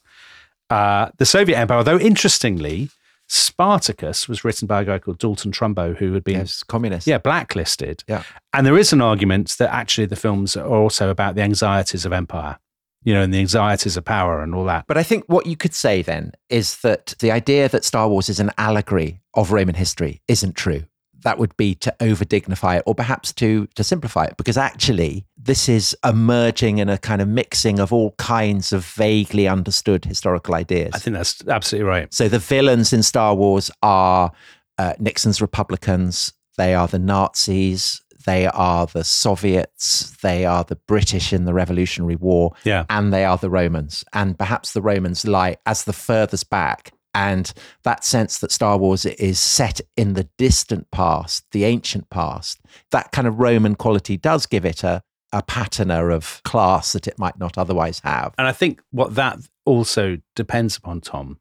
uh, 0.71 1.11
the 1.19 1.27
Soviet 1.27 1.57
Empire, 1.57 1.79
although 1.79 1.99
interestingly, 1.99 2.91
Spartacus 3.29 4.27
was 4.29 4.43
written 4.45 4.67
by 4.67 4.83
a 4.83 4.85
guy 4.85 4.99
called 4.99 5.19
Dalton 5.19 5.53
Trumbo, 5.53 5.95
who 5.97 6.13
had 6.15 6.25
been 6.25 6.39
Yes, 6.39 6.63
communist. 6.63 7.07
yeah 7.07 7.19
blacklisted. 7.19 8.03
Yeah. 8.09 8.23
And 8.53 8.67
there 8.67 8.79
is 8.79 8.93
an 8.93 9.01
argument 9.03 9.57
that 9.59 9.73
actually 9.73 10.07
the 10.07 10.17
films 10.17 10.57
are 10.57 10.67
also 10.67 11.11
about 11.11 11.35
the 11.35 11.43
anxieties 11.43 12.05
of 12.07 12.13
empire, 12.13 12.59
you 13.05 13.15
know, 13.15 13.23
and 13.23 13.33
the 13.33 13.39
anxieties 13.39 13.97
of 13.97 14.05
power 14.05 14.43
and 14.43 14.55
all 14.55 14.65
that. 14.65 14.87
But 14.87 14.99
I 14.99 15.03
think 15.03 15.25
what 15.27 15.47
you 15.47 15.57
could 15.57 15.75
say 15.75 16.03
then 16.03 16.33
is 16.49 16.79
that 16.79 17.15
the 17.21 17.31
idea 17.31 17.69
that 17.69 17.85
Star 17.85 18.09
Wars 18.09 18.29
is 18.29 18.41
an 18.41 18.51
allegory 18.59 19.21
of 19.35 19.53
Roman 19.53 19.75
history 19.75 20.21
isn't 20.29 20.57
true. 20.57 20.85
That 21.23 21.39
would 21.39 21.57
be 21.57 21.75
to 21.77 21.95
over 22.01 22.25
dignify 22.25 22.77
it 22.77 22.85
or 22.87 22.95
perhaps 22.95 23.33
to 23.35 23.67
to 23.75 23.83
simplify 23.83 24.25
it 24.25 24.37
because 24.37 24.57
actually 24.57 25.27
this 25.37 25.69
is 25.69 25.97
a 26.05 26.13
merging 26.13 26.81
and 26.81 26.89
a 26.89 26.97
kind 26.97 27.21
of 27.21 27.27
mixing 27.27 27.81
of 27.81 27.93
all 27.93 28.13
kinds 28.19 28.73
of 28.73 28.85
vaguely 28.85 29.49
understood 29.49 30.05
historical 30.05 30.55
ideas. 30.55 30.93
I 30.95 30.99
think 30.99 31.17
that's 31.17 31.47
absolutely 31.49 31.89
right. 31.89 32.15
So 32.15 32.29
the 32.29 32.39
villains 32.39 32.93
in 32.93 33.03
Star 33.03 33.35
Wars 33.35 33.69
are 33.83 34.31
uh, 34.79 34.93
Nixon's 35.01 35.41
Republicans, 35.41 36.33
they 36.57 36.75
are 36.75 36.87
the 36.87 37.01
Nazis, 37.01 38.01
they 38.29 38.47
are 38.47 38.87
the 38.87 39.05
Soviets, 39.05 40.17
they 40.23 40.45
are 40.45 40.65
the 40.65 40.77
British 40.87 41.33
in 41.33 41.45
the 41.45 41.55
Revolutionary 41.55 42.17
War, 42.17 42.53
Yeah. 42.65 42.85
and 42.91 43.13
they 43.13 43.25
are 43.25 43.39
the 43.39 43.51
Romans. 43.51 44.05
And 44.13 44.39
perhaps 44.39 44.73
the 44.73 44.83
Romans 44.83 45.27
lie 45.27 45.57
as 45.67 45.85
the 45.85 45.93
furthest 45.93 46.51
back. 46.51 46.93
And 47.15 47.53
that 47.85 48.05
sense 48.05 48.39
that 48.41 48.53
Star 48.53 48.77
Wars 48.77 49.07
is 49.07 49.41
set 49.41 49.81
in 49.97 50.13
the 50.15 50.29
distant 50.37 50.91
past, 50.91 51.45
the 51.53 51.65
ancient 51.65 52.11
past, 52.11 52.61
that 52.91 53.11
kind 53.13 53.27
of 53.27 53.39
Roman 53.41 53.75
quality 53.75 54.17
does 54.17 54.47
give 54.47 54.65
it 54.65 54.85
a, 54.85 55.03
a 55.33 55.43
patina 55.43 56.07
of 56.09 56.41
class 56.45 56.93
that 56.93 57.09
it 57.09 57.19
might 57.19 57.39
not 57.39 57.57
otherwise 57.59 58.01
have. 58.05 58.35
And 58.39 58.47
I 58.47 58.53
think 58.53 58.83
what 58.91 59.15
that 59.15 59.39
also 59.65 60.19
depends 60.37 60.77
upon, 60.77 61.01
Tom, 61.01 61.39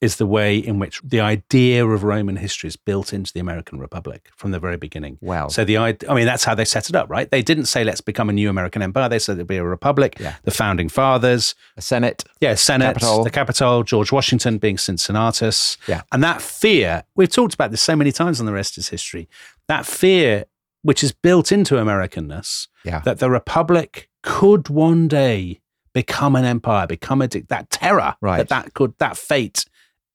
is 0.00 0.16
the 0.16 0.26
way 0.26 0.56
in 0.56 0.78
which 0.78 1.00
the 1.04 1.20
idea 1.20 1.86
of 1.86 2.02
Roman 2.02 2.36
history 2.36 2.68
is 2.68 2.76
built 2.76 3.12
into 3.12 3.32
the 3.34 3.40
American 3.40 3.78
Republic 3.78 4.30
from 4.34 4.50
the 4.50 4.58
very 4.58 4.78
beginning. 4.78 5.18
Well. 5.20 5.50
so 5.50 5.62
the 5.64 5.76
I 5.76 5.94
mean, 6.14 6.24
that's 6.24 6.44
how 6.44 6.54
they 6.54 6.64
set 6.64 6.88
it 6.88 6.96
up, 6.96 7.10
right? 7.10 7.30
They 7.30 7.42
didn't 7.42 7.66
say 7.66 7.84
let's 7.84 8.00
become 8.00 8.30
a 8.30 8.32
new 8.32 8.48
American 8.48 8.80
empire. 8.80 9.08
They 9.10 9.18
said 9.18 9.34
it'd 9.34 9.46
be 9.46 9.58
a 9.58 9.64
republic. 9.64 10.16
Yeah. 10.18 10.36
The 10.44 10.50
founding 10.52 10.88
fathers, 10.88 11.54
A 11.76 11.82
Senate, 11.82 12.24
yeah, 12.40 12.54
Senate, 12.54 12.94
Capitol. 12.94 13.24
the 13.24 13.30
Capitol, 13.30 13.82
George 13.82 14.10
Washington 14.10 14.56
being 14.58 14.78
Cincinnatus. 14.78 15.76
Yeah. 15.86 16.02
And 16.12 16.24
that 16.24 16.40
fear, 16.40 17.04
we've 17.14 17.28
talked 17.30 17.52
about 17.54 17.70
this 17.70 17.82
so 17.82 17.94
many 17.94 18.12
times 18.12 18.40
on 18.40 18.46
the 18.46 18.52
rest 18.52 18.78
is 18.78 18.88
history, 18.88 19.28
that 19.68 19.84
fear 19.84 20.44
which 20.82 21.04
is 21.04 21.12
built 21.12 21.52
into 21.52 21.74
Americanness, 21.74 22.68
Yeah. 22.84 23.00
that 23.00 23.18
the 23.18 23.28
republic 23.28 24.08
could 24.22 24.68
one 24.70 25.08
day 25.08 25.60
become 25.92 26.36
an 26.36 26.44
empire, 26.44 26.86
become 26.86 27.20
a 27.20 27.26
that 27.26 27.68
terror, 27.68 28.14
Right. 28.22 28.38
that 28.38 28.48
that 28.48 28.72
could 28.74 28.94
that 28.98 29.16
fate 29.18 29.66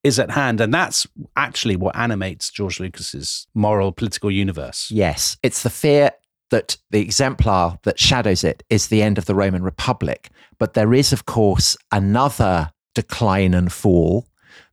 is 0.05 0.19
at 0.19 0.31
hand, 0.31 0.61
and 0.61 0.73
that's 0.73 1.07
actually 1.35 1.75
what 1.75 1.95
animates 1.95 2.51
George 2.51 2.79
Lucas's 2.79 3.47
moral 3.55 3.91
political 3.91 4.29
universe. 4.29 4.89
Yes, 4.91 5.35
it's 5.41 5.63
the 5.63 5.69
fear 5.69 6.11
that 6.51 6.77
the 6.91 7.01
exemplar 7.01 7.79
that 7.83 7.99
shadows 7.99 8.43
it 8.43 8.63
is 8.69 8.87
the 8.87 9.01
end 9.01 9.17
of 9.17 9.25
the 9.25 9.33
Roman 9.33 9.63
Republic. 9.63 10.29
But 10.59 10.75
there 10.75 10.93
is, 10.93 11.11
of 11.11 11.25
course, 11.25 11.75
another 11.91 12.71
decline 12.93 13.53
and 13.55 13.73
fall 13.73 14.27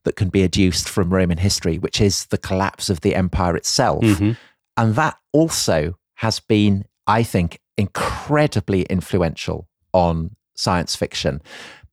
that 0.05 0.17
can 0.17 0.29
be 0.29 0.43
adduced 0.43 0.89
from 0.89 1.13
Roman 1.13 1.39
history, 1.39 1.79
which 1.79 2.01
is 2.01 2.27
the 2.27 2.39
collapse 2.39 2.91
of 2.91 3.01
the 3.01 3.15
empire 3.15 3.57
itself. 3.57 4.05
Mhm. 4.05 4.37
And 4.77 4.95
that 4.97 5.17
also 5.33 5.95
has 6.17 6.41
been, 6.41 6.85
I 7.07 7.23
think, 7.23 7.59
incredibly 7.79 8.83
influential 8.83 9.67
on 9.95 10.37
science 10.55 10.95
fiction. 10.95 11.41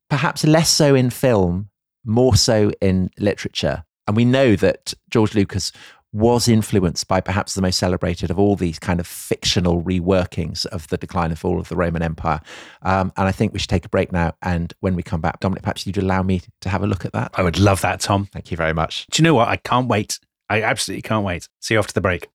Perhaps 0.10 0.44
less 0.44 0.70
so 0.70 0.94
in 0.94 1.10
film, 1.10 1.70
more 2.06 2.36
so 2.36 2.72
in 2.82 3.10
literature. 3.20 3.84
And 4.08 4.16
we 4.16 4.26
know 4.26 4.56
that 4.56 4.94
George 5.10 5.36
Lucas 5.36 5.72
was 6.12 6.48
influenced 6.48 7.08
by 7.08 7.22
perhaps 7.22 7.54
the 7.54 7.62
most 7.62 7.78
celebrated 7.78 8.32
of 8.32 8.40
all 8.40 8.56
these 8.56 8.80
kind 8.80 9.00
of 9.00 9.06
fictional 9.06 9.84
reworkings 9.84 10.66
of 10.68 10.88
the 10.88 10.98
decline 10.98 11.30
and 11.30 11.38
fall 11.38 11.60
of 11.60 11.70
the 11.70 11.76
Roman 11.76 12.02
Empire. 12.02 12.42
Um, 12.82 13.14
and 13.16 13.28
I 13.28 13.32
think 13.32 13.54
we 13.54 13.60
should 13.60 13.70
take 13.70 13.86
a 13.86 13.90
break 13.90 14.12
now. 14.12 14.34
And 14.42 14.74
when 14.80 14.96
we 14.96 15.04
come 15.04 15.22
back, 15.22 15.40
Dominic, 15.40 15.62
perhaps 15.62 15.86
you'd 15.86 15.98
allow 15.98 16.24
me 16.24 16.42
to 16.62 16.70
have 16.70 16.82
a 16.82 16.88
look 16.88 17.06
at 17.06 17.14
that. 17.14 17.32
I 17.36 17.44
would 17.44 17.60
love 17.60 17.82
that, 17.82 18.00
Tom. 18.00 18.26
Thank 18.26 18.50
you 18.50 18.58
very 18.58 18.74
much. 18.74 19.06
Do 19.12 19.22
you 19.22 19.24
know 19.24 19.36
what? 19.36 19.50
I 19.50 19.58
can't 19.58 19.88
wait. 19.88 20.20
I 20.50 20.64
absolutely 20.64 21.04
can't 21.04 21.24
wait. 21.24 21.48
See 21.60 21.76
you 21.76 21.80
after 21.80 21.94
the 21.94 22.02
break. 22.02 22.28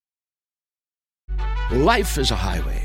Life 1.72 2.18
is 2.18 2.30
a 2.30 2.36
highway, 2.36 2.84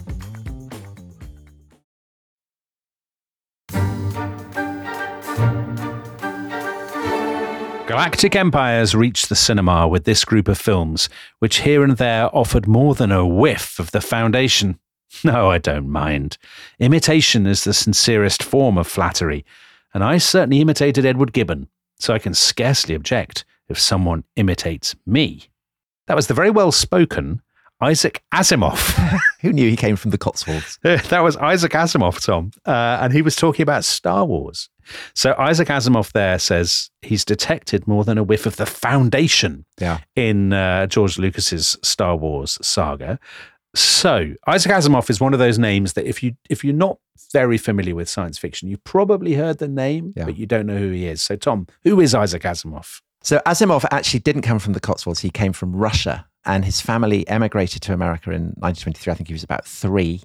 Galactic 7.91 8.37
Empires 8.37 8.95
reached 8.95 9.27
the 9.27 9.35
cinema 9.35 9.85
with 9.85 10.05
this 10.05 10.23
group 10.23 10.47
of 10.47 10.57
films, 10.57 11.09
which 11.39 11.59
here 11.59 11.83
and 11.83 11.97
there 11.97 12.33
offered 12.33 12.65
more 12.65 12.95
than 12.95 13.11
a 13.11 13.27
whiff 13.27 13.79
of 13.79 13.91
the 13.91 13.99
foundation. 13.99 14.79
No, 15.25 15.51
I 15.51 15.57
don't 15.57 15.89
mind. 15.89 16.37
Imitation 16.79 17.45
is 17.45 17.65
the 17.65 17.73
sincerest 17.73 18.41
form 18.41 18.77
of 18.77 18.87
flattery, 18.87 19.43
and 19.93 20.05
I 20.05 20.19
certainly 20.19 20.61
imitated 20.61 21.05
Edward 21.05 21.33
Gibbon, 21.33 21.67
so 21.99 22.13
I 22.13 22.19
can 22.19 22.33
scarcely 22.33 22.95
object 22.95 23.43
if 23.67 23.77
someone 23.77 24.23
imitates 24.37 24.95
me. 25.05 25.49
That 26.07 26.15
was 26.15 26.27
the 26.27 26.33
very 26.33 26.49
well 26.49 26.71
spoken 26.71 27.41
Isaac 27.81 28.23
Asimov. 28.33 29.19
Who 29.41 29.51
knew 29.51 29.69
he 29.69 29.75
came 29.75 29.97
from 29.97 30.11
the 30.11 30.17
Cotswolds? 30.17 30.79
that 30.83 31.23
was 31.23 31.35
Isaac 31.35 31.73
Asimov, 31.73 32.23
Tom, 32.23 32.51
uh, 32.65 32.99
and 33.01 33.11
he 33.11 33.21
was 33.21 33.35
talking 33.35 33.63
about 33.63 33.83
Star 33.83 34.23
Wars. 34.23 34.69
So 35.13 35.35
Isaac 35.37 35.67
Asimov 35.69 36.11
there 36.13 36.39
says 36.39 36.89
he's 37.01 37.23
detected 37.25 37.87
more 37.87 38.03
than 38.03 38.17
a 38.17 38.23
whiff 38.23 38.45
of 38.45 38.55
the 38.57 38.65
foundation 38.65 39.65
Yeah. 39.79 39.99
in 40.15 40.53
uh, 40.53 40.87
George 40.87 41.17
Lucas's 41.17 41.77
Star 41.83 42.15
Wars 42.15 42.57
saga. 42.61 43.19
So 43.73 44.33
Isaac 44.47 44.71
Asimov 44.71 45.09
is 45.09 45.21
one 45.21 45.33
of 45.33 45.39
those 45.39 45.57
names 45.57 45.93
that 45.93 46.05
if 46.05 46.21
you 46.21 46.33
if 46.49 46.63
you're 46.63 46.73
not 46.73 46.97
very 47.31 47.57
familiar 47.57 47.95
with 47.95 48.09
science 48.09 48.37
fiction, 48.37 48.67
you've 48.67 48.83
probably 48.83 49.33
heard 49.35 49.59
the 49.59 49.67
name, 49.67 50.11
Yeah. 50.17 50.25
but 50.25 50.37
you 50.37 50.45
don't 50.45 50.65
know 50.65 50.77
who 50.77 50.91
he 50.91 51.07
is. 51.07 51.21
So 51.21 51.37
Tom, 51.37 51.67
who 51.83 52.01
is 52.01 52.13
Isaac 52.13 52.43
Asimov? 52.43 52.99
So 53.23 53.39
Asimov 53.45 53.85
actually 53.91 54.19
didn't 54.21 54.41
come 54.41 54.59
from 54.59 54.73
the 54.73 54.79
Cotswolds. 54.81 55.21
He 55.21 55.29
came 55.29 55.53
from 55.53 55.73
Russia 55.75 56.25
and 56.43 56.65
his 56.65 56.81
family 56.81 57.25
emigrated 57.29 57.81
to 57.83 57.93
America 57.93 58.31
in 58.31 58.47
1923. 58.57 59.11
I 59.11 59.15
think 59.15 59.27
he 59.27 59.33
was 59.33 59.43
about 59.43 59.63
three. 59.65 60.21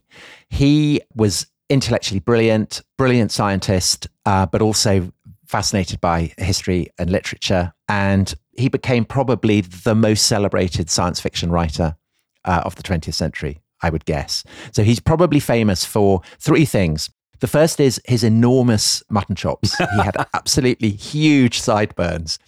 He 0.49 1.01
was 1.15 1.47
intellectually 1.69 2.21
brilliant, 2.21 2.83
brilliant 2.97 3.33
scientist, 3.33 4.09
uh, 4.25 4.47
but 4.47 4.63
also 4.63 5.13
fascinated 5.47 6.01
by 6.01 6.33
history 6.39 6.89
and 6.99 7.11
literature. 7.11 7.73
And 7.89 8.35
he 8.57 8.69
became 8.69 9.05
probably 9.05 9.61
the 9.61 9.95
most 9.95 10.27
celebrated 10.27 10.91
science 10.91 11.21
fiction 11.21 11.51
writer 11.51 11.97
uh, 12.45 12.63
of 12.65 12.77
the 12.77 12.83
20th 12.83 13.15
century, 13.15 13.61
I 13.83 13.91
would 13.91 14.05
guess. 14.05 14.45
So 14.73 14.83
he's 14.83 15.01
probably 15.01 15.41
famous 15.41 15.85
for 15.85 16.23
three 16.39 16.65
things. 16.65 17.11
The 17.41 17.47
first 17.47 17.81
is 17.81 18.01
his 18.07 18.25
enormous 18.25 19.03
mutton 19.11 19.37
chops. 19.37 19.77
he 19.79 20.03
had 20.03 20.17
absolutely 20.33 20.91
huge 20.91 21.61
sideburns. 21.61 22.39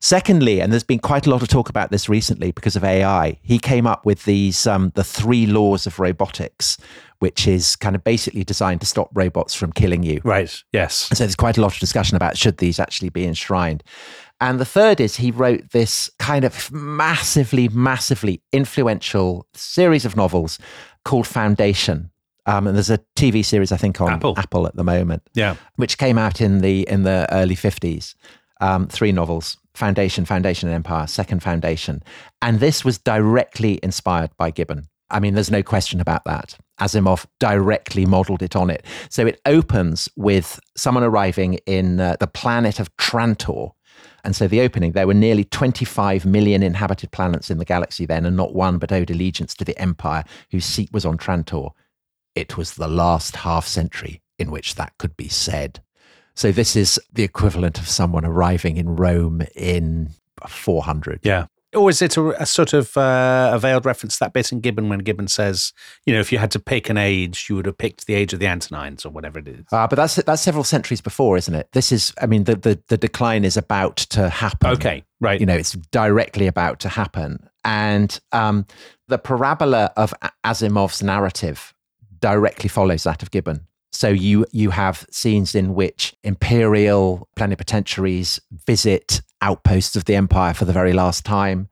Secondly, 0.00 0.60
and 0.60 0.72
there's 0.72 0.82
been 0.82 0.98
quite 0.98 1.28
a 1.28 1.30
lot 1.30 1.42
of 1.42 1.48
talk 1.48 1.68
about 1.68 1.92
this 1.92 2.08
recently 2.08 2.50
because 2.50 2.74
of 2.74 2.82
AI, 2.82 3.38
he 3.40 3.56
came 3.60 3.86
up 3.86 4.04
with 4.04 4.24
these 4.24 4.66
um, 4.66 4.90
the 4.96 5.04
three 5.04 5.46
laws 5.46 5.86
of 5.86 6.00
robotics, 6.00 6.76
which 7.22 7.46
is 7.46 7.76
kind 7.76 7.94
of 7.94 8.02
basically 8.02 8.42
designed 8.42 8.80
to 8.80 8.86
stop 8.86 9.08
robots 9.14 9.54
from 9.54 9.72
killing 9.72 10.02
you. 10.02 10.20
Right. 10.24 10.52
Yes. 10.72 10.94
So 11.12 11.14
there's 11.14 11.36
quite 11.36 11.56
a 11.56 11.60
lot 11.60 11.72
of 11.72 11.78
discussion 11.78 12.16
about 12.16 12.36
should 12.36 12.56
these 12.58 12.80
actually 12.80 13.10
be 13.10 13.24
enshrined. 13.24 13.84
And 14.40 14.58
the 14.58 14.64
third 14.64 15.00
is 15.00 15.14
he 15.16 15.30
wrote 15.30 15.70
this 15.70 16.10
kind 16.18 16.44
of 16.44 16.70
massively, 16.72 17.68
massively 17.68 18.42
influential 18.52 19.46
series 19.54 20.04
of 20.04 20.16
novels 20.16 20.58
called 21.04 21.28
Foundation. 21.28 22.10
Um, 22.46 22.66
and 22.66 22.74
there's 22.74 22.90
a 22.90 22.98
TV 23.14 23.44
series 23.44 23.70
I 23.70 23.76
think 23.76 24.00
on 24.00 24.10
Apple. 24.14 24.34
Apple 24.36 24.66
at 24.66 24.74
the 24.74 24.82
moment, 24.82 25.22
Yeah. 25.34 25.54
which 25.76 25.96
came 25.98 26.18
out 26.18 26.40
in 26.40 26.58
the 26.58 26.82
in 26.88 27.04
the 27.04 27.28
early 27.30 27.54
50s. 27.54 28.16
Um, 28.60 28.88
three 28.88 29.12
novels: 29.12 29.56
Foundation, 29.74 30.24
Foundation, 30.24 30.68
and 30.68 30.74
Empire. 30.74 31.06
Second 31.06 31.40
Foundation, 31.44 32.02
and 32.40 32.58
this 32.58 32.84
was 32.84 32.98
directly 32.98 33.78
inspired 33.82 34.30
by 34.36 34.50
Gibbon. 34.50 34.88
I 35.12 35.20
mean, 35.20 35.34
there's 35.34 35.50
no 35.50 35.62
question 35.62 36.00
about 36.00 36.24
that. 36.24 36.58
Asimov 36.80 37.26
directly 37.38 38.06
modeled 38.06 38.42
it 38.42 38.56
on 38.56 38.70
it. 38.70 38.84
So 39.08 39.26
it 39.26 39.40
opens 39.46 40.08
with 40.16 40.58
someone 40.76 41.04
arriving 41.04 41.54
in 41.66 42.00
uh, 42.00 42.16
the 42.18 42.26
planet 42.26 42.80
of 42.80 42.94
Trantor. 42.96 43.72
And 44.24 44.34
so 44.34 44.48
the 44.48 44.60
opening, 44.60 44.92
there 44.92 45.06
were 45.06 45.14
nearly 45.14 45.44
25 45.44 46.24
million 46.24 46.62
inhabited 46.62 47.10
planets 47.12 47.50
in 47.50 47.58
the 47.58 47.64
galaxy 47.64 48.06
then, 48.06 48.24
and 48.24 48.36
not 48.36 48.54
one 48.54 48.78
but 48.78 48.92
owed 48.92 49.10
allegiance 49.10 49.54
to 49.54 49.64
the 49.64 49.78
Empire, 49.78 50.24
whose 50.50 50.64
seat 50.64 50.92
was 50.92 51.04
on 51.04 51.18
Trantor. 51.18 51.70
It 52.34 52.56
was 52.56 52.74
the 52.74 52.88
last 52.88 53.36
half 53.36 53.66
century 53.66 54.22
in 54.38 54.50
which 54.50 54.76
that 54.76 54.96
could 54.98 55.16
be 55.16 55.28
said. 55.28 55.82
So 56.34 56.50
this 56.50 56.74
is 56.76 56.98
the 57.12 57.24
equivalent 57.24 57.78
of 57.78 57.88
someone 57.88 58.24
arriving 58.24 58.76
in 58.76 58.96
Rome 58.96 59.42
in 59.54 60.10
400. 60.48 61.20
Yeah. 61.22 61.46
Or 61.74 61.88
is 61.88 62.02
it 62.02 62.16
a, 62.16 62.42
a 62.42 62.46
sort 62.46 62.74
of 62.74 62.96
uh, 62.96 63.50
a 63.54 63.58
veiled 63.58 63.86
reference 63.86 64.18
to 64.18 64.24
that 64.24 64.32
bit 64.32 64.52
in 64.52 64.60
Gibbon 64.60 64.88
when 64.88 64.98
Gibbon 64.98 65.28
says, 65.28 65.72
you 66.04 66.12
know, 66.12 66.20
if 66.20 66.30
you 66.30 66.38
had 66.38 66.50
to 66.50 66.58
pick 66.58 66.90
an 66.90 66.98
age, 66.98 67.46
you 67.48 67.56
would 67.56 67.66
have 67.66 67.78
picked 67.78 68.06
the 68.06 68.14
age 68.14 68.32
of 68.32 68.40
the 68.40 68.46
Antonines 68.46 69.06
or 69.06 69.10
whatever 69.10 69.38
it 69.38 69.48
is? 69.48 69.64
Uh, 69.72 69.86
but 69.86 69.96
that's 69.96 70.16
that's 70.16 70.42
several 70.42 70.64
centuries 70.64 71.00
before, 71.00 71.36
isn't 71.36 71.54
it? 71.54 71.68
This 71.72 71.90
is, 71.90 72.12
I 72.20 72.26
mean, 72.26 72.44
the, 72.44 72.56
the 72.56 72.80
the 72.88 72.98
decline 72.98 73.44
is 73.44 73.56
about 73.56 73.96
to 73.96 74.28
happen. 74.28 74.70
Okay, 74.70 75.04
right. 75.20 75.40
You 75.40 75.46
know, 75.46 75.56
it's 75.56 75.72
directly 75.72 76.46
about 76.46 76.78
to 76.80 76.88
happen, 76.88 77.48
and 77.64 78.20
um, 78.32 78.66
the 79.08 79.18
parabola 79.18 79.92
of 79.96 80.12
Asimov's 80.44 81.02
narrative 81.02 81.72
directly 82.20 82.68
follows 82.68 83.04
that 83.04 83.22
of 83.22 83.30
Gibbon. 83.30 83.66
So 83.92 84.08
you 84.08 84.46
you 84.52 84.70
have 84.70 85.06
scenes 85.10 85.54
in 85.54 85.74
which 85.74 86.14
imperial 86.24 87.28
plenipotentiaries 87.36 88.40
visit 88.66 89.20
outposts 89.40 89.96
of 89.96 90.06
the 90.06 90.16
empire 90.16 90.54
for 90.54 90.64
the 90.64 90.72
very 90.72 90.92
last 90.92 91.24
time. 91.24 91.68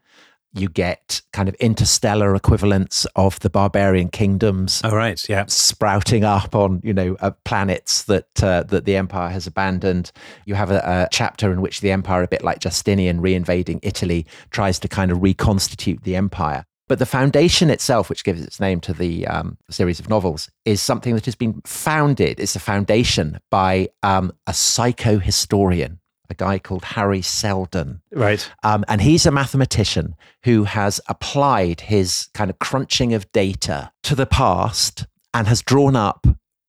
You 0.52 0.68
get 0.68 1.22
kind 1.32 1.48
of 1.48 1.54
interstellar 1.56 2.34
equivalents 2.34 3.06
of 3.14 3.38
the 3.38 3.48
barbarian 3.48 4.08
kingdoms 4.08 4.82
All 4.82 4.96
right. 4.96 5.28
Yeah. 5.28 5.44
sprouting 5.46 6.24
up 6.24 6.56
on 6.56 6.80
you 6.82 6.92
know 6.92 7.16
uh, 7.20 7.30
planets 7.44 8.02
that 8.04 8.42
uh, 8.42 8.64
that 8.64 8.84
the 8.84 8.96
empire 8.96 9.30
has 9.30 9.46
abandoned. 9.46 10.10
You 10.44 10.56
have 10.56 10.70
a, 10.70 10.82
a 10.84 11.08
chapter 11.10 11.52
in 11.52 11.62
which 11.62 11.80
the 11.80 11.92
empire, 11.92 12.22
a 12.22 12.28
bit 12.28 12.42
like 12.42 12.58
Justinian 12.58 13.22
reinvading 13.22 13.78
Italy, 13.82 14.26
tries 14.50 14.78
to 14.80 14.88
kind 14.88 15.10
of 15.10 15.18
reconstitute 15.22 16.02
the 16.02 16.16
empire. 16.16 16.66
But 16.90 16.98
the 16.98 17.06
foundation 17.06 17.70
itself, 17.70 18.10
which 18.10 18.24
gives 18.24 18.42
its 18.42 18.58
name 18.58 18.80
to 18.80 18.92
the 18.92 19.24
um, 19.28 19.58
series 19.70 20.00
of 20.00 20.08
novels, 20.08 20.50
is 20.64 20.82
something 20.82 21.14
that 21.14 21.24
has 21.24 21.36
been 21.36 21.62
founded. 21.64 22.40
It's 22.40 22.56
a 22.56 22.58
foundation 22.58 23.38
by 23.48 23.90
um, 24.02 24.32
a 24.48 24.50
psychohistorian, 24.50 25.98
a 26.28 26.34
guy 26.34 26.58
called 26.58 26.82
Hari 26.82 27.22
Seldon. 27.22 28.02
Right. 28.10 28.50
Um, 28.64 28.84
and 28.88 29.00
he's 29.00 29.24
a 29.24 29.30
mathematician 29.30 30.16
who 30.42 30.64
has 30.64 31.00
applied 31.08 31.82
his 31.82 32.28
kind 32.34 32.50
of 32.50 32.58
crunching 32.58 33.14
of 33.14 33.30
data 33.30 33.92
to 34.02 34.16
the 34.16 34.26
past 34.26 35.06
and 35.32 35.46
has 35.46 35.62
drawn 35.62 35.94
up 35.94 36.26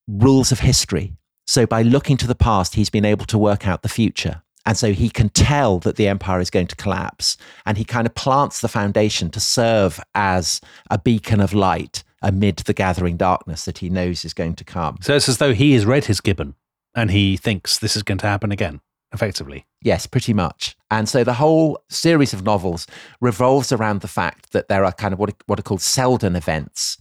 rules 0.08 0.52
of 0.52 0.60
history. 0.60 1.16
So 1.48 1.66
by 1.66 1.82
looking 1.82 2.18
to 2.18 2.28
the 2.28 2.36
past, 2.36 2.76
he's 2.76 2.92
been 2.92 3.06
able 3.06 3.26
to 3.26 3.40
work 3.40 3.68
out 3.68 3.82
the 3.82 3.90
future. 3.90 4.44
And 4.66 4.78
so 4.78 4.94
he 4.94 5.10
can 5.10 5.30
tell 5.30 5.80
that 5.80 5.96
the 5.96 6.08
empire 6.08 6.40
is 6.40 6.50
going 6.50 6.68
to 6.68 6.76
collapse. 6.76 7.38
And 7.66 7.78
he 7.78 7.84
kind 7.84 8.06
of 8.06 8.14
plants 8.16 8.62
the 8.62 8.68
foundation 8.68 9.30
to 9.32 9.40
serve 9.40 10.00
as 10.14 10.62
a 10.90 10.98
beacon 10.98 11.40
of 11.40 11.54
light 11.54 12.04
amid 12.22 12.58
the 12.58 12.74
gathering 12.74 13.18
darkness 13.18 13.66
that 13.66 13.80
he 13.80 13.90
knows 13.90 14.24
is 14.24 14.34
going 14.34 14.56
to 14.56 14.64
come. 14.64 14.98
So 15.02 15.16
it's 15.16 15.30
as 15.30 15.40
though 15.40 15.54
he 15.54 15.74
has 15.74 15.86
read 15.86 16.06
his 16.06 16.22
Gibbon 16.22 16.56
and 16.94 17.12
he 17.12 17.38
thinks 17.38 17.80
this 17.80 17.96
is 17.96 18.04
going 18.04 18.20
to 18.20 18.28
happen 18.28 18.52
again, 18.52 18.82
effectively. 19.14 19.66
Yes, 19.82 20.06
pretty 20.06 20.34
much. 20.34 20.76
And 20.90 21.08
so 21.10 21.24
the 21.24 21.34
whole 21.34 21.84
series 21.90 22.34
of 22.34 22.44
novels 22.44 22.88
revolves 23.20 23.72
around 23.72 24.02
the 24.02 24.08
fact 24.08 24.52
that 24.52 24.68
there 24.68 24.86
are 24.86 24.92
kind 24.92 25.14
of 25.14 25.20
what, 25.20 25.34
what 25.48 25.60
are 25.60 25.64
called 25.64 25.82
Seldon 25.82 26.36
events, 26.36 26.98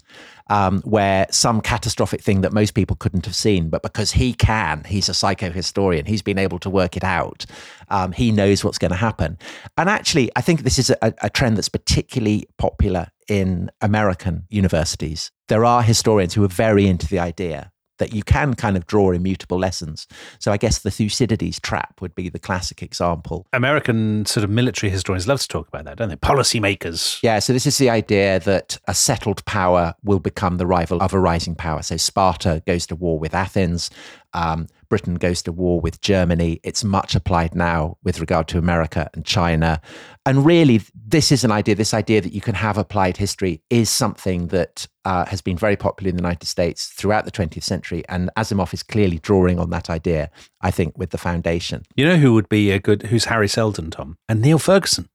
um, 0.48 0.80
where 0.82 1.26
some 1.30 1.60
catastrophic 1.60 2.22
thing 2.22 2.40
that 2.40 2.52
most 2.52 2.74
people 2.74 2.96
couldn't 2.96 3.26
have 3.26 3.34
seen, 3.34 3.68
but 3.68 3.82
because 3.82 4.12
he 4.12 4.32
can, 4.32 4.84
he's 4.84 5.08
a 5.08 5.12
psychohistorian, 5.12 6.06
he's 6.06 6.22
been 6.22 6.38
able 6.38 6.58
to 6.60 6.70
work 6.70 6.96
it 6.96 7.04
out. 7.04 7.46
Um, 7.88 8.12
he 8.12 8.32
knows 8.32 8.64
what's 8.64 8.78
going 8.78 8.90
to 8.90 8.96
happen. 8.96 9.38
And 9.76 9.88
actually, 9.88 10.30
I 10.34 10.40
think 10.40 10.62
this 10.62 10.78
is 10.78 10.90
a, 10.90 11.14
a 11.22 11.30
trend 11.30 11.56
that's 11.56 11.68
particularly 11.68 12.46
popular 12.58 13.08
in 13.28 13.70
American 13.80 14.44
universities. 14.48 15.30
There 15.48 15.64
are 15.64 15.82
historians 15.82 16.34
who 16.34 16.42
are 16.44 16.48
very 16.48 16.86
into 16.86 17.06
the 17.06 17.20
idea 17.20 17.70
that 18.00 18.12
you 18.12 18.24
can 18.24 18.54
kind 18.54 18.76
of 18.76 18.86
draw 18.86 19.12
immutable 19.12 19.58
lessons. 19.58 20.08
So 20.40 20.50
I 20.50 20.56
guess 20.56 20.80
the 20.80 20.90
Thucydides 20.90 21.60
trap 21.60 22.00
would 22.00 22.14
be 22.14 22.28
the 22.28 22.40
classic 22.40 22.82
example. 22.82 23.46
American 23.52 24.26
sort 24.26 24.42
of 24.42 24.50
military 24.50 24.90
historians 24.90 25.28
love 25.28 25.40
to 25.40 25.46
talk 25.46 25.68
about 25.68 25.84
that, 25.84 25.98
don't 25.98 26.08
they? 26.08 26.16
Policymakers. 26.16 27.20
Yeah, 27.22 27.38
so 27.38 27.52
this 27.52 27.66
is 27.66 27.78
the 27.78 27.90
idea 27.90 28.40
that 28.40 28.78
a 28.88 28.94
settled 28.94 29.44
power 29.44 29.94
will 30.02 30.18
become 30.18 30.56
the 30.56 30.66
rival 30.66 31.00
of 31.00 31.12
a 31.12 31.20
rising 31.20 31.54
power. 31.54 31.82
So 31.82 31.96
Sparta 31.96 32.62
goes 32.66 32.86
to 32.86 32.96
war 32.96 33.18
with 33.18 33.34
Athens, 33.34 33.90
um, 34.32 34.66
Britain 34.88 35.14
goes 35.14 35.42
to 35.42 35.52
war 35.52 35.80
with 35.80 36.00
Germany. 36.00 36.60
It's 36.62 36.84
much 36.84 37.14
applied 37.14 37.54
now 37.54 37.96
with 38.02 38.20
regard 38.20 38.48
to 38.48 38.58
America 38.58 39.08
and 39.14 39.24
China. 39.24 39.80
And 40.26 40.44
really, 40.44 40.82
this 40.94 41.32
is 41.32 41.44
an 41.44 41.52
idea, 41.52 41.74
this 41.74 41.94
idea 41.94 42.20
that 42.20 42.32
you 42.32 42.40
can 42.40 42.54
have 42.54 42.76
applied 42.76 43.16
history 43.16 43.62
is 43.70 43.88
something 43.88 44.48
that 44.48 44.86
uh, 45.04 45.24
has 45.26 45.40
been 45.40 45.56
very 45.56 45.76
popular 45.76 46.10
in 46.10 46.16
the 46.16 46.22
United 46.22 46.46
States 46.46 46.88
throughout 46.88 47.24
the 47.24 47.30
20th 47.30 47.62
century. 47.62 48.02
And 48.08 48.30
Asimov 48.36 48.74
is 48.74 48.82
clearly 48.82 49.18
drawing 49.18 49.58
on 49.58 49.70
that 49.70 49.88
idea, 49.88 50.30
I 50.60 50.70
think, 50.70 50.98
with 50.98 51.10
the 51.10 51.18
foundation. 51.18 51.84
You 51.94 52.06
know 52.06 52.16
who 52.16 52.34
would 52.34 52.48
be 52.48 52.70
a 52.70 52.78
good, 52.78 53.04
who's 53.04 53.26
Hari 53.26 53.48
Seldon, 53.48 53.90
Tom? 53.90 54.18
And 54.28 54.42
Niall 54.42 54.58
Ferguson. 54.58 55.08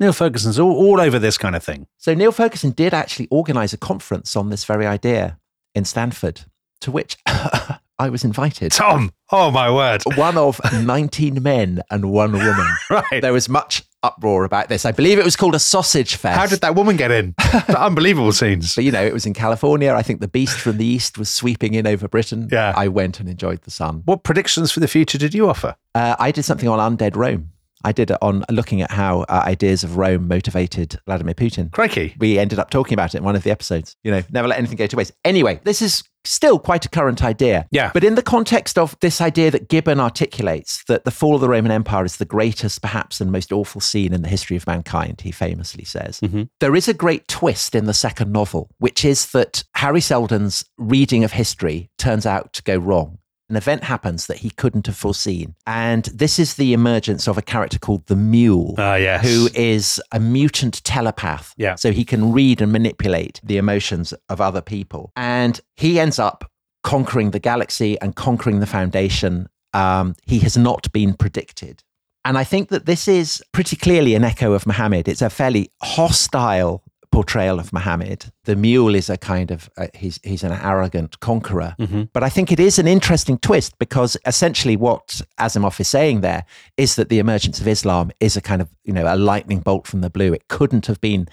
Niall 0.00 0.14
Ferguson's 0.14 0.58
all, 0.58 0.72
all 0.72 0.98
over 0.98 1.18
this 1.18 1.36
kind 1.36 1.54
of 1.54 1.62
thing. 1.62 1.86
So 1.98 2.14
Niall 2.14 2.32
Ferguson 2.32 2.70
did 2.70 2.94
actually 2.94 3.28
organize 3.30 3.74
a 3.74 3.76
conference 3.76 4.34
on 4.34 4.48
this 4.48 4.64
very 4.64 4.86
idea 4.86 5.38
in 5.74 5.84
Stanford, 5.84 6.46
to 6.80 6.90
which 6.90 7.18
I 8.00 8.08
was 8.08 8.24
invited. 8.24 8.72
Tom, 8.72 9.12
oh 9.30 9.50
my 9.50 9.70
word. 9.70 10.02
One 10.16 10.38
of 10.38 10.58
19 10.72 11.42
men 11.42 11.82
and 11.90 12.10
one 12.10 12.32
woman. 12.32 12.66
Right. 12.90 13.20
There 13.20 13.32
was 13.32 13.48
much 13.48 13.84
uproar 14.02 14.44
about 14.44 14.68
this. 14.68 14.84
I 14.84 14.90
believe 14.90 15.18
it 15.18 15.24
was 15.24 15.36
called 15.36 15.54
a 15.54 15.58
sausage 15.58 16.16
fest. 16.16 16.38
How 16.38 16.46
did 16.46 16.62
that 16.62 16.74
woman 16.74 16.96
get 16.96 17.10
in? 17.10 17.34
The 17.66 17.80
Unbelievable 17.80 18.32
scenes. 18.32 18.74
But 18.74 18.84
you 18.84 18.90
know, 18.90 19.04
it 19.04 19.12
was 19.12 19.26
in 19.26 19.34
California. 19.34 19.92
I 19.92 20.02
think 20.02 20.20
the 20.20 20.28
beast 20.28 20.58
from 20.58 20.78
the 20.78 20.86
east 20.86 21.18
was 21.18 21.28
sweeping 21.28 21.74
in 21.74 21.86
over 21.86 22.08
Britain. 22.08 22.48
Yeah. 22.50 22.72
I 22.74 22.88
went 22.88 23.20
and 23.20 23.28
enjoyed 23.28 23.62
the 23.62 23.70
sun. 23.70 24.02
What 24.06 24.22
predictions 24.24 24.72
for 24.72 24.80
the 24.80 24.88
future 24.88 25.18
did 25.18 25.34
you 25.34 25.48
offer? 25.48 25.76
Uh, 25.94 26.16
I 26.18 26.32
did 26.32 26.44
something 26.44 26.68
on 26.68 26.78
undead 26.96 27.16
Rome. 27.16 27.50
I 27.84 27.92
did 27.92 28.10
it 28.10 28.18
on 28.22 28.44
looking 28.50 28.82
at 28.82 28.90
how 28.90 29.22
uh, 29.22 29.42
ideas 29.44 29.84
of 29.84 29.96
Rome 29.96 30.28
motivated 30.28 30.98
Vladimir 31.06 31.34
Putin. 31.34 31.70
Crikey. 31.72 32.14
We 32.18 32.38
ended 32.38 32.58
up 32.58 32.70
talking 32.70 32.94
about 32.94 33.14
it 33.14 33.18
in 33.18 33.24
one 33.24 33.36
of 33.36 33.42
the 33.42 33.50
episodes. 33.50 33.96
You 34.02 34.10
know, 34.10 34.22
never 34.30 34.48
let 34.48 34.58
anything 34.58 34.76
go 34.76 34.86
to 34.86 34.96
waste. 34.96 35.12
Anyway, 35.24 35.60
this 35.64 35.82
is 35.82 36.02
still 36.24 36.58
quite 36.58 36.84
a 36.84 36.88
current 36.88 37.24
idea. 37.24 37.66
Yeah. 37.70 37.90
But 37.94 38.04
in 38.04 38.14
the 38.14 38.22
context 38.22 38.76
of 38.76 38.96
this 39.00 39.20
idea 39.20 39.50
that 39.50 39.68
Gibbon 39.68 40.00
articulates 40.00 40.84
that 40.84 41.04
the 41.04 41.10
fall 41.10 41.34
of 41.34 41.40
the 41.40 41.48
Roman 41.48 41.72
Empire 41.72 42.04
is 42.04 42.16
the 42.16 42.24
greatest, 42.24 42.82
perhaps, 42.82 43.20
and 43.20 43.32
most 43.32 43.52
awful 43.52 43.80
scene 43.80 44.12
in 44.12 44.22
the 44.22 44.28
history 44.28 44.56
of 44.56 44.66
mankind, 44.66 45.22
he 45.22 45.32
famously 45.32 45.84
says, 45.84 46.20
there 46.60 46.76
is 46.76 46.88
a 46.88 46.94
great 46.94 47.26
twist 47.28 47.74
in 47.74 47.86
the 47.86 47.94
second 47.94 48.32
novel, 48.32 48.68
which 48.78 49.04
is 49.04 49.32
that 49.32 49.64
Hari 49.76 50.02
Seldon's 50.02 50.64
reading 50.76 51.24
of 51.24 51.32
history 51.32 51.90
turns 51.96 52.26
out 52.26 52.52
to 52.52 52.62
go 52.62 52.76
wrong. 52.76 53.18
An 53.50 53.56
event 53.56 53.84
happens 53.84 54.26
that 54.28 54.38
he 54.38 54.50
couldn't 54.50 54.86
have 54.86 54.96
foreseen. 54.96 55.54
And 55.66 56.04
this 56.06 56.38
is 56.38 56.54
the 56.54 56.72
emergence 56.72 57.26
of 57.28 57.36
a 57.36 57.42
character 57.42 57.78
called 57.78 58.06
the 58.06 58.16
Mule, 58.16 58.76
Ah, 58.78 58.94
yes. 58.94 59.22
who 59.26 59.48
is 59.54 60.00
a 60.12 60.20
mutant 60.20 60.82
telepath. 60.84 61.52
Yeah. 61.58 61.74
So 61.74 61.90
he 61.92 62.04
can 62.04 62.32
read 62.32 62.62
and 62.62 62.72
manipulate 62.72 63.40
the 63.42 63.58
emotions 63.58 64.14
of 64.28 64.40
other 64.40 64.60
people. 64.60 65.12
And 65.16 65.60
he 65.76 65.98
ends 66.00 66.18
up 66.18 66.50
conquering 66.84 67.32
the 67.32 67.40
galaxy 67.40 68.00
and 68.00 68.14
conquering 68.16 68.60
the 68.60 68.66
Foundation. 68.66 69.48
Um, 69.74 70.14
he 70.26 70.38
has 70.40 70.56
not 70.56 70.90
been 70.92 71.14
predicted. 71.14 71.82
And 72.24 72.38
I 72.38 72.44
think 72.44 72.68
that 72.68 72.86
this 72.86 73.08
is 73.08 73.42
pretty 73.52 73.76
clearly 73.76 74.14
an 74.14 74.24
echo 74.24 74.52
of 74.52 74.66
Muhammad. 74.66 75.08
It's 75.08 75.22
a 75.22 75.30
fairly 75.30 75.70
hostile 75.82 76.82
portrayal 77.20 77.60
of 77.60 77.70
Muhammad. 77.70 78.32
The 78.44 78.56
mule 78.56 78.94
is 78.94 79.10
a 79.10 79.18
kind 79.18 79.50
of 79.50 79.68
uh, 79.76 79.88
he's 79.92 80.18
he's 80.22 80.42
an 80.42 80.52
arrogant 80.52 81.20
conqueror. 81.20 81.74
But 82.14 82.22
I 82.22 82.30
think 82.30 82.50
it 82.50 82.58
is 82.58 82.78
an 82.78 82.88
interesting 82.88 83.36
twist 83.36 83.78
because 83.78 84.16
essentially 84.24 84.74
what 84.74 85.20
Asimov 85.38 85.78
is 85.78 85.88
saying 85.88 86.22
there 86.22 86.44
is 86.78 86.94
that 86.94 87.10
the 87.10 87.18
emergence 87.18 87.60
of 87.60 87.68
Islam 87.68 88.10
is 88.20 88.38
a 88.38 88.40
kind 88.40 88.62
of 88.62 88.68
you 88.84 88.94
know 88.94 89.04
a 89.06 89.16
lightning 89.16 89.60
bolt 89.60 89.86
from 89.86 90.00
the 90.00 90.08
blue. 90.08 90.32
It 90.32 90.48
couldn't 90.48 90.86
have 90.86 90.98
been 91.02 91.28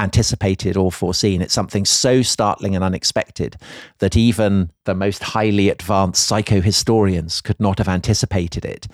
anticipated 0.00 0.76
or 0.76 0.90
foreseen. 0.90 1.40
It's 1.40 1.54
something 1.54 1.84
so 1.84 2.22
startling 2.22 2.74
and 2.74 2.82
unexpected 2.84 3.56
that 3.98 4.16
even 4.16 4.72
the 4.86 4.94
most 4.94 5.22
highly 5.22 5.68
advanced 5.68 6.28
psychohistorians 6.28 7.42
could 7.42 7.60
not 7.60 7.78
have 7.78 7.88
anticipated 7.88 8.64
it. 8.64 8.88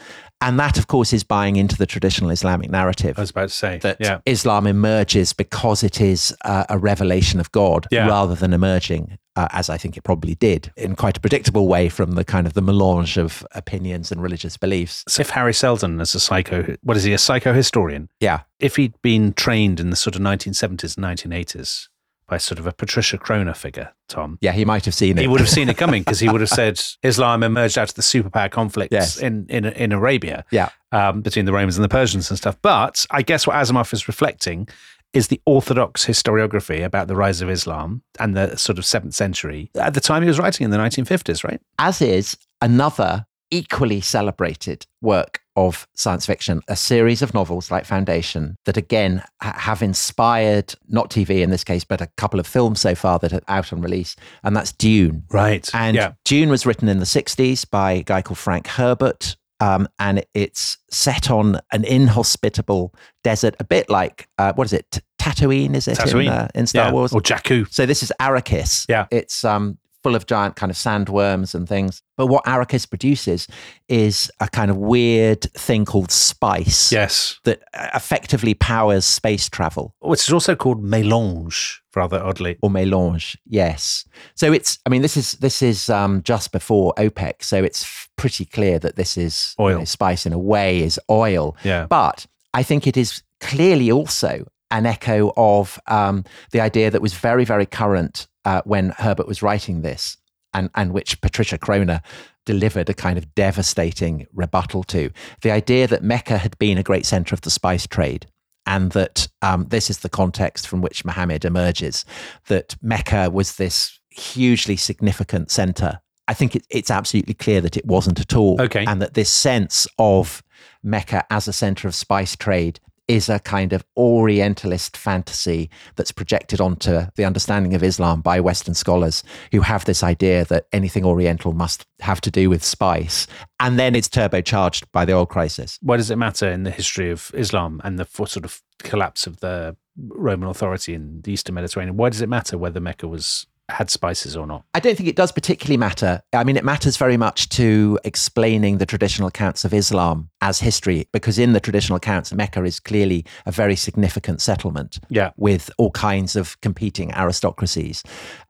And 0.46 0.60
that, 0.60 0.78
of 0.78 0.86
course, 0.88 1.12
is 1.12 1.24
buying 1.24 1.56
into 1.56 1.76
the 1.76 1.86
traditional 1.86 2.30
Islamic 2.30 2.70
narrative 2.70 3.18
I 3.18 3.22
was 3.22 3.30
about 3.30 3.48
to 3.48 3.54
say. 3.54 3.78
that 3.78 3.96
yeah. 3.98 4.20
Islam 4.26 4.66
emerges 4.66 5.32
because 5.32 5.82
it 5.82 6.00
is 6.00 6.34
uh, 6.44 6.64
a 6.68 6.78
revelation 6.78 7.40
of 7.40 7.50
God 7.52 7.86
Yeah. 7.90 8.06
rather 8.06 8.34
than 8.34 8.52
emerging, 8.52 9.18
uh, 9.36 9.48
as 9.52 9.70
I 9.70 9.78
think 9.78 9.96
it 9.96 10.04
probably 10.04 10.34
did, 10.34 10.70
in 10.76 10.96
quite 10.96 11.16
a 11.16 11.20
predictable 11.20 11.66
way 11.66 11.88
from 11.88 12.12
the 12.12 12.24
kind 12.24 12.46
of 12.46 12.52
the 12.52 12.60
melange 12.62 13.16
of 13.16 13.46
opinions 13.52 14.12
and 14.12 14.22
religious 14.22 14.56
beliefs. 14.58 15.02
So 15.08 15.22
if 15.22 15.30
Hari 15.30 15.54
Seldon, 15.54 15.98
is 16.00 16.14
a 16.14 16.20
psycho, 16.20 16.76
what 16.82 16.96
is 16.96 17.04
he, 17.04 17.12
a 17.14 17.16
psychohistorian? 17.16 18.08
Yeah. 18.20 18.40
If 18.60 18.76
he'd 18.76 19.00
been 19.02 19.32
trained 19.32 19.80
in 19.80 19.90
the 19.90 19.96
sort 19.96 20.14
of 20.14 20.20
1970s 20.22 20.96
and 20.96 21.04
1980s 21.04 21.88
by 22.26 22.38
sort 22.38 22.58
of 22.58 22.66
a 22.66 22.72
Patricia 22.72 23.18
Crone 23.18 23.52
figure, 23.54 23.92
Tom, 24.08 24.38
Yeah, 24.40 24.52
he 24.52 24.64
might 24.64 24.84
have 24.86 24.94
seen 24.94 25.18
it. 25.18 25.22
he 25.22 25.28
would 25.28 25.40
have 25.40 25.48
seen 25.48 25.68
it 25.68 25.76
coming 25.76 26.02
because 26.04 26.20
he 26.20 26.28
would 26.28 26.40
have 26.40 26.50
said 26.50 26.80
Islam 27.02 27.42
emerged 27.42 27.76
out 27.78 27.90
of 27.90 27.94
the 27.94 28.02
superpower 28.02 28.50
conflicts 28.50 28.92
Yes. 28.92 29.16
in, 29.18 29.46
in 29.48 29.64
in 29.66 29.92
Arabia 29.92 30.44
Yeah. 30.50 30.70
um, 30.92 31.20
between 31.22 31.44
the 31.44 31.52
Romans 31.52 31.76
and 31.76 31.84
the 31.84 31.88
Persians 31.88 32.30
and 32.30 32.38
stuff. 32.38 32.56
But 32.62 33.06
I 33.10 33.22
guess 33.22 33.46
what 33.46 33.56
Asimov 33.56 33.92
is 33.92 34.08
reflecting 34.08 34.68
is 35.12 35.28
the 35.28 35.40
orthodox 35.46 36.04
historiography 36.06 36.84
about 36.84 37.06
the 37.06 37.14
rise 37.14 37.40
of 37.40 37.48
Islam 37.48 38.02
and 38.18 38.34
the 38.36 38.56
sort 38.56 38.78
of 38.78 38.84
seventh 38.84 39.14
century 39.14 39.70
at 39.76 39.94
the 39.94 40.00
time 40.00 40.22
he 40.22 40.28
was 40.28 40.40
writing 40.40 40.64
in 40.64 40.70
the 40.72 40.76
1950s, 40.78 41.44
right? 41.44 41.60
as 41.78 42.02
is 42.02 42.36
another 42.60 43.26
equally 43.50 44.00
celebrated 44.00 44.86
work 45.00 45.40
of 45.56 45.86
science 45.94 46.26
fiction, 46.26 46.60
a 46.68 46.76
series 46.76 47.22
of 47.22 47.32
novels 47.34 47.70
like 47.70 47.84
Foundation 47.84 48.56
that 48.64 48.76
again 48.76 49.22
ha- 49.40 49.56
have 49.58 49.82
inspired 49.82 50.74
not 50.88 51.10
TV 51.10 51.42
in 51.42 51.50
this 51.50 51.64
case, 51.64 51.84
but 51.84 52.00
a 52.00 52.08
couple 52.16 52.40
of 52.40 52.46
films 52.46 52.80
so 52.80 52.94
far 52.94 53.18
that 53.20 53.32
are 53.32 53.40
out 53.48 53.72
on 53.72 53.80
release, 53.80 54.16
and 54.42 54.56
that's 54.56 54.72
Dune. 54.72 55.24
Right. 55.30 55.68
And 55.74 55.96
yeah. 55.96 56.12
Dune 56.24 56.48
was 56.50 56.66
written 56.66 56.88
in 56.88 56.98
the 56.98 57.04
60s 57.06 57.68
by 57.70 57.92
a 57.92 58.02
guy 58.02 58.22
called 58.22 58.38
Frank 58.38 58.66
Herbert. 58.66 59.36
Um, 59.60 59.88
and 60.00 60.26
it's 60.34 60.76
set 60.90 61.30
on 61.30 61.60
an 61.72 61.84
inhospitable 61.84 62.92
desert, 63.22 63.54
a 63.60 63.64
bit 63.64 63.88
like, 63.88 64.28
uh, 64.36 64.52
what 64.54 64.64
is 64.66 64.72
it? 64.72 65.00
Tatooine, 65.18 65.74
is 65.74 65.88
it? 65.88 65.98
In, 66.12 66.28
uh, 66.28 66.48
in 66.54 66.66
Star 66.66 66.86
Yeah. 66.86 66.92
Wars? 66.92 67.12
Or 67.12 67.20
Jakku. 67.20 67.72
So 67.72 67.86
this 67.86 68.02
is 68.02 68.12
Arrakis. 68.20 68.84
Yeah. 68.88 69.06
It's 69.10 69.44
um, 69.44 69.78
full 70.04 70.14
of 70.14 70.26
giant 70.26 70.54
kind 70.54 70.70
of 70.70 70.76
sandworms 70.76 71.54
and 71.54 71.66
things. 71.68 72.02
But 72.16 72.26
what 72.28 72.44
Arrakis 72.44 72.88
produces 72.88 73.48
is 73.88 74.30
a 74.38 74.46
kind 74.48 74.70
of 74.70 74.76
weird 74.76 75.40
thing 75.54 75.84
called 75.84 76.12
spice 76.12 76.92
Yes. 76.92 77.40
that 77.44 77.62
effectively 77.94 78.54
powers 78.54 79.04
space 79.04 79.48
travel 79.48 79.94
Which 80.00 80.22
is 80.28 80.32
also 80.32 80.54
called 80.54 80.84
mélange, 80.84 81.78
rather 81.96 82.22
oddly. 82.22 82.56
or 82.62 82.70
mélange. 82.70 83.36
Yes. 83.46 84.04
So 84.36 84.52
it's, 84.52 84.78
I 84.86 84.90
mean, 84.90 85.02
this 85.02 85.16
is, 85.16 85.32
this 85.32 85.62
is 85.62 85.88
um, 85.90 86.22
just 86.22 86.52
before 86.52 86.92
OPEC. 86.98 87.42
So 87.42 87.64
it's 87.64 87.82
f- 87.82 88.08
pretty 88.16 88.44
clear 88.44 88.78
that 88.78 88.96
this 88.96 89.16
is 89.16 89.54
you 89.58 89.64
Oil. 89.64 89.78
know, 89.80 89.84
spice 89.84 90.26
in 90.26 90.32
a 90.32 90.38
way 90.38 90.82
is 90.82 91.00
oil. 91.10 91.56
Yeah. 91.64 91.86
But 91.88 92.26
I 92.52 92.62
think 92.62 92.86
it 92.86 92.96
is 92.96 93.22
clearly 93.40 93.90
also 93.90 94.46
an 94.70 94.86
echo 94.86 95.32
of 95.36 95.78
um, 95.86 96.24
the 96.52 96.60
idea 96.60 96.90
that 96.90 97.00
was 97.02 97.14
very, 97.14 97.44
very 97.44 97.66
current 97.66 98.26
uh, 98.44 98.62
when 98.64 98.90
Herbert 98.90 99.26
was 99.26 99.42
writing 99.42 99.82
this, 99.82 100.16
and, 100.52 100.70
and 100.74 100.92
which 100.92 101.20
Patricia 101.20 101.58
Crone 101.58 102.00
delivered 102.46 102.88
a 102.88 102.94
kind 102.94 103.18
of 103.18 103.34
devastating 103.34 104.26
rebuttal 104.32 104.84
to. 104.84 105.10
The 105.42 105.50
idea 105.50 105.86
that 105.86 106.02
Mecca 106.02 106.38
had 106.38 106.58
been 106.58 106.78
a 106.78 106.82
great 106.82 107.06
center 107.06 107.34
of 107.34 107.40
the 107.40 107.50
spice 107.50 107.86
trade. 107.86 108.26
And 108.66 108.92
that 108.92 109.28
um, 109.42 109.66
this 109.68 109.90
is 109.90 109.98
the 109.98 110.08
context 110.08 110.66
from 110.66 110.80
which 110.80 111.04
Muhammad 111.04 111.44
emerges, 111.44 112.06
that 112.46 112.76
Mecca 112.80 113.28
was 113.28 113.56
this 113.56 114.00
hugely 114.08 114.76
significant 114.76 115.50
center. 115.50 116.00
I 116.28 116.32
think 116.32 116.56
it, 116.56 116.66
it's 116.70 116.90
absolutely 116.90 117.34
clear 117.34 117.60
that 117.60 117.76
it 117.76 117.84
wasn't 117.84 118.20
at 118.20 118.34
all. 118.34 118.58
Okay. 118.58 118.86
And 118.86 119.02
that 119.02 119.12
this 119.12 119.30
sense 119.30 119.86
of 119.98 120.42
Mecca 120.82 121.26
as 121.30 121.46
a 121.46 121.52
center 121.52 121.88
of 121.88 121.94
spice 121.94 122.36
trade 122.36 122.80
is 123.08 123.28
a 123.28 123.38
kind 123.38 123.72
of 123.72 123.84
Orientalist 123.96 124.96
fantasy 124.96 125.70
that's 125.96 126.12
projected 126.12 126.60
onto 126.60 127.02
the 127.16 127.24
understanding 127.24 127.74
of 127.74 127.82
Islam 127.82 128.20
by 128.20 128.40
Western 128.40 128.74
scholars 128.74 129.22
who 129.52 129.60
have 129.60 129.84
this 129.84 130.02
idea 130.02 130.44
that 130.46 130.66
anything 130.72 131.04
Oriental 131.04 131.52
must 131.52 131.84
have 132.00 132.20
to 132.22 132.30
do 132.30 132.48
with 132.48 132.64
spice. 132.64 133.26
And 133.60 133.78
then 133.78 133.94
it's 133.94 134.08
turbocharged 134.08 134.84
by 134.92 135.04
the 135.04 135.12
oil 135.12 135.26
crisis. 135.26 135.78
Why 135.82 135.96
does 135.96 136.10
it 136.10 136.16
matter 136.16 136.50
in 136.50 136.62
the 136.62 136.70
history 136.70 137.10
of 137.10 137.30
Islam 137.34 137.80
and 137.84 137.98
the 137.98 138.06
sort 138.06 138.44
of 138.44 138.62
collapse 138.78 139.26
of 139.26 139.40
the 139.40 139.76
Roman 139.96 140.48
authority 140.48 140.94
in 140.94 141.20
the 141.22 141.32
Eastern 141.32 141.54
Mediterranean? 141.54 141.96
Why 141.96 142.08
does 142.08 142.22
it 142.22 142.28
matter 142.28 142.56
whether 142.56 142.80
Mecca 142.80 143.06
was 143.06 143.46
had 143.70 143.90
spices 143.90 144.36
or 144.36 144.46
not? 144.46 144.64
I 144.74 144.80
don't 144.80 144.96
think 144.96 145.08
it 145.08 145.16
does 145.16 145.32
particularly 145.32 145.76
matter. 145.76 146.22
I 146.32 146.44
mean, 146.44 146.56
it 146.56 146.64
matters 146.64 146.96
very 146.96 147.16
much 147.16 147.48
to 147.50 147.98
explaining 148.04 148.78
the 148.78 148.86
traditional 148.86 149.28
accounts 149.28 149.64
of 149.64 149.72
Islam 149.72 150.30
as 150.40 150.60
history, 150.60 151.08
because 151.12 151.38
in 151.38 151.52
the 151.52 151.60
traditional 151.60 151.96
accounts, 151.96 152.32
Mecca 152.32 152.62
is 152.64 152.78
clearly 152.80 153.24
a 153.46 153.52
very 153.52 153.76
significant 153.76 154.40
settlement 154.42 154.98
Yeah. 155.08 155.30
with 155.36 155.70
all 155.78 155.90
kinds 155.90 156.36
of 156.36 156.60
competing 156.60 157.12
aristocracies. 157.14 158.02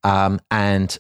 Um, 0.03 0.41
and 0.51 0.99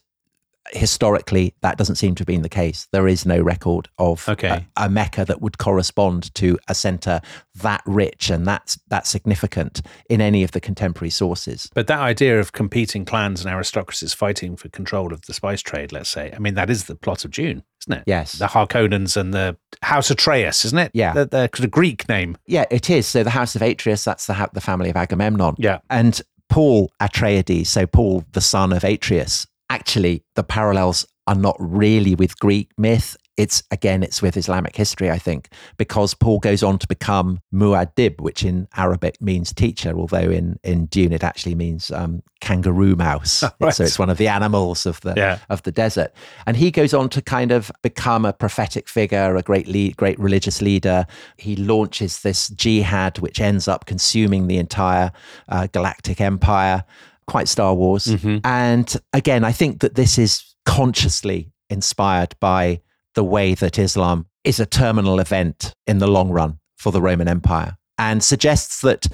historically, 0.72 1.54
that 1.62 1.76
doesn't 1.78 1.96
seem 1.96 2.14
to 2.14 2.20
have 2.22 2.26
been 2.26 2.42
the 2.42 2.48
case. 2.48 2.88
There 2.92 3.06
is 3.08 3.26
no 3.26 3.40
record 3.40 3.88
of 3.98 4.28
Okay. 4.28 4.48
a, 4.76 4.84
a 4.84 4.88
Mecca 4.88 5.24
that 5.24 5.40
would 5.40 5.58
correspond 5.58 6.34
to 6.36 6.58
a 6.68 6.74
center 6.74 7.20
that 7.56 7.82
rich 7.86 8.30
and 8.30 8.46
that, 8.46 8.76
that 8.88 9.06
significant 9.06 9.82
in 10.08 10.20
any 10.20 10.42
of 10.42 10.52
the 10.52 10.60
contemporary 10.60 11.10
sources. 11.10 11.68
But 11.74 11.86
that 11.88 12.00
idea 12.00 12.40
of 12.40 12.52
competing 12.52 13.04
clans 13.04 13.44
and 13.44 13.54
aristocracies 13.54 14.14
fighting 14.14 14.56
for 14.56 14.68
control 14.68 15.12
of 15.12 15.22
the 15.22 15.34
spice 15.34 15.60
trade, 15.62 15.92
let's 15.92 16.08
say, 16.10 16.32
I 16.34 16.38
mean, 16.38 16.54
that 16.54 16.70
is 16.70 16.84
the 16.84 16.94
plot 16.94 17.24
of 17.24 17.30
Dune, 17.30 17.62
isn't 17.82 17.92
it? 18.00 18.04
Yes. 18.06 18.32
The 18.32 18.46
Harkonnens 18.46 19.16
and 19.16 19.32
the 19.34 19.56
House 19.82 20.10
Atreus, 20.10 20.64
isn't 20.64 20.78
it? 20.78 20.90
Yeah. 20.94 21.12
The, 21.12 21.26
the, 21.26 21.50
the 21.60 21.68
Greek 21.68 22.08
name. 22.08 22.36
Yeah, 22.46 22.64
it 22.70 22.88
is. 22.90 23.06
So 23.06 23.22
the 23.22 23.30
House 23.30 23.54
of 23.54 23.62
Atreus, 23.62 24.04
that's 24.04 24.26
the, 24.26 24.34
ha- 24.34 24.48
the 24.52 24.60
family 24.60 24.90
of 24.90 24.96
Agamemnon. 24.96 25.54
Yeah. 25.58 25.78
And 25.90 26.20
Paul 26.48 26.90
Atreides, 27.00 27.66
so 27.66 27.86
Paul, 27.86 28.24
the 28.32 28.40
son 28.40 28.72
of 28.72 28.84
Atreus, 28.84 29.46
actually, 29.74 30.24
the 30.34 30.44
parallels 30.44 31.06
are 31.26 31.34
not 31.34 31.56
really 31.58 32.14
with 32.14 32.38
Greek 32.38 32.70
myth. 32.78 33.16
It's 33.36 33.64
again, 33.72 34.04
it's 34.04 34.22
with 34.22 34.36
Islamic 34.36 34.76
history, 34.76 35.10
I 35.10 35.18
think, 35.18 35.48
because 35.76 36.14
Paul 36.14 36.38
goes 36.38 36.62
on 36.62 36.78
to 36.78 36.86
become 36.86 37.40
Muad'Dib, 37.52 38.20
which 38.20 38.44
in 38.44 38.68
Arabic 38.76 39.20
means 39.20 39.52
teacher, 39.52 39.98
although 39.98 40.30
in, 40.30 40.60
in 40.62 40.86
Dune 40.86 41.12
it 41.12 41.24
actually 41.24 41.56
means 41.56 41.90
um, 41.90 42.22
kangaroo 42.40 42.94
mouse. 42.94 43.42
Right. 43.60 43.74
So 43.74 43.82
it's 43.84 43.98
one 43.98 44.10
of 44.10 44.18
the 44.18 44.28
animals 44.28 44.86
of 44.86 45.00
the 45.00 45.14
Yeah. 45.16 45.38
of 45.48 45.62
the 45.64 45.72
desert. 45.72 46.12
And 46.46 46.56
he 46.56 46.70
goes 46.70 46.94
on 46.94 47.08
to 47.08 47.20
kind 47.22 47.50
of 47.50 47.72
become 47.82 48.24
a 48.24 48.32
prophetic 48.32 48.88
figure, 48.88 49.34
a 49.34 49.42
great 49.42 49.66
lead, 49.66 49.96
great 49.96 50.18
religious 50.20 50.62
leader. 50.62 51.04
He 51.36 51.56
launches 51.56 52.20
this 52.22 52.48
jihad, 52.50 53.18
which 53.18 53.40
ends 53.40 53.66
up 53.66 53.86
consuming 53.86 54.46
the 54.46 54.58
entire 54.58 55.10
uh, 55.48 55.66
galactic 55.72 56.20
empire. 56.20 56.84
Quite 57.26 57.48
Star 57.48 57.74
Wars. 57.74 58.06
Mm-hmm. 58.06 58.38
And 58.44 58.96
again, 59.12 59.44
I 59.44 59.52
think 59.52 59.80
that 59.80 59.94
this 59.94 60.18
is 60.18 60.54
consciously 60.64 61.52
inspired 61.70 62.34
by 62.40 62.80
the 63.14 63.24
way 63.24 63.54
that 63.54 63.78
Islam 63.78 64.26
is 64.44 64.60
a 64.60 64.66
terminal 64.66 65.20
event 65.20 65.74
in 65.86 65.98
the 65.98 66.06
long 66.06 66.30
run 66.30 66.58
for 66.76 66.92
the 66.92 67.00
Roman 67.00 67.28
Empire 67.28 67.76
and 67.98 68.22
suggests 68.22 68.80
that, 68.82 69.06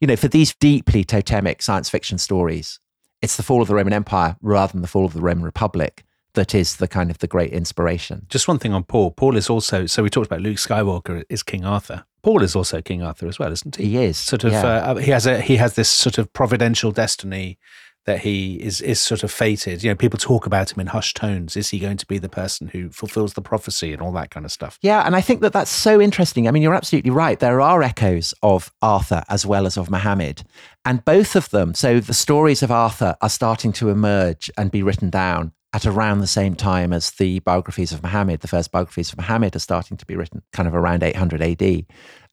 you 0.00 0.06
know, 0.06 0.16
for 0.16 0.28
these 0.28 0.54
deeply 0.60 1.04
totemic 1.04 1.62
science 1.62 1.88
fiction 1.88 2.18
stories, 2.18 2.80
it's 3.22 3.36
the 3.36 3.42
fall 3.42 3.62
of 3.62 3.68
the 3.68 3.74
Roman 3.74 3.92
Empire 3.92 4.36
rather 4.42 4.72
than 4.72 4.82
the 4.82 4.88
fall 4.88 5.06
of 5.06 5.14
the 5.14 5.20
Roman 5.20 5.44
Republic 5.44 6.04
that 6.34 6.54
is 6.54 6.76
the 6.76 6.88
kind 6.88 7.10
of 7.10 7.18
the 7.18 7.26
great 7.26 7.52
inspiration. 7.52 8.26
Just 8.28 8.48
one 8.48 8.58
thing 8.58 8.74
on 8.74 8.84
Paul. 8.84 9.12
Paul 9.12 9.36
is 9.36 9.48
also, 9.48 9.86
so 9.86 10.02
we 10.02 10.10
talked 10.10 10.26
about 10.26 10.40
Luke 10.40 10.56
Skywalker 10.56 11.22
is 11.28 11.42
King 11.42 11.64
Arthur. 11.64 12.04
Paul 12.24 12.42
is 12.42 12.56
also 12.56 12.80
King 12.80 13.02
Arthur 13.02 13.28
as 13.28 13.38
well, 13.38 13.52
isn't 13.52 13.76
he? 13.76 13.84
He 13.84 14.04
is 14.04 14.16
Sort 14.16 14.44
of, 14.44 14.52
yeah. 14.52 14.64
uh, 14.64 14.94
he 14.96 15.10
has 15.10 15.26
a 15.26 15.40
he 15.40 15.56
has 15.56 15.74
this 15.74 15.90
sort 15.90 16.16
of 16.16 16.32
providential 16.32 16.90
destiny 16.90 17.58
that 18.06 18.20
he 18.20 18.54
is 18.56 18.80
is 18.80 18.98
sort 19.00 19.22
of 19.22 19.30
fated. 19.30 19.82
You 19.82 19.90
know, 19.90 19.94
people 19.94 20.18
talk 20.18 20.46
about 20.46 20.72
him 20.72 20.80
in 20.80 20.86
hushed 20.88 21.16
tones. 21.16 21.54
Is 21.54 21.68
he 21.68 21.78
going 21.78 21.98
to 21.98 22.06
be 22.06 22.16
the 22.16 22.30
person 22.30 22.68
who 22.68 22.88
fulfills 22.88 23.34
the 23.34 23.42
prophecy 23.42 23.92
and 23.92 24.00
all 24.00 24.12
that 24.12 24.30
kind 24.30 24.46
of 24.46 24.52
stuff? 24.52 24.78
Yeah, 24.80 25.02
and 25.06 25.14
I 25.14 25.20
think 25.20 25.42
that 25.42 25.52
that's 25.52 25.70
so 25.70 26.00
interesting. 26.00 26.48
I 26.48 26.50
mean, 26.50 26.62
you're 26.62 26.74
absolutely 26.74 27.10
right. 27.10 27.38
There 27.38 27.60
are 27.60 27.82
echoes 27.82 28.32
of 28.42 28.72
Arthur 28.80 29.22
as 29.28 29.44
well 29.44 29.66
as 29.66 29.76
of 29.76 29.90
Muhammad, 29.90 30.44
and 30.86 31.04
both 31.04 31.36
of 31.36 31.50
them. 31.50 31.74
So 31.74 32.00
the 32.00 32.14
stories 32.14 32.62
of 32.62 32.70
Arthur 32.70 33.16
are 33.20 33.30
starting 33.30 33.72
to 33.74 33.90
emerge 33.90 34.50
and 34.56 34.70
be 34.70 34.82
written 34.82 35.10
down 35.10 35.52
at 35.74 35.84
around 35.84 36.20
the 36.20 36.26
same 36.26 36.54
time 36.54 36.92
as 36.92 37.10
the 37.12 37.40
biographies 37.40 37.92
of 37.92 38.02
Muhammad. 38.02 38.40
The 38.40 38.48
first 38.48 38.70
biographies 38.70 39.12
of 39.12 39.18
Muhammad 39.18 39.54
are 39.56 39.58
starting 39.60 39.96
to 39.98 40.06
be 40.06 40.16
written 40.16 40.42
kind 40.52 40.68
of 40.68 40.74
around 40.74 41.02
800 41.02 41.42
AD, 41.42 41.84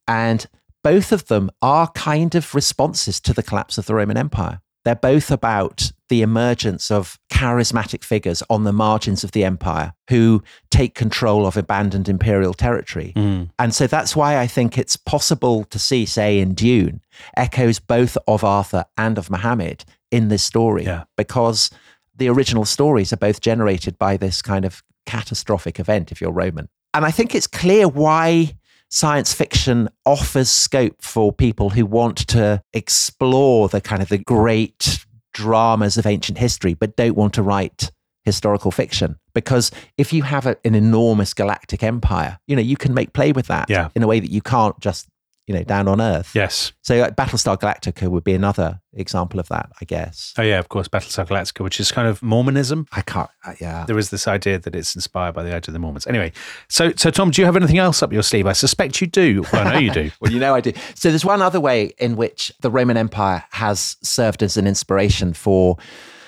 and 0.07 0.45
both 0.83 1.11
of 1.11 1.27
them 1.27 1.49
are 1.61 1.87
kind 1.91 2.33
of 2.35 2.55
responses 2.55 3.19
to 3.21 3.33
the 3.33 3.43
collapse 3.43 3.77
of 3.77 3.85
the 3.87 3.95
Roman 3.95 4.17
Empire. 4.17 4.61
They're 4.83 4.95
both 4.95 5.29
about 5.29 5.91
the 6.09 6.23
emergence 6.23 6.89
of 6.89 7.19
charismatic 7.31 8.03
figures 8.03 8.41
on 8.49 8.63
the 8.63 8.73
margins 8.73 9.23
of 9.23 9.31
the 9.31 9.43
empire 9.43 9.93
who 10.09 10.43
take 10.71 10.95
control 10.95 11.45
of 11.45 11.55
abandoned 11.55 12.09
imperial 12.09 12.55
territory. 12.55 13.13
Mm. 13.15 13.51
And 13.59 13.75
so 13.75 13.85
that's 13.85 14.15
why 14.15 14.39
I 14.39 14.47
think 14.47 14.77
it's 14.79 14.95
possible 14.95 15.65
to 15.65 15.77
see, 15.77 16.07
say, 16.07 16.39
in 16.39 16.55
Dune, 16.55 17.01
echoes 17.37 17.77
both 17.79 18.17
of 18.27 18.43
Arthur 18.43 18.85
and 18.97 19.19
of 19.19 19.29
Muhammad 19.29 19.85
in 20.09 20.29
this 20.29 20.43
story, 20.43 20.83
Yeah. 20.85 21.03
because 21.15 21.69
the 22.15 22.29
original 22.29 22.65
stories 22.65 23.11
are 23.13 23.17
both 23.17 23.41
generated 23.41 23.97
by 23.97 24.17
this 24.17 24.41
kind 24.41 24.65
of 24.65 24.83
catastrophic 25.05 25.79
event, 25.79 26.11
if 26.11 26.21
you're 26.21 26.31
Roman. 26.31 26.69
And 26.93 27.05
I 27.05 27.11
think 27.11 27.33
it's 27.33 27.47
clear 27.47 27.87
why 27.87 28.55
science 28.89 29.33
fiction 29.33 29.87
offers 30.05 30.49
scope 30.49 31.01
for 31.01 31.31
people 31.31 31.69
who 31.69 31.85
want 31.85 32.17
to 32.27 32.61
explore 32.73 33.69
the 33.69 33.79
kind 33.81 34.01
of 34.01 34.09
the 34.09 34.17
great 34.17 35.05
dramas 35.33 35.97
of 35.97 36.05
ancient 36.05 36.37
history, 36.37 36.73
but 36.73 36.95
don't 36.97 37.15
want 37.15 37.33
to 37.33 37.41
write 37.41 37.91
historical 38.25 38.69
fiction. 38.69 39.15
Because 39.33 39.71
if 39.97 40.11
you 40.11 40.23
have 40.23 40.45
a, 40.45 40.57
an 40.65 40.75
enormous 40.75 41.33
galactic 41.33 41.81
empire, 41.83 42.37
you 42.47 42.55
know, 42.55 42.61
you 42.61 42.75
can 42.75 42.93
make 42.93 43.13
play 43.13 43.31
with 43.31 43.47
that 43.47 43.69
Yeah. 43.69 43.87
in 43.95 44.03
a 44.03 44.07
way 44.07 44.19
that 44.19 44.29
you 44.29 44.41
can't 44.41 44.77
just, 44.81 45.07
you 45.47 45.55
know, 45.55 45.63
down 45.63 45.87
on 45.87 45.99
Earth. 45.99 46.31
Yes. 46.35 46.71
So 46.81 46.97
like, 46.97 47.15
Battlestar 47.15 47.59
Galactica 47.59 48.07
would 48.07 48.23
be 48.23 48.33
another 48.33 48.81
example 48.93 49.39
of 49.39 49.47
that, 49.49 49.69
I 49.81 49.85
guess. 49.85 50.33
Oh 50.37 50.43
yeah, 50.43 50.59
of 50.59 50.69
course, 50.69 50.87
Battlestar 50.87 51.27
Galactica, 51.27 51.63
which 51.63 51.79
is 51.79 51.91
kind 51.91 52.07
of 52.07 52.21
Mormonism. 52.21 52.87
I 52.91 53.01
can't, 53.01 53.29
uh, 53.45 53.53
yeah. 53.59 53.85
There 53.85 53.97
is 53.97 54.11
this 54.11 54.27
idea 54.27 54.59
that 54.59 54.75
it's 54.75 54.95
inspired 54.95 55.33
by 55.33 55.43
the 55.43 55.49
idea 55.49 55.69
of 55.69 55.73
the 55.73 55.79
Mormons. 55.79 56.07
Anyway, 56.07 56.31
so 56.69 56.93
so 56.95 57.09
Tom, 57.09 57.31
do 57.31 57.41
you 57.41 57.45
have 57.45 57.55
anything 57.55 57.79
else 57.79 58.03
up 58.03 58.13
your 58.13 58.23
sleeve? 58.23 58.47
I 58.47 58.53
suspect 58.53 59.01
you 59.01 59.07
do. 59.07 59.43
Well, 59.51 59.67
I 59.67 59.73
know 59.73 59.79
you 59.79 59.91
do. 59.91 60.11
well, 60.21 60.31
you 60.31 60.39
know 60.39 60.53
I 60.53 60.61
do. 60.61 60.73
So 60.95 61.09
there's 61.09 61.25
one 61.25 61.41
other 61.41 61.59
way 61.59 61.93
in 61.97 62.15
which 62.15 62.51
the 62.61 62.71
Roman 62.71 62.97
Empire 62.97 63.43
has 63.51 63.97
served 64.03 64.43
as 64.43 64.57
an 64.57 64.67
inspiration 64.67 65.33
for 65.33 65.77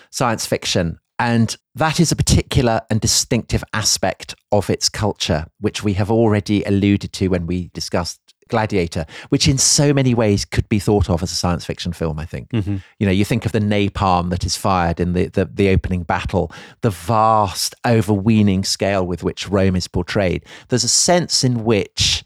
science 0.10 0.46
fiction. 0.46 1.00
And 1.20 1.56
that 1.76 2.00
is 2.00 2.12
a 2.12 2.16
particular 2.16 2.82
and 2.90 3.00
distinctive 3.00 3.64
aspect 3.72 4.36
of 4.52 4.70
its 4.70 4.90
culture, 4.90 5.46
which 5.60 5.84
we 5.84 5.94
have 5.94 6.12
already 6.12 6.64
alluded 6.64 7.14
to 7.14 7.28
when 7.28 7.46
we 7.46 7.70
discussed 7.74 8.20
Gladiator, 8.54 9.06
which 9.30 9.48
in 9.48 9.58
so 9.58 9.94
many 9.94 10.14
ways 10.14 10.46
could 10.46 10.70
be 10.70 10.78
thought 10.78 11.10
of 11.10 11.24
as 11.24 11.32
a 11.32 11.36
science 11.36 11.66
fiction 11.66 11.92
film, 11.92 12.20
I 12.20 12.26
think. 12.26 12.50
You 12.54 12.82
know, 13.08 13.12
you 13.12 13.26
think 13.26 13.46
of 13.48 13.52
the 13.52 13.60
napalm 13.60 14.30
that 14.30 14.46
is 14.46 14.56
fired 14.56 15.00
in 15.00 15.14
the, 15.14 15.28
the, 15.28 15.46
the 15.46 15.70
opening 15.70 16.04
battle, 16.04 16.52
the 16.82 16.92
vast, 16.92 17.74
overweening 17.86 18.64
scale 18.64 19.06
with 19.08 19.24
which 19.24 19.50
Rome 19.50 19.76
is 19.76 19.88
portrayed. 19.88 20.46
There's 20.70 20.84
a 20.84 20.88
sense 20.90 21.44
in 21.44 21.64
which 21.64 22.24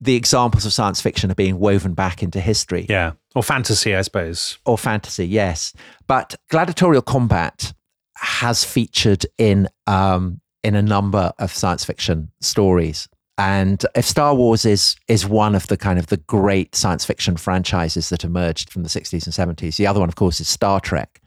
the 0.00 0.16
examples 0.16 0.66
of 0.66 0.72
science 0.72 1.00
fiction 1.00 1.30
are 1.30 1.36
being 1.36 1.60
woven 1.60 1.94
back 1.94 2.24
into 2.24 2.40
history 2.40 2.86
Yeah, 2.88 3.12
or 3.36 3.42
fantasy, 3.44 3.94
I 3.94 4.02
suppose. 4.02 4.58
or 4.66 4.76
fantasy, 4.76 5.28
yes. 5.28 5.72
But 6.08 6.34
gladiatorial 6.50 7.02
combat 7.02 7.72
has 8.16 8.64
featured 8.64 9.24
in 9.38 9.68
um, 9.86 10.40
in 10.64 10.74
a 10.74 10.82
number 10.82 11.32
of 11.38 11.52
science 11.54 11.84
fiction 11.84 12.30
stories. 12.40 13.08
And 13.38 13.84
if 13.96 14.04
Star 14.04 14.34
Wars 14.34 14.66
is 14.66 14.94
is 15.08 15.26
one 15.26 15.54
of 15.54 15.66
the 15.68 15.76
kind 15.76 15.98
of 15.98 16.08
the 16.08 16.18
great 16.18 16.74
science 16.74 17.04
fiction 17.04 17.36
franchises 17.36 18.10
that 18.10 18.24
emerged 18.24 18.70
from 18.70 18.82
the 18.82 18.90
60s 18.90 19.24
and 19.24 19.56
70s, 19.56 19.76
the 19.76 19.86
other 19.86 20.00
one, 20.00 20.08
of 20.08 20.16
course, 20.16 20.38
is 20.40 20.48
Star 20.48 20.80
Trek. 20.80 21.20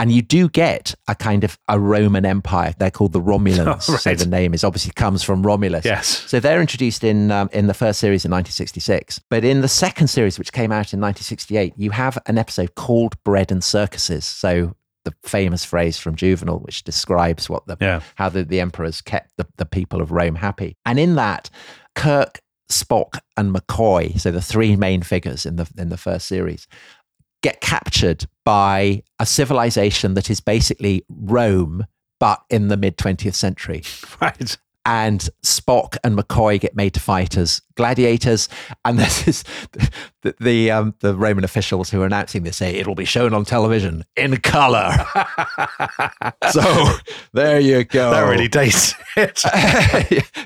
And 0.00 0.10
you 0.10 0.22
do 0.22 0.48
get 0.48 0.92
a 1.06 1.14
kind 1.14 1.44
of 1.44 1.56
a 1.68 1.78
Roman 1.78 2.26
Empire. 2.26 2.74
They're 2.78 2.90
called 2.90 3.12
the 3.12 3.20
Romulans. 3.20 3.88
Oh, 3.88 3.96
So 4.02 4.14
the 4.14 4.26
name 4.26 4.54
is 4.54 4.64
obviously 4.64 4.92
comes 4.92 5.22
from 5.22 5.44
Romulus. 5.44 5.84
Yes. 5.84 6.08
So 6.26 6.40
they're 6.40 6.60
introduced 6.60 7.04
in 7.04 7.30
um, 7.30 7.48
in 7.52 7.68
the 7.68 7.74
first 7.74 8.00
series 8.00 8.24
in 8.24 8.32
1966, 8.32 9.20
but 9.30 9.44
in 9.44 9.60
the 9.60 9.68
second 9.68 10.08
series, 10.08 10.38
which 10.40 10.52
came 10.52 10.72
out 10.72 10.92
in 10.92 11.00
1968, 11.00 11.74
you 11.76 11.92
have 11.92 12.18
an 12.26 12.38
episode 12.38 12.74
called 12.74 13.22
"Bread 13.22 13.52
and 13.52 13.62
Circuses." 13.62 14.24
So 14.24 14.74
the 15.04 15.14
famous 15.24 15.64
phrase 15.64 15.98
from 15.98 16.14
Juvenal, 16.16 16.58
which 16.60 16.84
describes 16.84 17.48
what 17.50 17.66
the 17.66 17.76
Yeah. 17.80 18.00
how 18.14 18.28
the, 18.28 18.44
the 18.44 18.60
emperors 18.60 19.00
kept 19.00 19.32
the, 19.36 19.46
the 19.56 19.66
people 19.66 20.00
of 20.00 20.12
Rome 20.12 20.36
happy, 20.36 20.76
and 20.86 20.98
in 20.98 21.14
that, 21.16 21.50
Kirk, 21.94 22.40
Spock, 22.70 23.18
and 23.36 23.54
McCoy, 23.54 24.18
so 24.20 24.30
the 24.30 24.40
three 24.42 24.76
main 24.76 25.02
figures 25.02 25.44
in 25.44 25.56
the 25.56 25.68
in 25.76 25.88
the 25.88 25.96
first 25.96 26.26
series, 26.26 26.66
get 27.42 27.60
captured 27.60 28.26
by 28.44 29.02
a 29.18 29.26
civilization 29.26 30.14
that 30.14 30.30
is 30.30 30.40
basically 30.40 31.04
Rome, 31.08 31.86
but 32.20 32.42
in 32.50 32.68
the 32.68 32.76
mid 32.76 32.96
20th 32.96 33.34
century 33.34 33.82
Right. 34.20 34.56
And 34.84 35.28
Spock 35.44 35.96
and 36.02 36.16
McCoy 36.18 36.58
get 36.58 36.74
made 36.74 36.94
to 36.94 37.00
fight 37.00 37.36
as 37.36 37.60
gladiators. 37.74 38.48
And 38.84 38.98
this 38.98 39.28
is 39.28 39.44
the 40.22 40.34
the, 40.40 40.70
um, 40.70 40.94
the 41.00 41.14
Roman 41.14 41.44
officials 41.44 41.90
who 41.90 42.02
are 42.02 42.06
announcing 42.06 42.42
this 42.42 42.56
say 42.56 42.74
it'll 42.74 42.94
be 42.94 43.04
shown 43.04 43.34
on 43.34 43.44
television 43.44 44.04
in 44.16 44.36
color. 44.38 44.92
so 46.50 46.94
there 47.32 47.60
you 47.60 47.84
go. 47.84 48.10
That 48.10 48.22
really 48.28 48.48
dates 48.48 48.94
it. 49.16 49.42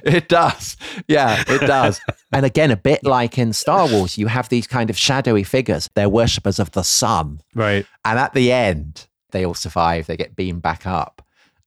it 0.05 0.29
does. 0.29 0.77
Yeah, 1.09 1.43
it 1.47 1.61
does. 1.61 2.01
and 2.33 2.45
again, 2.47 2.71
a 2.71 2.77
bit 2.77 3.05
like 3.05 3.39
in 3.39 3.53
Star 3.53 3.89
Wars, 3.89 4.19
you 4.19 4.27
have 4.27 4.49
these 4.49 4.67
kind 4.67 4.91
of 4.91 4.99
shadowy 4.99 5.45
figures. 5.45 5.89
They're 5.95 6.09
worshippers 6.09 6.59
of 6.59 6.73
the 6.73 6.83
sun. 6.83 7.41
right. 7.55 7.87
And 8.05 8.19
at 8.19 8.35
the 8.35 8.53
end, 8.53 9.09
they 9.33 9.45
all 9.45 9.55
survive. 9.55 10.07
They 10.07 10.17
get 10.17 10.37
beamed 10.37 10.63
back 10.63 10.87
up. 10.87 11.23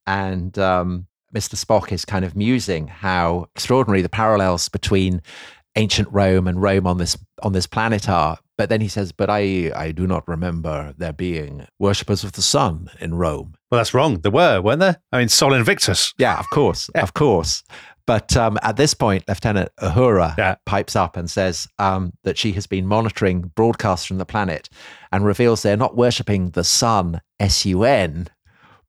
And 0.07 0.57
um, 0.57 1.05
Mr. 1.35 1.55
Spock 1.55 1.91
is 1.91 2.05
kind 2.05 2.25
of 2.25 2.35
musing 2.35 2.87
how 2.87 3.47
extraordinary 3.55 4.01
the 4.01 4.09
parallels 4.09 4.69
between 4.69 5.21
ancient 5.75 6.07
Rome 6.11 6.47
and 6.47 6.61
Rome 6.61 6.87
on 6.87 6.97
this 6.97 7.17
on 7.43 7.53
this 7.53 7.67
planet 7.67 8.09
are. 8.09 8.37
But 8.57 8.69
then 8.69 8.81
he 8.81 8.87
says, 8.89 9.11
"But 9.11 9.29
I 9.29 9.71
I 9.75 9.91
do 9.91 10.05
not 10.07 10.27
remember 10.27 10.93
there 10.97 11.13
being 11.13 11.65
worshippers 11.79 12.23
of 12.23 12.33
the 12.33 12.41
sun 12.41 12.89
in 12.99 13.15
Rome." 13.15 13.53
Well, 13.71 13.79
that's 13.79 13.93
wrong. 13.93 14.19
There 14.21 14.31
were, 14.31 14.59
weren't 14.61 14.79
there? 14.81 14.97
I 15.11 15.19
mean, 15.19 15.29
Sol 15.29 15.53
Invictus. 15.53 16.13
Yeah, 16.17 16.39
of 16.39 16.49
course, 16.49 16.89
of 16.95 17.13
course. 17.13 17.63
But 18.07 18.35
um, 18.35 18.57
at 18.63 18.75
this 18.75 18.95
point, 18.95 19.23
Lieutenant 19.27 19.69
Uhura 19.79 20.35
Yeah. 20.35 20.55
pipes 20.65 20.95
up 20.95 21.15
and 21.15 21.29
says 21.29 21.67
um, 21.77 22.11
that 22.23 22.39
she 22.39 22.53
has 22.53 22.65
been 22.65 22.87
monitoring 22.87 23.51
broadcasts 23.55 24.07
from 24.07 24.17
the 24.17 24.25
planet 24.25 24.67
and 25.11 25.23
reveals 25.23 25.61
they're 25.61 25.77
not 25.77 25.95
worshipping 25.95 26.49
the 26.49 26.63
sun, 26.63 27.21
S 27.39 27.67
U 27.67 27.83
N, 27.83 28.27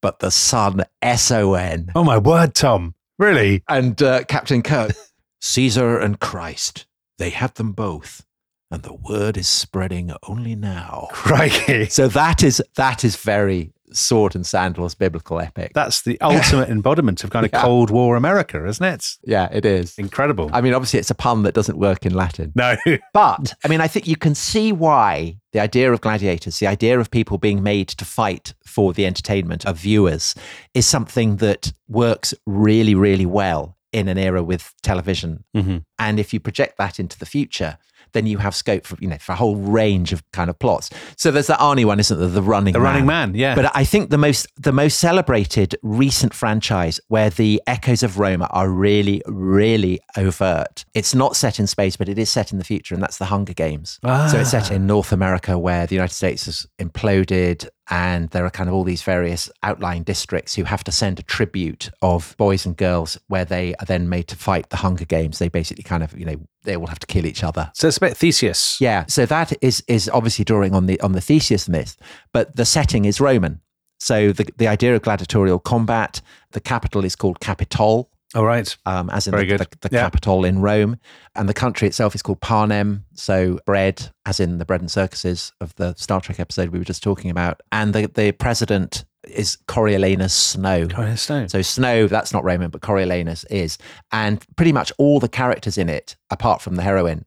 but 0.01 0.21
the 0.21 0.31
sun, 0.31 0.85
S 1.03 1.31
O 1.31 1.55
N. 1.55 1.91
Oh 1.95 2.05
my 2.05 2.19
word, 2.19 2.55
Tom. 2.55 2.95
Really? 3.19 3.63
And 3.69 4.03
uh, 4.03 4.25
Captain 4.25 4.63
Kirk, 4.63 4.93
Caesar 5.41 5.99
and 5.99 6.19
Christ, 6.21 6.87
they 7.19 7.31
have 7.31 7.55
them 7.55 7.73
both. 7.73 8.25
And 8.71 8.83
the 8.83 8.95
word 8.95 9.37
is 9.37 9.49
spreading 9.49 10.13
only 10.29 10.55
now. 10.55 11.09
Crikey. 11.13 11.87
So 11.87 12.07
that 12.09 12.43
is 12.43 12.63
that 12.77 13.05
is 13.05 13.17
very 13.17 13.73
sword 13.93 14.35
and 14.35 14.47
sandals 14.47 14.95
biblical 14.95 15.41
epic. 15.41 15.73
That's 15.75 16.03
the 16.03 16.21
ultimate 16.21 16.69
embodiment 16.77 17.25
of 17.25 17.31
kind 17.31 17.45
of 17.47 17.53
Yeah. 17.53 17.63
Cold 17.63 17.91
War 17.91 18.17
America, 18.17 18.67
isn't 18.67 18.85
it? 18.85 19.17
yeah, 19.25 19.49
it 19.53 19.65
is. 19.65 19.99
Incredible. 19.99 20.51
I 20.53 20.61
mean, 20.61 20.75
obviously, 20.75 20.99
it's 21.01 21.11
a 21.11 21.15
pun 21.15 21.43
that 21.43 21.55
doesn't 21.55 21.79
work 21.79 22.07
in 22.07 22.15
Latin. 22.15 22.53
no. 22.55 22.77
But 23.13 23.55
I 23.65 23.69
mean, 23.69 23.81
I 23.81 23.89
think 23.89 24.07
you 24.07 24.17
can 24.17 24.35
see 24.35 24.73
why 24.73 25.37
the 25.53 25.61
idea 25.61 25.93
of 25.93 26.01
gladiators, 26.01 26.59
the 26.59 26.67
idea 26.67 26.99
of 27.01 27.11
people 27.11 27.39
being 27.39 27.63
made 27.63 27.89
to 27.89 28.05
fight 28.05 28.55
for 28.65 28.93
the 28.93 29.05
entertainment 29.07 29.65
of 29.67 29.77
viewers, 29.79 30.35
is 30.75 30.87
something 30.87 31.37
that 31.37 31.73
works 31.89 32.33
really, 32.47 32.95
really 32.95 33.27
well 33.27 33.77
in 33.93 34.07
an 34.07 34.17
era 34.17 34.43
with 34.43 34.73
television. 34.83 35.43
Mhm. 35.57 35.85
And 35.99 36.21
if 36.21 36.33
you 36.33 36.39
project 36.39 36.79
that 36.79 37.01
into 37.01 37.19
the 37.19 37.27
future, 37.27 37.77
then 38.13 38.27
you 38.27 38.39
have 38.39 38.55
scope 38.55 38.87
for 38.87 38.97
you 39.01 39.09
know 39.09 39.19
for 39.19 39.33
a 39.33 39.37
whole 39.37 39.57
range 39.57 40.13
of 40.13 40.23
kind 40.33 40.51
of 40.51 40.59
plots. 40.59 40.91
So 41.17 41.31
there's 41.31 41.49
that 41.49 41.59
Arnie 41.61 41.85
one, 41.85 42.01
isn't 42.01 42.19
there? 42.19 42.29
The 42.29 42.43
running 42.43 42.73
The 42.73 42.79
man. 42.79 42.93
Running 42.93 43.07
Man, 43.07 43.35
yeah. 43.35 43.55
But 43.55 43.75
I 43.75 43.85
think 43.85 44.11
the 44.11 44.19
most 44.19 44.47
the 44.57 44.73
most 44.73 44.99
celebrated 44.99 45.75
recent 45.83 46.35
franchise 46.35 47.01
where 47.09 47.31
the 47.31 47.63
echoes 47.67 48.03
of 48.03 48.19
Roma 48.19 48.49
are 48.51 48.69
really, 48.69 49.23
really 49.27 50.01
overt. 50.17 50.85
It's 50.95 51.15
not 51.15 51.37
set 51.37 51.59
in 51.59 51.67
space, 51.67 51.97
but 51.97 52.09
it 52.09 52.19
is 52.19 52.31
set 52.31 52.53
in 52.53 52.59
the 52.59 52.65
future, 52.65 52.95
and 52.95 53.03
that's 53.03 53.19
the 53.19 53.27
Hunger 53.27 53.55
Games. 53.55 53.99
Ah. 54.05 54.29
So 54.29 54.39
it's 54.41 54.51
set 54.51 54.71
in 54.71 54.87
North 54.87 55.13
America 55.13 55.59
where 55.59 55.87
the 55.87 55.95
United 55.95 56.15
States 56.15 56.47
has 56.47 56.67
imploded 56.79 57.69
and 57.91 58.31
there 58.31 58.45
are 58.45 58.51
kind 58.51 58.69
of 58.69 58.75
all 58.75 58.85
these 58.85 59.03
various 59.03 59.51
outlying 59.63 60.05
districts 60.05 60.55
who 60.55 60.65
have 60.65 60.85
to 60.85 60.93
send 60.93 61.19
a 61.19 61.23
tribute 61.25 61.91
of 62.03 62.37
boys 62.39 62.65
and 62.65 62.77
girls 62.77 63.19
where 63.27 63.45
they 63.45 63.75
are 63.75 63.87
then 63.87 64.09
made 64.09 64.29
to 64.29 64.37
fight 64.37 64.71
the 64.71 64.77
Hunger 64.77 65.05
Games. 65.05 65.41
They 65.41 65.49
basically 65.49 65.83
kind 65.83 66.03
of, 66.03 66.17
you 66.19 66.25
know, 66.25 66.37
they 66.63 66.77
will 66.77 66.87
have 66.87 67.01
to 67.01 67.07
kill 67.07 67.27
each 67.27 67.43
other. 67.43 67.71
so 67.75 67.89
it's 67.89 67.97
a 67.97 68.01
bit 68.01 68.17
Theseus. 68.17 68.81
Yeah, 68.81 69.05
so 69.07 69.27
that 69.27 69.53
is 69.61 69.83
is 69.89 70.09
obviously 70.13 70.45
drawing 70.45 70.75
on 70.75 70.87
the 70.87 71.01
on 71.01 71.13
the 71.13 71.21
Theseus 71.21 71.69
myth, 71.69 71.97
but 72.33 72.57
the 72.57 72.65
setting 72.65 73.05
is 73.05 73.21
Roman. 73.21 73.61
So 73.99 74.33
the, 74.33 74.49
the 74.57 74.67
idea 74.67 74.95
of 74.95 75.03
gladiatorial 75.03 75.59
combat, 75.59 76.23
the 76.53 76.61
capital 76.61 77.05
is 77.05 77.15
called 77.15 77.41
Capitol, 77.41 78.11
All 78.35 78.45
right. 78.45 78.77
um, 78.87 79.11
as 79.11 79.27
in 79.27 79.33
Very 79.33 79.47
the, 79.47 79.59
good. 79.59 79.69
the, 79.81 79.89
the 79.89 79.97
Yeah. 79.97 80.03
capital 80.03 80.45
in 80.45 80.61
Rome. 80.61 80.99
And 81.35 81.49
the 81.49 81.55
country 81.55 81.89
itself 81.89 82.15
is 82.15 82.23
called 82.23 82.41
Panem. 82.41 83.05
So 83.15 83.59
bread, 83.67 84.11
as 84.27 84.39
in 84.41 84.59
the 84.59 84.65
bread 84.65 84.81
and 84.81 84.91
circuses 84.91 85.53
of 85.61 85.75
the 85.77 85.95
Star 85.97 86.21
Trek 86.21 86.39
episode 86.39 86.69
we 86.71 86.79
were 86.79 86.85
just 86.85 87.03
talking 87.03 87.31
about. 87.31 87.61
And 87.73 87.93
the, 87.93 88.07
the 88.07 88.33
president 88.33 89.05
is 89.29 89.59
Coriolanus 89.67 90.31
Snow. 90.33 90.87
Coriolanus 90.87 91.19
Snow. 91.21 91.47
So 91.49 91.61
Snow, 91.63 92.07
that's 92.07 92.33
not 92.33 92.45
Roman, 92.45 92.71
but 92.71 92.83
Coriolanus 92.83 93.45
is. 93.51 93.79
And 94.13 94.45
pretty 94.57 94.73
much 94.73 94.93
all 94.99 95.19
the 95.21 95.29
characters 95.29 95.77
in 95.77 95.89
it, 95.89 96.17
apart 96.31 96.63
from 96.63 96.77
the 96.77 96.83
heroine, 96.83 97.25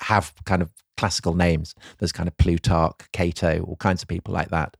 have 0.00 0.32
kind 0.44 0.60
of 0.62 0.70
classical 0.98 1.34
names. 1.34 1.74
There's 1.98 2.12
kind 2.12 2.28
of 2.28 2.36
Plutarch, 2.36 2.96
Cato, 3.12 3.62
all 3.66 3.76
kinds 3.76 4.02
of 4.02 4.08
people 4.08 4.34
like 4.34 4.50
that. 4.50 4.76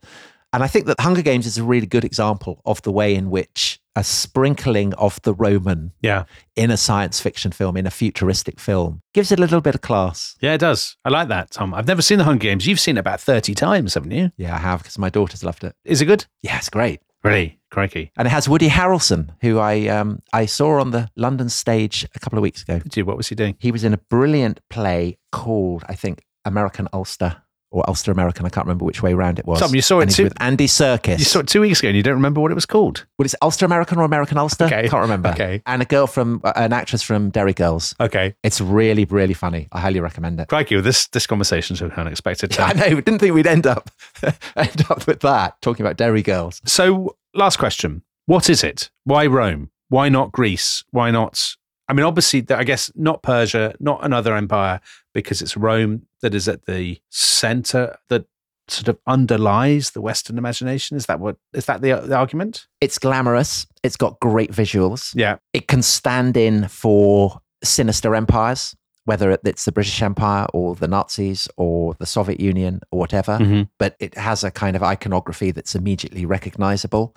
And 0.53 0.63
I 0.63 0.67
think 0.67 0.85
that 0.87 1.01
Hunger 1.01 1.23
Games 1.23 1.47
is 1.47 1.57
a 1.57 1.65
really 1.65 1.87
good 1.87 2.05
example 2.05 2.61
of 2.67 2.83
the 2.83 2.93
way 2.93 3.15
in 3.15 3.31
which 3.31 3.81
a 3.95 4.03
sprinkling 4.05 4.95
of 4.95 5.21
the 5.23 5.35
Roman 5.35 5.93
Yeah. 6.01 6.25
in 6.57 6.71
a 6.71 6.77
science 6.77 7.21
fiction 7.21 7.53
film, 7.53 7.77
in 7.77 7.87
a 7.87 7.91
futuristic 7.91 8.59
film, 8.59 9.03
gives 9.13 9.31
it 9.31 9.39
a 9.39 9.43
little 9.43 9.61
bit 9.61 9.75
of 9.75 9.81
class. 9.83 10.35
Yeah, 10.41 10.55
it 10.55 10.59
does. 10.59 10.97
I 11.05 11.11
like 11.11 11.29
that, 11.29 11.51
Tom. 11.51 11.75
I've 11.75 11.87
never 11.87 12.01
seen 12.03 12.19
the 12.19 12.25
Hunger 12.25 12.43
Games. 12.45 12.67
You've 12.67 12.81
seen 12.81 12.97
it 12.97 13.01
about 13.01 13.21
30 13.21 13.55
times, 13.55 13.95
haven't 13.95 14.13
you? 14.13 14.31
Yeah, 14.37 14.55
I 14.55 14.59
have 14.59 14.81
because 14.83 14.99
my 14.99 15.11
daughters 15.11 15.45
loved 15.45 15.63
it. 15.65 15.75
Is 15.85 16.01
it 16.01 16.07
good? 16.07 16.25
Yeah, 16.43 16.57
it's 16.57 16.71
great. 16.71 17.01
Really? 17.23 17.59
Crikey. 17.71 18.11
And 18.17 18.27
it 18.27 18.31
has 18.33 18.49
Woody 18.49 18.69
Harrelson, 18.69 19.31
who 19.43 19.59
I 19.59 19.87
um, 19.87 20.21
I 20.33 20.47
saw 20.47 20.81
on 20.81 20.91
the 20.91 21.09
London 21.17 21.49
stage 21.49 22.05
a 22.15 22.19
couple 22.19 22.39
of 22.39 22.43
weeks 22.43 22.63
ago. 22.63 22.81
Did 22.81 22.97
you? 22.97 23.05
What 23.05 23.17
was 23.17 23.29
he 23.29 23.35
doing? 23.35 23.57
He 23.61 23.71
was 23.71 23.85
in 23.85 23.95
a 23.95 23.99
brilliant 23.99 24.61
play 24.69 25.19
called, 25.31 25.85
I 25.89 25.95
think, 25.95 26.25
American 26.45 26.89
Ulster 26.93 27.43
or 27.73 27.83
Ulster 27.89 28.13
American. 28.13 28.47
I 28.47 28.49
can't 28.51 28.67
remember 28.67 28.85
which 28.85 29.03
way 29.03 29.15
round 29.15 29.39
it 29.39 29.47
was. 29.47 29.59
Tom, 29.61 29.75
you 29.75 29.83
saw 29.83 29.99
it 29.99 30.03
And 30.03 30.11
he's 30.11 30.17
too- 30.19 30.25
with 30.25 30.41
Andy 30.41 30.67
Serkis. 30.69 31.19
You 31.19 31.25
saw 31.25 31.41
it 31.41 31.49
two 31.49 31.61
weeks 31.63 31.81
ago 31.81 31.89
and 31.89 31.97
you 31.97 32.03
don't 32.03 32.15
remember 32.15 32.41
what 32.41 32.51
it 32.53 32.55
was 32.55 32.67
called? 32.67 33.05
Well, 33.19 33.25
it's 33.25 33.35
Ulster 33.43 33.67
American 33.67 33.99
or 33.99 34.05
American 34.05 34.39
Ulster? 34.39 34.67
Okay. 34.67 34.85
I 34.85 34.89
can't 34.89 35.03
remember. 35.03 35.31
Okay. 35.31 35.63
And 35.67 35.83
a 35.83 35.85
girl 35.85 36.07
from, 36.07 36.41
uh, 36.45 36.53
an 36.55 36.73
actress 36.73 37.03
from 37.03 37.31
Derry 37.31 37.53
Girls. 37.55 37.95
Okay. 37.99 38.35
It's 38.43 38.61
really, 38.61 39.05
really 39.07 39.35
funny. 39.35 39.69
I 39.73 39.81
highly 39.81 40.01
recommend 40.01 40.39
it. 40.39 40.49
Crikey, 40.49 40.77
well, 40.77 40.85
this, 40.85 41.09
this 41.09 41.27
conversation's 41.27 41.81
so 41.81 41.87
unexpected. 41.97 42.57
I 42.61 42.73
know. 42.75 43.01
Didn't 43.01 43.19
think 43.19 43.35
we'd 43.35 43.47
end 43.47 43.67
up 43.67 43.91
end 44.57 44.85
up 44.91 45.07
with 45.07 45.21
that 45.21 45.61
talking 45.63 45.85
about 45.85 45.97
Derry 45.97 46.23
Girls. 46.23 46.61
So, 46.65 47.17
last 47.35 47.57
question. 47.59 48.03
What 48.27 48.49
is 48.51 48.63
it? 48.63 48.91
Why 49.05 49.27
Rome? 49.27 49.71
Why 49.89 50.09
not 50.09 50.31
Greece? 50.33 50.85
Why 50.91 51.11
not? 51.11 51.57
I 51.93 51.95
mean, 51.95 52.07
obviously, 52.07 52.43
I 52.49 52.65
guess 52.65 52.91
not 52.95 53.23
Persia, 53.23 53.75
not 53.79 54.03
another 54.03 54.35
empire, 54.35 54.81
because 55.13 55.43
it's 55.43 55.59
Rome 55.59 56.07
that 56.23 56.35
is 56.35 56.49
at 56.49 56.65
the 56.65 56.99
center 57.11 57.99
that 58.09 58.25
sort 58.67 58.89
of 58.89 58.99
underlies 59.07 59.91
the 59.91 60.01
Western 60.01 60.39
imagination. 60.39 60.97
Is 60.97 61.05
that 61.05 61.21
what? 61.21 61.37
Is 61.53 61.67
that 61.67 61.83
the, 61.83 61.97
the 61.97 62.17
argument? 62.17 62.67
It's 62.81 62.99
glamorous. 62.99 63.67
It's 63.83 63.99
got 63.99 64.19
great 64.21 64.51
visuals. 64.53 65.13
Yeah. 65.15 65.37
It 65.53 65.69
can 65.69 65.83
stand 65.83 66.39
in 66.39 66.67
for 66.69 67.43
sinister 67.63 68.15
empires, 68.15 68.75
whether 69.05 69.39
it's 69.45 69.67
the 69.67 69.73
British 69.73 70.01
Empire 70.01 70.47
or 70.55 70.75
the 70.75 70.89
Nazis 70.89 71.47
or 71.59 71.93
the 71.99 72.07
Soviet 72.07 72.41
Union 72.41 72.81
or 72.91 73.01
whatever. 73.01 73.37
Mhm. 73.37 73.69
But 73.79 73.97
it 74.01 74.17
has 74.17 74.45
a 74.45 74.51
kind 74.51 74.77
of 74.77 74.83
iconography 74.83 75.51
that's 75.51 75.75
immediately 75.75 76.25
recognizable. 76.25 77.15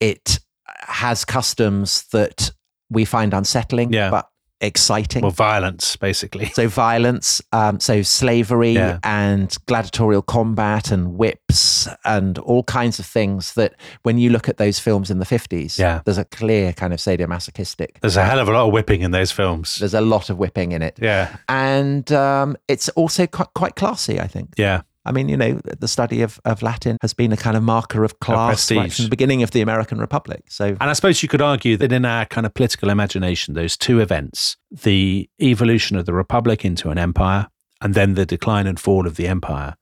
It 0.00 0.38
has 0.66 1.24
customs 1.24 2.02
that 2.12 2.52
we 2.90 3.04
find 3.04 3.34
unsettling, 3.34 3.92
Yeah. 3.92 4.10
but 4.10 4.28
exciting. 4.60 5.22
Well, 5.22 5.30
violence, 5.30 5.94
basically. 5.94 6.46
so 6.46 6.66
violence, 6.66 7.40
um, 7.52 7.78
so 7.78 8.02
slavery 8.02 8.72
Yeah. 8.72 8.98
and 9.04 9.54
gladiatorial 9.66 10.22
combat 10.22 10.90
and 10.90 11.14
whips 11.16 11.86
and 12.04 12.38
all 12.38 12.64
kinds 12.64 12.98
of 12.98 13.06
things 13.06 13.54
that 13.54 13.74
when 14.02 14.18
you 14.18 14.30
look 14.30 14.48
at 14.48 14.56
those 14.56 14.80
films 14.80 15.10
in 15.12 15.20
the 15.20 15.24
50s, 15.24 15.78
Yeah. 15.78 16.00
there's 16.04 16.18
a 16.18 16.24
clear 16.24 16.72
kind 16.72 16.92
of 16.92 16.98
sadomasochistic. 16.98 18.00
There's 18.00 18.16
a 18.16 18.24
hell 18.24 18.40
of 18.40 18.48
a 18.48 18.52
lot 18.52 18.66
of 18.66 18.72
whipping 18.72 19.02
in 19.02 19.12
those 19.12 19.30
films. 19.30 19.76
There's 19.78 19.94
a 19.94 20.00
lot 20.00 20.28
of 20.28 20.38
whipping 20.38 20.72
in 20.72 20.82
it. 20.82 20.98
Yeah. 21.00 21.36
And 21.48 22.10
um, 22.10 22.56
it's 22.66 22.88
also 22.90 23.28
quite, 23.28 23.54
quite 23.54 23.76
classy, 23.76 24.18
I 24.20 24.26
think. 24.26 24.54
Yeah. 24.56 24.80
I 25.08 25.12
mean, 25.12 25.30
you 25.30 25.36
know, 25.38 25.54
the 25.64 25.88
study 25.88 26.20
of, 26.20 26.38
of 26.44 26.62
Latin 26.62 26.98
has 27.00 27.14
been 27.14 27.32
a 27.32 27.36
kind 27.36 27.56
of 27.56 27.62
marker 27.62 28.04
of 28.04 28.20
class 28.20 28.70
right 28.70 28.92
from 28.92 29.04
the 29.06 29.10
beginning 29.10 29.42
of 29.42 29.52
the 29.52 29.62
American 29.62 29.98
Republic. 29.98 30.44
So 30.48 30.66
And 30.66 30.90
I 30.90 30.92
suppose 30.92 31.22
you 31.22 31.28
could 31.30 31.40
argue 31.40 31.78
that 31.78 31.92
in 31.92 32.04
our 32.04 32.26
kind 32.26 32.44
of 32.44 32.52
political 32.52 32.90
imagination, 32.90 33.54
those 33.54 33.76
two 33.76 34.00
events, 34.00 34.58
the 34.70 35.30
evolution 35.40 35.96
of 35.96 36.04
the 36.04 36.12
republic 36.12 36.62
into 36.62 36.90
an 36.90 36.98
empire 36.98 37.48
and 37.80 37.94
then 37.94 38.14
the 38.14 38.26
decline 38.26 38.66
and 38.66 38.78
fall 38.78 39.06
of 39.06 39.16
the 39.16 39.26
empire, 39.26 39.76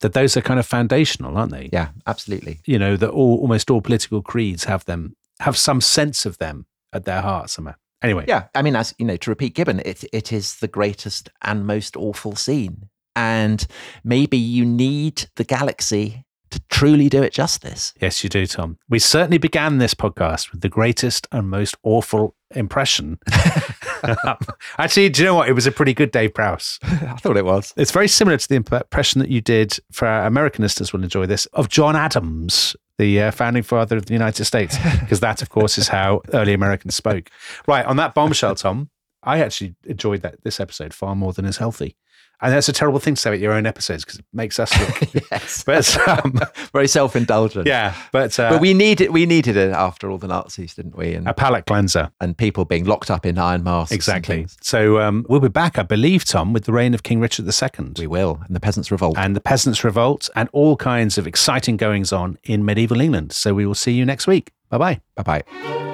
that 0.00 0.12
those 0.12 0.36
are 0.36 0.42
kind 0.42 0.58
of 0.58 0.66
foundational, 0.66 1.36
aren't 1.36 1.52
they? 1.52 1.70
yeah, 1.72 1.90
absolutely. 2.06 2.60
You 2.64 2.78
know, 2.78 2.96
that 2.96 3.10
all 3.10 3.38
almost 3.38 3.70
all 3.70 3.80
political 3.80 4.22
creeds 4.22 4.64
have 4.64 4.84
them 4.86 5.14
have 5.40 5.56
some 5.56 5.80
sense 5.80 6.26
of 6.26 6.38
them 6.38 6.66
at 6.92 7.04
their 7.04 7.20
heart 7.20 7.50
somewhere. 7.50 7.78
Anyway, 8.02 8.24
Yeah, 8.28 8.48
I 8.54 8.62
mean, 8.62 8.76
as 8.76 8.94
you 8.98 9.06
know, 9.06 9.16
to 9.16 9.30
repeat 9.30 9.54
Gibbon, 9.54 9.80
it 9.84 10.04
it 10.12 10.32
is 10.32 10.56
the 10.56 10.68
greatest 10.68 11.30
and 11.42 11.66
most 11.66 11.96
awful 11.96 12.36
scene, 12.36 12.90
and 13.16 13.66
maybe 14.02 14.36
you 14.36 14.64
need 14.64 15.26
the 15.36 15.44
galaxy 15.44 16.24
to 16.54 16.62
truly 16.70 17.08
do 17.08 17.22
it 17.22 17.32
justice. 17.32 17.92
Yes, 18.00 18.22
you 18.22 18.30
do, 18.30 18.46
Tom. 18.46 18.78
We 18.88 19.00
certainly 19.00 19.38
began 19.38 19.78
this 19.78 19.92
podcast 19.92 20.52
with 20.52 20.60
the 20.60 20.68
greatest 20.68 21.26
and 21.32 21.50
most 21.50 21.76
awful 21.82 22.36
impression. 22.54 23.18
Actually, 24.78 25.08
do 25.08 25.22
you 25.22 25.26
know 25.26 25.34
what? 25.34 25.48
It 25.48 25.52
was 25.52 25.66
a 25.66 25.72
pretty 25.72 25.94
good 25.94 26.12
Dave 26.12 26.32
Prowse. 26.32 26.78
I 26.84 27.16
thought 27.16 27.36
it 27.36 27.44
was. 27.44 27.74
It's 27.76 27.90
very 27.90 28.06
similar 28.06 28.36
to 28.36 28.48
the 28.48 28.54
impression 28.54 29.20
that 29.20 29.30
you 29.30 29.40
did 29.40 29.78
for 29.90 30.06
our 30.06 30.26
American 30.26 30.62
listeners 30.62 30.92
will 30.92 31.02
enjoy 31.02 31.26
this 31.26 31.46
of 31.46 31.68
John 31.68 31.96
Adams, 31.96 32.76
the 32.98 33.22
uh, 33.22 33.30
founding 33.32 33.64
father 33.64 33.96
of 33.96 34.06
the 34.06 34.12
United 34.12 34.44
States, 34.44 34.76
because 35.00 35.20
that, 35.20 35.42
of 35.42 35.50
course, 35.50 35.76
is 35.76 35.88
how 35.88 36.22
early 36.32 36.52
Americans 36.52 36.94
spoke. 36.94 37.30
Right 37.66 37.84
on 37.84 37.96
that 37.96 38.14
bombshell, 38.14 38.54
Tom. 38.54 38.90
I 39.24 39.40
actually 39.40 39.74
enjoyed 39.84 40.20
that 40.20 40.44
this 40.44 40.60
episode 40.60 40.92
far 40.92 41.16
more 41.16 41.32
than 41.32 41.46
is 41.46 41.56
healthy, 41.56 41.96
and 42.40 42.52
that's 42.52 42.68
a 42.68 42.72
terrible 42.72 42.98
thing 43.00 43.14
to 43.14 43.20
say 43.20 43.30
about 43.30 43.40
your 43.40 43.52
own 43.52 43.66
episodes 43.66 44.04
because 44.04 44.18
it 44.18 44.24
makes 44.32 44.58
us 44.58 44.78
look. 44.78 45.24
yes, 45.30 45.62
but 45.66 46.08
um, 46.08 46.38
very 46.72 46.88
self-indulgent. 46.88 47.66
yeah, 47.66 47.94
but, 48.12 48.38
uh, 48.38 48.50
but 48.50 48.60
we 48.60 48.74
needed 48.74 49.10
we 49.10 49.26
needed 49.26 49.56
it 49.56 49.72
after 49.72 50.10
all 50.10 50.18
the 50.18 50.26
Nazis, 50.28 50.74
didn't 50.74 50.96
we? 50.96 51.14
And 51.14 51.28
a 51.28 51.34
palate 51.34 51.66
cleanser. 51.66 52.10
and 52.20 52.36
people 52.36 52.64
being 52.64 52.84
locked 52.84 53.10
up 53.10 53.24
in 53.26 53.38
iron 53.38 53.62
masks. 53.62 53.92
Exactly. 53.92 54.46
So 54.60 55.00
um, 55.00 55.24
we'll 55.28 55.40
be 55.40 55.48
back, 55.48 55.78
I 55.78 55.82
believe, 55.82 56.24
Tom, 56.24 56.52
with 56.52 56.64
the 56.64 56.72
reign 56.72 56.94
of 56.94 57.02
King 57.02 57.20
Richard 57.20 57.46
II. 57.46 57.92
We 57.98 58.06
will, 58.06 58.40
and 58.46 58.54
the 58.54 58.60
peasants 58.60 58.90
revolt. 58.90 59.16
and 59.18 59.34
the 59.36 59.40
Peasants' 59.40 59.84
Revolt, 59.84 60.28
and 60.34 60.48
all 60.52 60.76
kinds 60.76 61.18
of 61.18 61.26
exciting 61.26 61.76
goings 61.76 62.12
on 62.12 62.38
in 62.44 62.64
medieval 62.64 63.00
England. 63.00 63.32
So 63.32 63.54
we 63.54 63.66
will 63.66 63.74
see 63.74 63.92
you 63.92 64.04
next 64.04 64.26
week. 64.26 64.52
Bye 64.70 64.78
bye. 64.78 65.00
bye 65.16 65.22
bye. 65.22 65.93